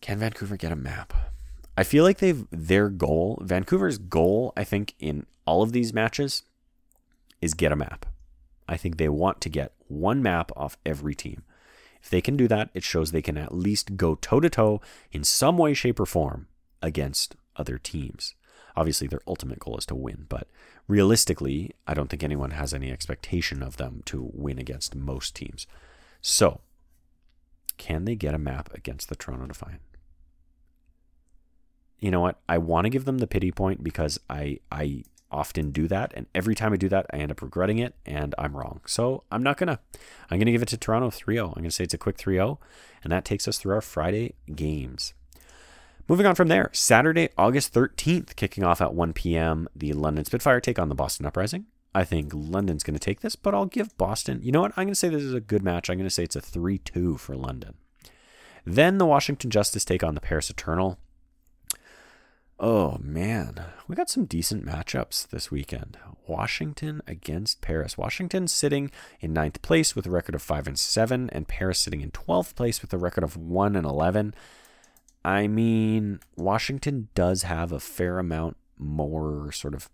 Can 0.00 0.18
Vancouver 0.18 0.56
get 0.56 0.72
a 0.72 0.76
map? 0.76 1.12
I 1.76 1.82
feel 1.82 2.04
like 2.04 2.18
they've 2.18 2.46
their 2.50 2.88
goal, 2.88 3.38
Vancouver's 3.42 3.98
goal, 3.98 4.52
I 4.56 4.64
think, 4.64 4.94
in 4.98 5.26
all 5.46 5.62
of 5.62 5.72
these 5.72 5.92
matches 5.92 6.42
is 7.40 7.54
get 7.54 7.72
a 7.72 7.76
map. 7.76 8.06
I 8.68 8.76
think 8.76 8.96
they 8.96 9.08
want 9.08 9.40
to 9.42 9.48
get 9.48 9.73
one 9.88 10.22
map 10.22 10.50
off 10.56 10.76
every 10.84 11.14
team. 11.14 11.42
If 12.02 12.10
they 12.10 12.20
can 12.20 12.36
do 12.36 12.48
that, 12.48 12.70
it 12.74 12.82
shows 12.82 13.10
they 13.10 13.22
can 13.22 13.38
at 13.38 13.54
least 13.54 13.96
go 13.96 14.14
toe 14.14 14.40
to 14.40 14.50
toe 14.50 14.80
in 15.10 15.24
some 15.24 15.56
way, 15.56 15.72
shape, 15.72 15.98
or 15.98 16.06
form 16.06 16.48
against 16.82 17.36
other 17.56 17.78
teams. 17.78 18.34
Obviously, 18.76 19.06
their 19.06 19.22
ultimate 19.26 19.60
goal 19.60 19.78
is 19.78 19.86
to 19.86 19.94
win, 19.94 20.26
but 20.28 20.48
realistically, 20.88 21.72
I 21.86 21.94
don't 21.94 22.08
think 22.08 22.22
anyone 22.22 22.50
has 22.50 22.74
any 22.74 22.90
expectation 22.90 23.62
of 23.62 23.76
them 23.76 24.02
to 24.06 24.30
win 24.34 24.58
against 24.58 24.94
most 24.94 25.34
teams. 25.34 25.66
So, 26.20 26.60
can 27.78 28.04
they 28.04 28.16
get 28.16 28.34
a 28.34 28.38
map 28.38 28.72
against 28.74 29.08
the 29.08 29.16
Toronto 29.16 29.46
Defiant? 29.46 29.80
You 32.00 32.10
know 32.10 32.20
what? 32.20 32.40
I 32.48 32.58
want 32.58 32.84
to 32.84 32.90
give 32.90 33.04
them 33.04 33.18
the 33.18 33.26
pity 33.26 33.50
point 33.50 33.82
because 33.82 34.18
I 34.28 34.58
I 34.70 35.04
often 35.34 35.70
do 35.70 35.88
that. 35.88 36.12
And 36.14 36.26
every 36.34 36.54
time 36.54 36.72
I 36.72 36.76
do 36.76 36.88
that, 36.88 37.06
I 37.12 37.16
end 37.16 37.32
up 37.32 37.42
regretting 37.42 37.78
it 37.78 37.94
and 38.06 38.34
I'm 38.38 38.56
wrong. 38.56 38.80
So 38.86 39.24
I'm 39.30 39.42
not 39.42 39.56
going 39.58 39.66
to. 39.66 39.78
I'm 40.30 40.38
going 40.38 40.46
to 40.46 40.52
give 40.52 40.62
it 40.62 40.68
to 40.68 40.78
Toronto 40.78 41.10
3 41.10 41.34
0. 41.34 41.48
I'm 41.48 41.54
going 41.54 41.64
to 41.64 41.70
say 41.70 41.84
it's 41.84 41.94
a 41.94 41.98
quick 41.98 42.16
3 42.16 42.36
0. 42.36 42.58
And 43.02 43.12
that 43.12 43.24
takes 43.24 43.46
us 43.46 43.58
through 43.58 43.74
our 43.74 43.80
Friday 43.82 44.34
games. 44.54 45.12
Moving 46.06 46.26
on 46.26 46.34
from 46.34 46.48
there, 46.48 46.70
Saturday, 46.72 47.30
August 47.36 47.72
13th, 47.72 48.36
kicking 48.36 48.62
off 48.62 48.82
at 48.82 48.94
1 48.94 49.14
p.m., 49.14 49.68
the 49.74 49.94
London 49.94 50.24
Spitfire 50.26 50.60
take 50.60 50.78
on 50.78 50.90
the 50.90 50.94
Boston 50.94 51.24
Uprising. 51.24 51.64
I 51.94 52.04
think 52.04 52.32
London's 52.34 52.82
going 52.82 52.94
to 52.94 53.00
take 53.00 53.20
this, 53.20 53.36
but 53.36 53.54
I'll 53.54 53.66
give 53.66 53.96
Boston. 53.96 54.40
You 54.42 54.52
know 54.52 54.60
what? 54.60 54.72
I'm 54.76 54.84
going 54.84 54.88
to 54.88 54.94
say 54.94 55.08
this 55.08 55.22
is 55.22 55.32
a 55.32 55.40
good 55.40 55.62
match. 55.62 55.88
I'm 55.88 55.96
going 55.96 56.06
to 56.06 56.14
say 56.14 56.24
it's 56.24 56.36
a 56.36 56.40
3 56.40 56.78
2 56.78 57.16
for 57.16 57.36
London. 57.36 57.74
Then 58.66 58.98
the 58.98 59.06
Washington 59.06 59.50
Justice 59.50 59.84
take 59.84 60.02
on 60.02 60.14
the 60.14 60.20
Paris 60.20 60.50
Eternal. 60.50 60.98
Oh 62.60 62.98
man, 63.00 63.64
we 63.88 63.96
got 63.96 64.08
some 64.08 64.26
decent 64.26 64.64
matchups 64.64 65.28
this 65.28 65.50
weekend. 65.50 65.98
Washington 66.26 67.02
against 67.06 67.60
Paris. 67.60 67.98
Washington 67.98 68.46
sitting 68.46 68.90
in 69.20 69.32
ninth 69.32 69.60
place 69.60 69.96
with 69.96 70.06
a 70.06 70.10
record 70.10 70.34
of 70.36 70.42
five 70.42 70.66
and 70.68 70.78
seven, 70.78 71.28
and 71.30 71.48
Paris 71.48 71.80
sitting 71.80 72.00
in 72.00 72.12
twelfth 72.12 72.54
place 72.54 72.80
with 72.80 72.92
a 72.92 72.98
record 72.98 73.24
of 73.24 73.36
one 73.36 73.74
and 73.74 73.84
eleven. 73.84 74.34
I 75.24 75.48
mean, 75.48 76.20
Washington 76.36 77.08
does 77.14 77.42
have 77.42 77.72
a 77.72 77.80
fair 77.80 78.18
amount 78.18 78.56
more 78.78 79.50
sort 79.52 79.74
of 79.74 79.88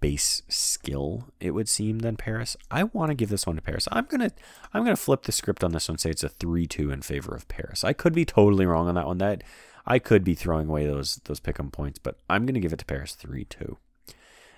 base 0.00 0.42
skill, 0.48 1.28
it 1.40 1.50
would 1.50 1.68
seem, 1.68 1.98
than 1.98 2.16
Paris. 2.16 2.56
I 2.70 2.84
want 2.84 3.10
to 3.10 3.14
give 3.14 3.28
this 3.28 3.46
one 3.46 3.56
to 3.56 3.62
Paris. 3.62 3.88
I'm 3.92 4.06
gonna 4.06 4.30
I'm 4.72 4.84
gonna 4.84 4.96
flip 4.96 5.22
the 5.24 5.32
script 5.32 5.62
on 5.62 5.72
this 5.72 5.88
one. 5.88 5.98
Say 5.98 6.10
it's 6.10 6.24
a 6.24 6.28
three 6.28 6.66
two 6.66 6.90
in 6.90 7.02
favor 7.02 7.34
of 7.34 7.48
Paris. 7.48 7.84
I 7.84 7.92
could 7.92 8.14
be 8.14 8.24
totally 8.24 8.66
wrong 8.66 8.88
on 8.88 8.94
that 8.94 9.06
one. 9.06 9.18
That 9.18 9.42
I 9.86 9.98
could 9.98 10.24
be 10.24 10.34
throwing 10.34 10.68
away 10.68 10.86
those 10.86 11.20
those 11.24 11.40
pick'em 11.40 11.72
points, 11.72 11.98
but 11.98 12.18
I'm 12.28 12.46
gonna 12.46 12.60
give 12.60 12.72
it 12.72 12.78
to 12.80 12.84
Paris 12.84 13.14
three 13.14 13.44
two. 13.44 13.78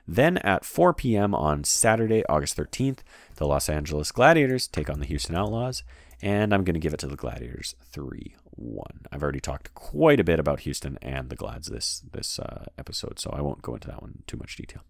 Then 0.07 0.39
at 0.39 0.65
4 0.65 0.95
p.m. 0.95 1.35
on 1.35 1.63
Saturday, 1.65 2.25
August 2.29 2.57
13th, 2.57 2.99
the 3.37 3.47
Los 3.47 3.69
Angeles 3.69 4.11
Gladiators 4.11 4.67
take 4.67 4.91
on 4.91 4.99
the 4.99 5.07
Houston 5.07 5.37
Outlaws, 5.37 5.85
and 6.21 6.53
I'm 6.53 6.65
going 6.65 6.75
to 6.75 6.81
give 6.81 6.93
it 6.93 7.01
to 7.01 7.07
the 7.07 7.17
Gladiators 7.17 7.75
3 7.93 8.35
1. 8.55 8.87
I've 9.11 9.23
already 9.23 9.41
talked 9.41 9.75
quite 9.75 10.21
a 10.21 10.25
bit 10.25 10.39
about 10.39 10.61
Houston 10.61 10.99
and 11.01 11.31
the 11.31 11.37
Glads 11.37 11.69
this, 11.69 12.03
this 12.13 12.39
uh, 12.39 12.67
episode, 12.77 13.19
so 13.19 13.31
I 13.31 13.41
won't 13.41 13.63
go 13.63 13.75
into 13.75 13.89
that 13.89 14.03
one 14.03 14.13
in 14.17 14.23
too 14.27 14.37
much 14.37 14.57
detail. 14.57 14.83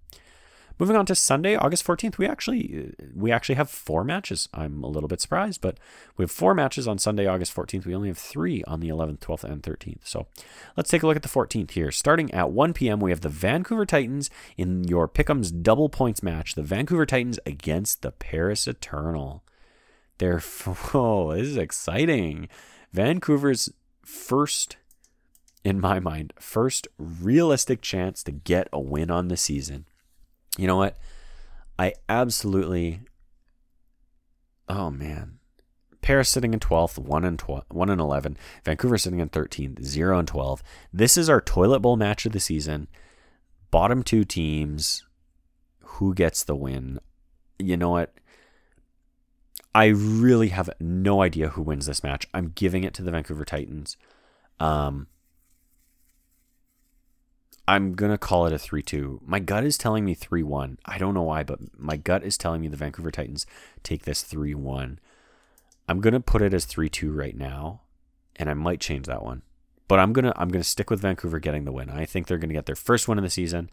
Moving 0.82 0.96
on 0.96 1.06
to 1.06 1.14
Sunday, 1.14 1.54
August 1.54 1.86
14th, 1.86 2.18
we 2.18 2.26
actually 2.26 2.92
we 3.14 3.30
actually 3.30 3.54
have 3.54 3.70
four 3.70 4.02
matches. 4.02 4.48
I'm 4.52 4.82
a 4.82 4.88
little 4.88 5.06
bit 5.06 5.20
surprised, 5.20 5.60
but 5.60 5.78
we 6.16 6.24
have 6.24 6.30
four 6.32 6.56
matches 6.56 6.88
on 6.88 6.98
Sunday, 6.98 7.24
August 7.24 7.54
14th. 7.54 7.86
We 7.86 7.94
only 7.94 8.08
have 8.08 8.18
three 8.18 8.64
on 8.64 8.80
the 8.80 8.88
11th, 8.88 9.20
12th, 9.20 9.44
and 9.44 9.62
13th. 9.62 10.00
So 10.02 10.26
let's 10.76 10.90
take 10.90 11.04
a 11.04 11.06
look 11.06 11.14
at 11.14 11.22
the 11.22 11.28
14th 11.28 11.70
here. 11.70 11.92
Starting 11.92 12.34
at 12.34 12.50
1 12.50 12.72
p.m., 12.72 12.98
we 12.98 13.12
have 13.12 13.20
the 13.20 13.28
Vancouver 13.28 13.86
Titans 13.86 14.28
in 14.56 14.82
your 14.82 15.06
Pick'em's 15.06 15.52
double 15.52 15.88
points 15.88 16.20
match. 16.20 16.56
The 16.56 16.64
Vancouver 16.64 17.06
Titans 17.06 17.38
against 17.46 18.02
the 18.02 18.10
Paris 18.10 18.66
Eternal. 18.66 19.44
They're 20.18 20.42
oh, 20.94 21.32
this 21.32 21.46
is 21.46 21.56
exciting. 21.56 22.48
Vancouver's 22.92 23.72
first 24.04 24.78
in 25.62 25.80
my 25.80 26.00
mind, 26.00 26.32
first 26.40 26.88
realistic 26.98 27.82
chance 27.82 28.24
to 28.24 28.32
get 28.32 28.68
a 28.72 28.80
win 28.80 29.12
on 29.12 29.28
the 29.28 29.36
season 29.36 29.86
you 30.58 30.66
know 30.66 30.76
what? 30.76 30.96
I 31.78 31.94
absolutely. 32.08 33.00
Oh 34.68 34.90
man, 34.90 35.38
Paris 36.02 36.28
sitting 36.28 36.52
in 36.52 36.60
12th, 36.60 36.98
1 36.98 37.24
and 37.24 37.38
12, 37.38 37.64
1 37.70 37.90
and 37.90 38.00
11. 38.00 38.36
Vancouver 38.64 38.98
sitting 38.98 39.20
in 39.20 39.28
13th, 39.28 39.82
0 39.82 40.18
and 40.18 40.28
12. 40.28 40.62
This 40.92 41.16
is 41.16 41.28
our 41.28 41.40
toilet 41.40 41.80
bowl 41.80 41.96
match 41.96 42.26
of 42.26 42.32
the 42.32 42.40
season. 42.40 42.88
Bottom 43.70 44.02
two 44.02 44.24
teams. 44.24 45.04
Who 45.80 46.14
gets 46.14 46.42
the 46.42 46.56
win? 46.56 46.98
You 47.58 47.76
know 47.76 47.90
what? 47.90 48.14
I 49.74 49.86
really 49.86 50.48
have 50.48 50.68
no 50.80 51.22
idea 51.22 51.48
who 51.48 51.62
wins 51.62 51.86
this 51.86 52.02
match. 52.02 52.26
I'm 52.34 52.52
giving 52.54 52.84
it 52.84 52.92
to 52.94 53.02
the 53.02 53.10
Vancouver 53.10 53.44
Titans. 53.44 53.96
Um, 54.60 55.06
I'm 57.72 57.94
to 58.10 58.18
call 58.18 58.46
it 58.46 58.52
a 58.52 58.58
3 58.58 58.82
2. 58.82 59.22
My 59.24 59.38
gut 59.38 59.64
is 59.64 59.78
telling 59.78 60.04
me 60.04 60.12
3 60.12 60.42
1. 60.42 60.76
I 60.84 60.98
don't 60.98 61.14
know 61.14 61.22
why, 61.22 61.42
but 61.42 61.58
my 61.78 61.96
gut 61.96 62.22
is 62.22 62.36
telling 62.36 62.60
me 62.60 62.68
the 62.68 62.76
Vancouver 62.76 63.10
Titans 63.10 63.46
take 63.82 64.04
this 64.04 64.22
3 64.22 64.54
1. 64.54 65.00
I'm 65.88 66.00
to 66.12 66.20
put 66.20 66.42
it 66.42 66.52
as 66.52 66.66
3 66.66 66.90
2 66.90 67.10
right 67.10 67.34
now, 67.34 67.80
and 68.36 68.50
I 68.50 68.54
might 68.54 68.80
change 68.80 69.06
that 69.06 69.22
one. 69.22 69.40
But 69.88 70.00
I'm 70.00 70.12
gonna 70.12 70.34
I'm 70.36 70.50
gonna 70.50 70.64
stick 70.64 70.90
with 70.90 71.00
Vancouver 71.00 71.38
getting 71.38 71.64
the 71.64 71.72
win. 71.72 71.88
I 71.88 72.04
think 72.04 72.26
they're 72.26 72.36
gonna 72.36 72.52
get 72.52 72.66
their 72.66 72.76
first 72.76 73.08
win 73.08 73.16
of 73.16 73.24
the 73.24 73.30
season. 73.30 73.70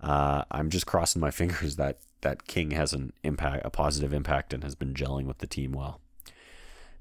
Uh, 0.00 0.44
I'm 0.52 0.70
just 0.70 0.86
crossing 0.86 1.20
my 1.20 1.30
fingers 1.40 1.74
that 1.76 1.98
that 2.20 2.46
King 2.46 2.70
has 2.70 2.92
an 2.92 3.12
impact, 3.24 3.66
a 3.66 3.70
positive 3.70 4.12
impact, 4.12 4.54
and 4.54 4.62
has 4.62 4.76
been 4.76 4.94
gelling 4.94 5.26
with 5.26 5.38
the 5.38 5.48
team 5.48 5.72
well. 5.72 6.00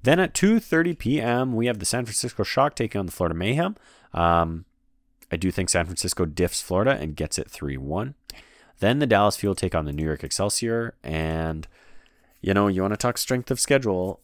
Then 0.01 0.19
at 0.19 0.33
2:30 0.33 0.97
p.m., 0.97 1.53
we 1.53 1.67
have 1.67 1.77
the 1.77 1.85
San 1.85 2.05
Francisco 2.05 2.41
Shock 2.41 2.75
taking 2.75 2.97
on 2.97 3.05
the 3.05 3.11
Florida 3.11 3.35
Mayhem. 3.35 3.75
Um, 4.11 4.65
I 5.31 5.37
do 5.37 5.51
think 5.51 5.69
San 5.69 5.85
Francisco 5.85 6.25
diffs 6.25 6.61
Florida 6.61 6.97
and 6.99 7.15
gets 7.15 7.39
it 7.39 7.49
3 7.49 7.77
1. 7.77 8.15
Then 8.79 8.99
the 8.99 9.07
Dallas 9.07 9.37
Fuel 9.37 9.55
take 9.55 9.75
on 9.75 9.85
the 9.85 9.93
New 9.93 10.03
York 10.03 10.23
Excelsior. 10.23 10.95
And, 11.03 11.67
you 12.41 12.53
know, 12.53 12.67
you 12.67 12.81
want 12.81 12.93
to 12.93 12.97
talk 12.97 13.17
strength 13.17 13.51
of 13.51 13.59
schedule. 13.59 14.19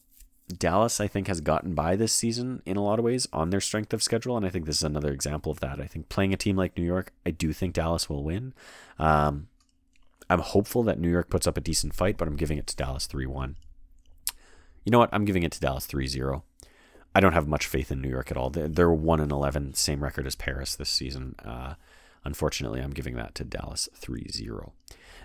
Dallas, 0.50 1.00
I 1.00 1.08
think, 1.08 1.28
has 1.28 1.42
gotten 1.42 1.76
by 1.76 1.96
this 1.96 2.14
season 2.14 2.62
in 2.66 2.78
a 2.78 2.84
lot 2.84 3.00
of 3.00 3.06
ways 3.06 3.28
on 3.32 3.50
their 3.50 3.62
strength 3.62 3.94
of 3.94 4.02
schedule. 4.02 4.36
And 4.36 4.46
I 4.46 4.50
think 4.50 4.66
this 4.66 4.78
is 4.78 4.84
another 4.84 5.12
example 5.12 5.52
of 5.52 5.60
that. 5.60 5.80
I 5.80 5.86
think 5.86 6.10
playing 6.10 6.34
a 6.34 6.38
team 6.38 6.56
like 6.56 6.78
New 6.78 6.84
York, 6.84 7.14
I 7.26 7.32
do 7.32 7.54
think 7.54 7.74
Dallas 7.74 8.10
will 8.10 8.24
win. 8.24 8.54
Um, 8.98 9.48
I'm 10.30 10.40
hopeful 10.40 10.84
that 10.84 11.00
New 11.00 11.10
York 11.10 11.30
puts 11.30 11.48
up 11.48 11.58
a 11.58 11.62
decent 11.62 11.94
fight, 11.94 12.18
but 12.18 12.28
I'm 12.28 12.36
giving 12.36 12.58
it 12.58 12.68
to 12.68 12.76
Dallas 12.76 13.06
3 13.08 13.26
1. 13.26 13.56
You 14.86 14.92
know 14.92 15.00
what? 15.00 15.10
I'm 15.12 15.26
giving 15.26 15.44
it 15.44 15.52
to 15.52 15.60
Dallas 15.60 15.86
3 15.86 16.08
0. 16.08 16.44
I 17.18 17.20
don't 17.20 17.34
have 17.34 17.48
much 17.48 17.66
faith 17.66 17.92
in 17.92 18.00
New 18.00 18.10
York 18.10 18.30
at 18.30 18.38
all. 18.38 18.52
They're 18.52 18.92
one 18.92 19.20
and 19.20 19.32
eleven, 19.32 19.74
same 19.74 20.04
record 20.04 20.28
as 20.28 20.36
Paris 20.36 20.76
this 20.76 20.92
season. 20.92 21.34
Uh, 21.44 21.74
unfortunately, 22.24 22.80
I'm 22.80 22.92
giving 22.92 23.16
that 23.16 23.34
to 23.36 23.44
Dallas 23.44 23.90
3-0. 24.00 24.70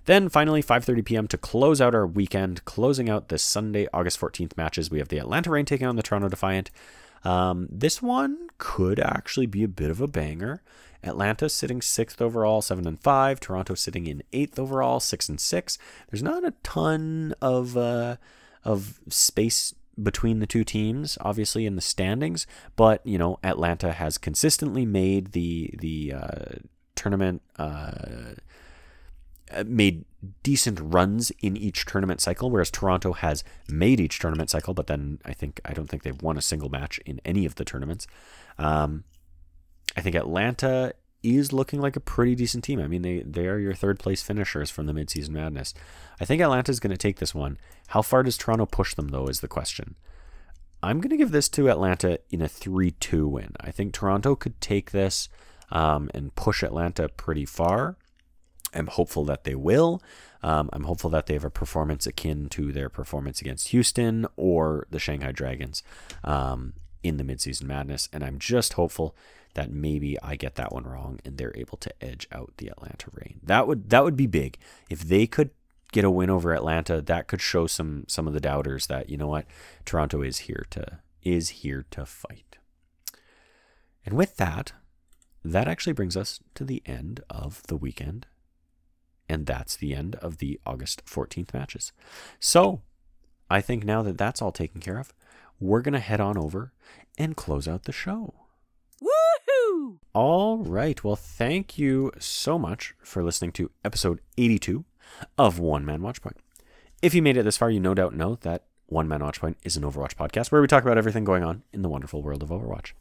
Then 0.07 0.31
finally, 0.31 0.63
5:30 0.63 1.05
p.m. 1.05 1.29
to 1.29 1.37
close 1.37 1.83
out 1.83 1.95
our 1.95 2.07
weekend, 2.07 2.65
closing 2.65 3.11
out 3.11 3.29
the 3.29 3.37
Sunday, 3.37 3.89
August 3.93 4.19
14th 4.19 4.57
matches. 4.57 4.91
We 4.91 5.01
have 5.01 5.09
the 5.09 5.19
Atlanta 5.19 5.51
Reign 5.51 5.67
taking 5.67 5.87
on 5.87 5.97
the 5.97 6.03
Toronto 6.03 6.31
Defiant. 6.31 6.71
Um, 7.25 7.69
this 7.71 8.01
one 8.01 8.49
could 8.57 8.99
actually 8.99 9.47
be 9.47 9.63
a 9.63 9.69
bit 9.69 9.91
of 9.91 10.01
a 10.01 10.09
banger. 10.09 10.63
Atlanta 11.05 11.51
sitting 11.51 11.83
sixth 11.83 12.23
overall, 12.23 12.63
seven 12.63 12.87
and 12.87 12.99
five. 12.99 13.39
Toronto 13.39 13.75
sitting 13.75 14.07
in 14.07 14.23
eighth 14.33 14.59
overall, 14.59 14.99
six 14.99 15.29
and 15.29 15.39
six. 15.39 15.77
There's 16.11 16.23
not 16.23 16.43
a 16.43 16.55
ton 16.63 17.35
of 17.43 17.77
uh, 17.77 18.17
of 18.65 18.99
space 19.11 19.75
between 20.01 20.41
the 20.41 20.47
two 20.47 20.65
teams, 20.65 21.19
obviously 21.21 21.67
in 21.67 21.77
the 21.77 21.83
standings, 21.83 22.47
but 22.77 23.05
you 23.07 23.19
know 23.19 23.39
Atlanta 23.43 23.93
has 23.93 24.19
consistently 24.19 24.87
made 24.87 25.33
the 25.33 25.75
the 25.79 26.13
uh, 26.15 26.45
tournament 26.95 27.43
uh, 27.59 28.35
made 29.67 30.05
decent 30.43 30.79
runs 30.81 31.31
in 31.41 31.57
each 31.57 31.85
tournament 31.85 32.21
cycle, 32.21 32.51
whereas 32.51 32.71
Toronto 32.71 33.13
has 33.13 33.45
made 33.69 34.01
each 34.01 34.19
tournament 34.19 34.51
cycle, 34.51 34.75
but 34.75 34.87
then 34.87 35.19
I 35.25 35.33
think 35.33 35.61
I 35.65 35.73
don't 35.73 35.89
think 35.89 36.03
they've 36.03 36.23
won 36.23 36.39
a 36.39 36.43
single 36.43 36.69
match 36.69 36.99
in 37.05 37.21
any 37.25 37.45
of 37.45 37.57
the 37.57 37.65
tournaments. 37.65 38.07
Um, 38.59 39.05
I 39.97 40.01
think 40.01 40.15
Atlanta 40.17 40.95
is 41.23 41.53
looking 41.53 41.81
like 41.81 41.97
a 41.97 42.01
pretty 42.01 42.35
decent 42.35 42.65
team. 42.65 42.81
I 42.81 42.89
mean, 42.89 43.03
they 43.03 43.21
they 43.21 43.47
are 43.47 43.59
your 43.59 43.75
third 43.75 43.99
place 43.99 44.23
finishers 44.23 44.71
from 44.71 44.87
the 44.87 44.93
midseason 44.93 45.31
madness. 45.31 45.75
I 46.21 46.25
think 46.25 46.41
Atlanta 46.41 46.71
is 46.71 46.81
going 46.81 46.91
to 46.91 46.97
take 46.97 47.19
this 47.19 47.35
one. 47.35 47.59
How 47.93 48.01
far 48.01 48.23
does 48.23 48.39
Toronto 48.39 48.65
push 48.65 48.95
them 48.95 49.09
though 49.09 49.27
is 49.27 49.41
the 49.41 49.49
question. 49.49 49.97
I'm 50.83 50.99
going 50.99 51.11
to 51.11 51.17
give 51.19 51.31
this 51.31 51.51
to 51.51 51.69
Atlanta 51.69 52.21
in 52.31 52.41
a 52.41 52.49
3-2 52.49 53.29
win. 53.29 53.51
I 53.61 53.71
think 53.71 53.93
Toronto 53.93 54.35
could 54.35 54.59
take 54.63 54.93
this 54.93 55.29
um, 55.71 56.11
and 56.15 56.35
push 56.35 56.63
Atlanta 56.63 57.11
pretty 57.11 57.45
far. 57.45 57.99
I'm 58.73 58.87
hopeful 58.87 59.27
that 59.27 59.45
they 59.45 59.55
will. 59.55 60.01
Um, 60.43 60.71
I'm 60.73 60.85
hopeful 60.85 61.11
that 61.11 61.27
they 61.27 61.35
have 61.35 61.45
a 61.45 61.51
performance 61.51 62.07
akin 62.07 62.49
to 62.49 62.73
their 62.73 62.89
performance 62.89 63.43
against 63.43 63.69
Houston 63.69 64.27
or 64.37 64.87
the 64.91 64.99
Shanghai 64.99 65.31
Dragons 65.31 65.83
um, 66.25 66.73
in 67.03 67.19
the 67.19 67.25
midseason 67.25 67.65
madness. 67.65 68.09
And 68.11 68.25
I'm 68.25 68.39
just 68.39 68.73
hopeful 68.73 69.15
that 69.53 69.71
maybe 69.71 70.19
I 70.23 70.37
get 70.37 70.55
that 70.55 70.73
one 70.73 70.85
wrong 70.85 71.21
and 71.27 71.37
they're 71.37 71.55
able 71.55 71.77
to 71.77 71.93
edge 72.03 72.27
out 72.33 72.55
the 72.57 72.69
Atlanta 72.69 73.09
Reign. 73.13 73.41
That 73.43 73.67
would 73.67 73.91
that 73.91 74.03
would 74.03 74.17
be 74.17 74.27
big 74.27 74.57
if 74.89 75.01
they 75.01 75.27
could 75.27 75.51
get 75.93 76.05
a 76.05 76.11
win 76.11 76.31
over 76.31 76.53
Atlanta. 76.53 77.01
That 77.01 77.29
could 77.29 77.41
show 77.41 77.67
some 77.67 78.05
some 78.09 78.27
of 78.27 78.35
the 78.35 78.41
doubters 78.41 78.87
that 78.89 79.09
you 79.09 79.17
know 79.17 79.29
what 79.29 79.47
Toronto 79.85 80.23
is 80.23 80.39
here 80.39 80.67
to 80.71 80.99
is 81.23 81.51
here 81.51 81.85
to 81.93 82.05
fight. 82.05 82.59
And 84.05 84.17
with 84.17 84.37
that, 84.37 84.73
that 85.45 85.69
actually 85.69 85.93
brings 85.93 86.17
us 86.17 86.41
to 86.55 86.65
the 86.65 86.83
end 86.85 87.21
of 87.31 87.63
the 87.69 87.77
weekend. 87.77 88.27
And 89.29 89.47
that's 89.47 89.77
the 89.77 89.95
end 89.95 90.17
of 90.17 90.39
the 90.39 90.61
August 90.67 91.05
14th 91.07 91.55
matches. 91.55 91.93
So, 92.41 92.83
I 93.49 93.61
think 93.61 93.85
now 93.85 94.03
that 94.03 94.19
that's 94.19 94.43
all 94.43 94.53
taken 94.53 94.81
care 94.81 94.99
of, 94.99 95.15
we're 95.61 95.81
going 95.81 95.93
to 95.95 96.01
head 96.01 96.21
on 96.21 96.37
over 96.37 96.73
and 97.17 97.37
close 97.37 97.69
out 97.69 97.85
the 97.85 97.93
show. 97.93 98.35
Woohoo! 99.01 99.99
All 100.13 100.59
right. 100.59 101.03
Well, 101.05 101.17
thank 101.17 101.79
you 101.79 102.13
so 102.19 102.59
much 102.59 102.95
for 103.03 103.23
listening 103.23 103.53
to 103.53 103.71
episode 103.85 104.21
82 104.37 104.85
of 105.39 105.59
One 105.59 105.85
Man 105.85 106.01
Watchpoint. 106.01 106.37
If 107.01 107.15
you 107.15 107.23
made 107.23 107.37
it 107.37 107.43
this 107.43 107.57
far, 107.57 107.71
you 107.71 107.81
no 107.81 107.95
doubt 107.95 108.15
know 108.15 108.37
that 108.43 108.65
One 108.87 109.09
Man 109.09 109.21
Watchpoint 109.21 109.57
is 109.65 109.77
an 109.77 109.83
Overwatch 109.83 110.15
podcast 110.15 110.53
where 110.53 110.61
we 110.61 110.69
talk 110.69 110.85
about 110.85 110.99
everything 110.99 111.25
going 111.25 111.43
on 111.43 111.63
in 111.73 111.83
the 111.83 111.89
wonderful 111.89 112.23
world 112.23 112.43
of 112.43 112.51
Overwatch. 112.51 112.93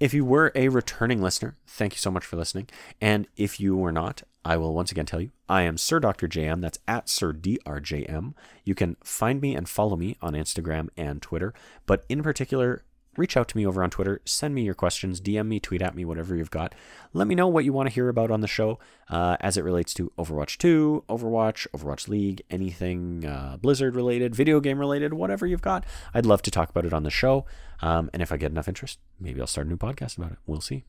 If 0.00 0.12
you 0.12 0.24
were 0.24 0.50
a 0.56 0.68
returning 0.68 1.22
listener, 1.22 1.56
thank 1.66 1.94
you 1.94 1.98
so 1.98 2.10
much 2.10 2.24
for 2.24 2.36
listening. 2.36 2.68
And 3.00 3.28
if 3.36 3.60
you 3.60 3.76
were 3.76 3.92
not, 3.92 4.22
I 4.44 4.56
will 4.56 4.74
once 4.74 4.90
again 4.90 5.06
tell 5.06 5.20
you 5.20 5.30
I 5.48 5.62
am 5.62 5.78
Sir 5.78 6.00
Dr. 6.00 6.26
JM. 6.26 6.60
That's 6.60 6.78
at 6.88 7.08
Sir 7.08 7.32
DRJM. 7.32 8.34
You 8.64 8.74
can 8.74 8.96
find 9.04 9.40
me 9.40 9.54
and 9.54 9.68
follow 9.68 9.96
me 9.96 10.16
on 10.20 10.34
Instagram 10.34 10.88
and 10.96 11.22
Twitter. 11.22 11.54
But 11.86 12.04
in 12.08 12.22
particular, 12.22 12.84
reach 13.16 13.36
out 13.36 13.48
to 13.48 13.56
me 13.56 13.66
over 13.66 13.82
on 13.82 13.90
Twitter. 13.90 14.20
Send 14.24 14.54
me 14.54 14.62
your 14.62 14.74
questions, 14.74 15.20
DM 15.20 15.46
me, 15.46 15.60
tweet 15.60 15.82
at 15.82 15.94
me, 15.94 16.04
whatever 16.04 16.34
you've 16.36 16.50
got. 16.50 16.74
Let 17.12 17.26
me 17.26 17.34
know 17.34 17.48
what 17.48 17.64
you 17.64 17.72
want 17.72 17.88
to 17.88 17.94
hear 17.94 18.08
about 18.08 18.30
on 18.30 18.40
the 18.40 18.48
show 18.48 18.78
uh, 19.08 19.36
as 19.40 19.56
it 19.56 19.64
relates 19.64 19.94
to 19.94 20.12
Overwatch 20.18 20.58
2, 20.58 21.04
Overwatch, 21.08 21.66
Overwatch 21.74 22.08
League, 22.08 22.42
anything 22.50 23.24
uh, 23.24 23.56
Blizzard 23.60 23.94
related, 23.94 24.34
video 24.34 24.60
game 24.60 24.78
related, 24.78 25.14
whatever 25.14 25.46
you've 25.46 25.62
got. 25.62 25.84
I'd 26.12 26.26
love 26.26 26.42
to 26.42 26.50
talk 26.50 26.70
about 26.70 26.84
it 26.84 26.92
on 26.92 27.02
the 27.02 27.10
show. 27.10 27.44
Um, 27.80 28.10
and 28.12 28.22
if 28.22 28.32
I 28.32 28.36
get 28.36 28.50
enough 28.50 28.68
interest, 28.68 28.98
maybe 29.20 29.40
I'll 29.40 29.46
start 29.46 29.66
a 29.66 29.70
new 29.70 29.76
podcast 29.76 30.16
about 30.16 30.32
it. 30.32 30.38
We'll 30.46 30.60
see. 30.60 30.84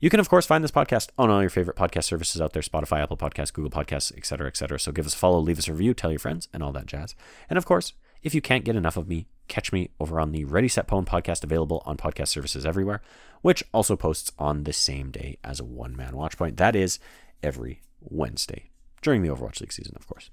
You 0.00 0.10
can, 0.10 0.20
of 0.20 0.28
course, 0.28 0.46
find 0.46 0.62
this 0.62 0.70
podcast 0.70 1.08
on 1.18 1.28
all 1.28 1.40
your 1.40 1.50
favorite 1.50 1.76
podcast 1.76 2.04
services 2.04 2.40
out 2.40 2.52
there 2.52 2.62
Spotify, 2.62 3.02
Apple 3.02 3.16
Podcasts, 3.16 3.52
Google 3.52 3.70
Podcasts, 3.70 4.16
etc., 4.16 4.46
etc. 4.46 4.78
So 4.78 4.92
give 4.92 5.06
us 5.06 5.14
a 5.14 5.16
follow, 5.16 5.40
leave 5.40 5.58
us 5.58 5.66
a 5.66 5.72
review, 5.72 5.92
tell 5.92 6.10
your 6.10 6.20
friends, 6.20 6.48
and 6.52 6.62
all 6.62 6.70
that 6.72 6.86
jazz. 6.86 7.16
And 7.50 7.58
of 7.58 7.66
course, 7.66 7.94
if 8.22 8.34
you 8.34 8.40
can't 8.40 8.64
get 8.64 8.76
enough 8.76 8.96
of 8.96 9.08
me, 9.08 9.26
catch 9.48 9.72
me 9.72 9.90
over 9.98 10.20
on 10.20 10.32
the 10.32 10.44
Ready 10.44 10.68
Set 10.68 10.86
Pwn 10.86 11.06
podcast 11.06 11.42
available 11.42 11.82
on 11.86 11.96
podcast 11.96 12.28
services 12.28 12.66
everywhere, 12.66 13.00
which 13.42 13.64
also 13.72 13.96
posts 13.96 14.30
on 14.38 14.64
the 14.64 14.72
same 14.72 15.10
day 15.10 15.38
as 15.42 15.60
a 15.60 15.64
one 15.64 15.96
man 15.96 16.16
watch 16.16 16.36
point. 16.36 16.56
That 16.56 16.76
is 16.76 16.98
every 17.42 17.80
Wednesday 18.00 18.70
during 19.02 19.22
the 19.22 19.28
Overwatch 19.28 19.60
League 19.60 19.72
season, 19.72 19.94
of 19.96 20.06
course. 20.06 20.30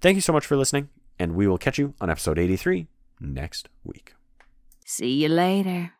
Thank 0.00 0.14
you 0.14 0.20
so 0.20 0.32
much 0.32 0.46
for 0.46 0.56
listening, 0.56 0.88
and 1.18 1.34
we 1.34 1.46
will 1.46 1.58
catch 1.58 1.78
you 1.78 1.94
on 2.00 2.10
episode 2.10 2.38
83 2.38 2.86
next 3.20 3.68
week. 3.84 4.14
See 4.84 5.22
you 5.22 5.28
later. 5.28 5.92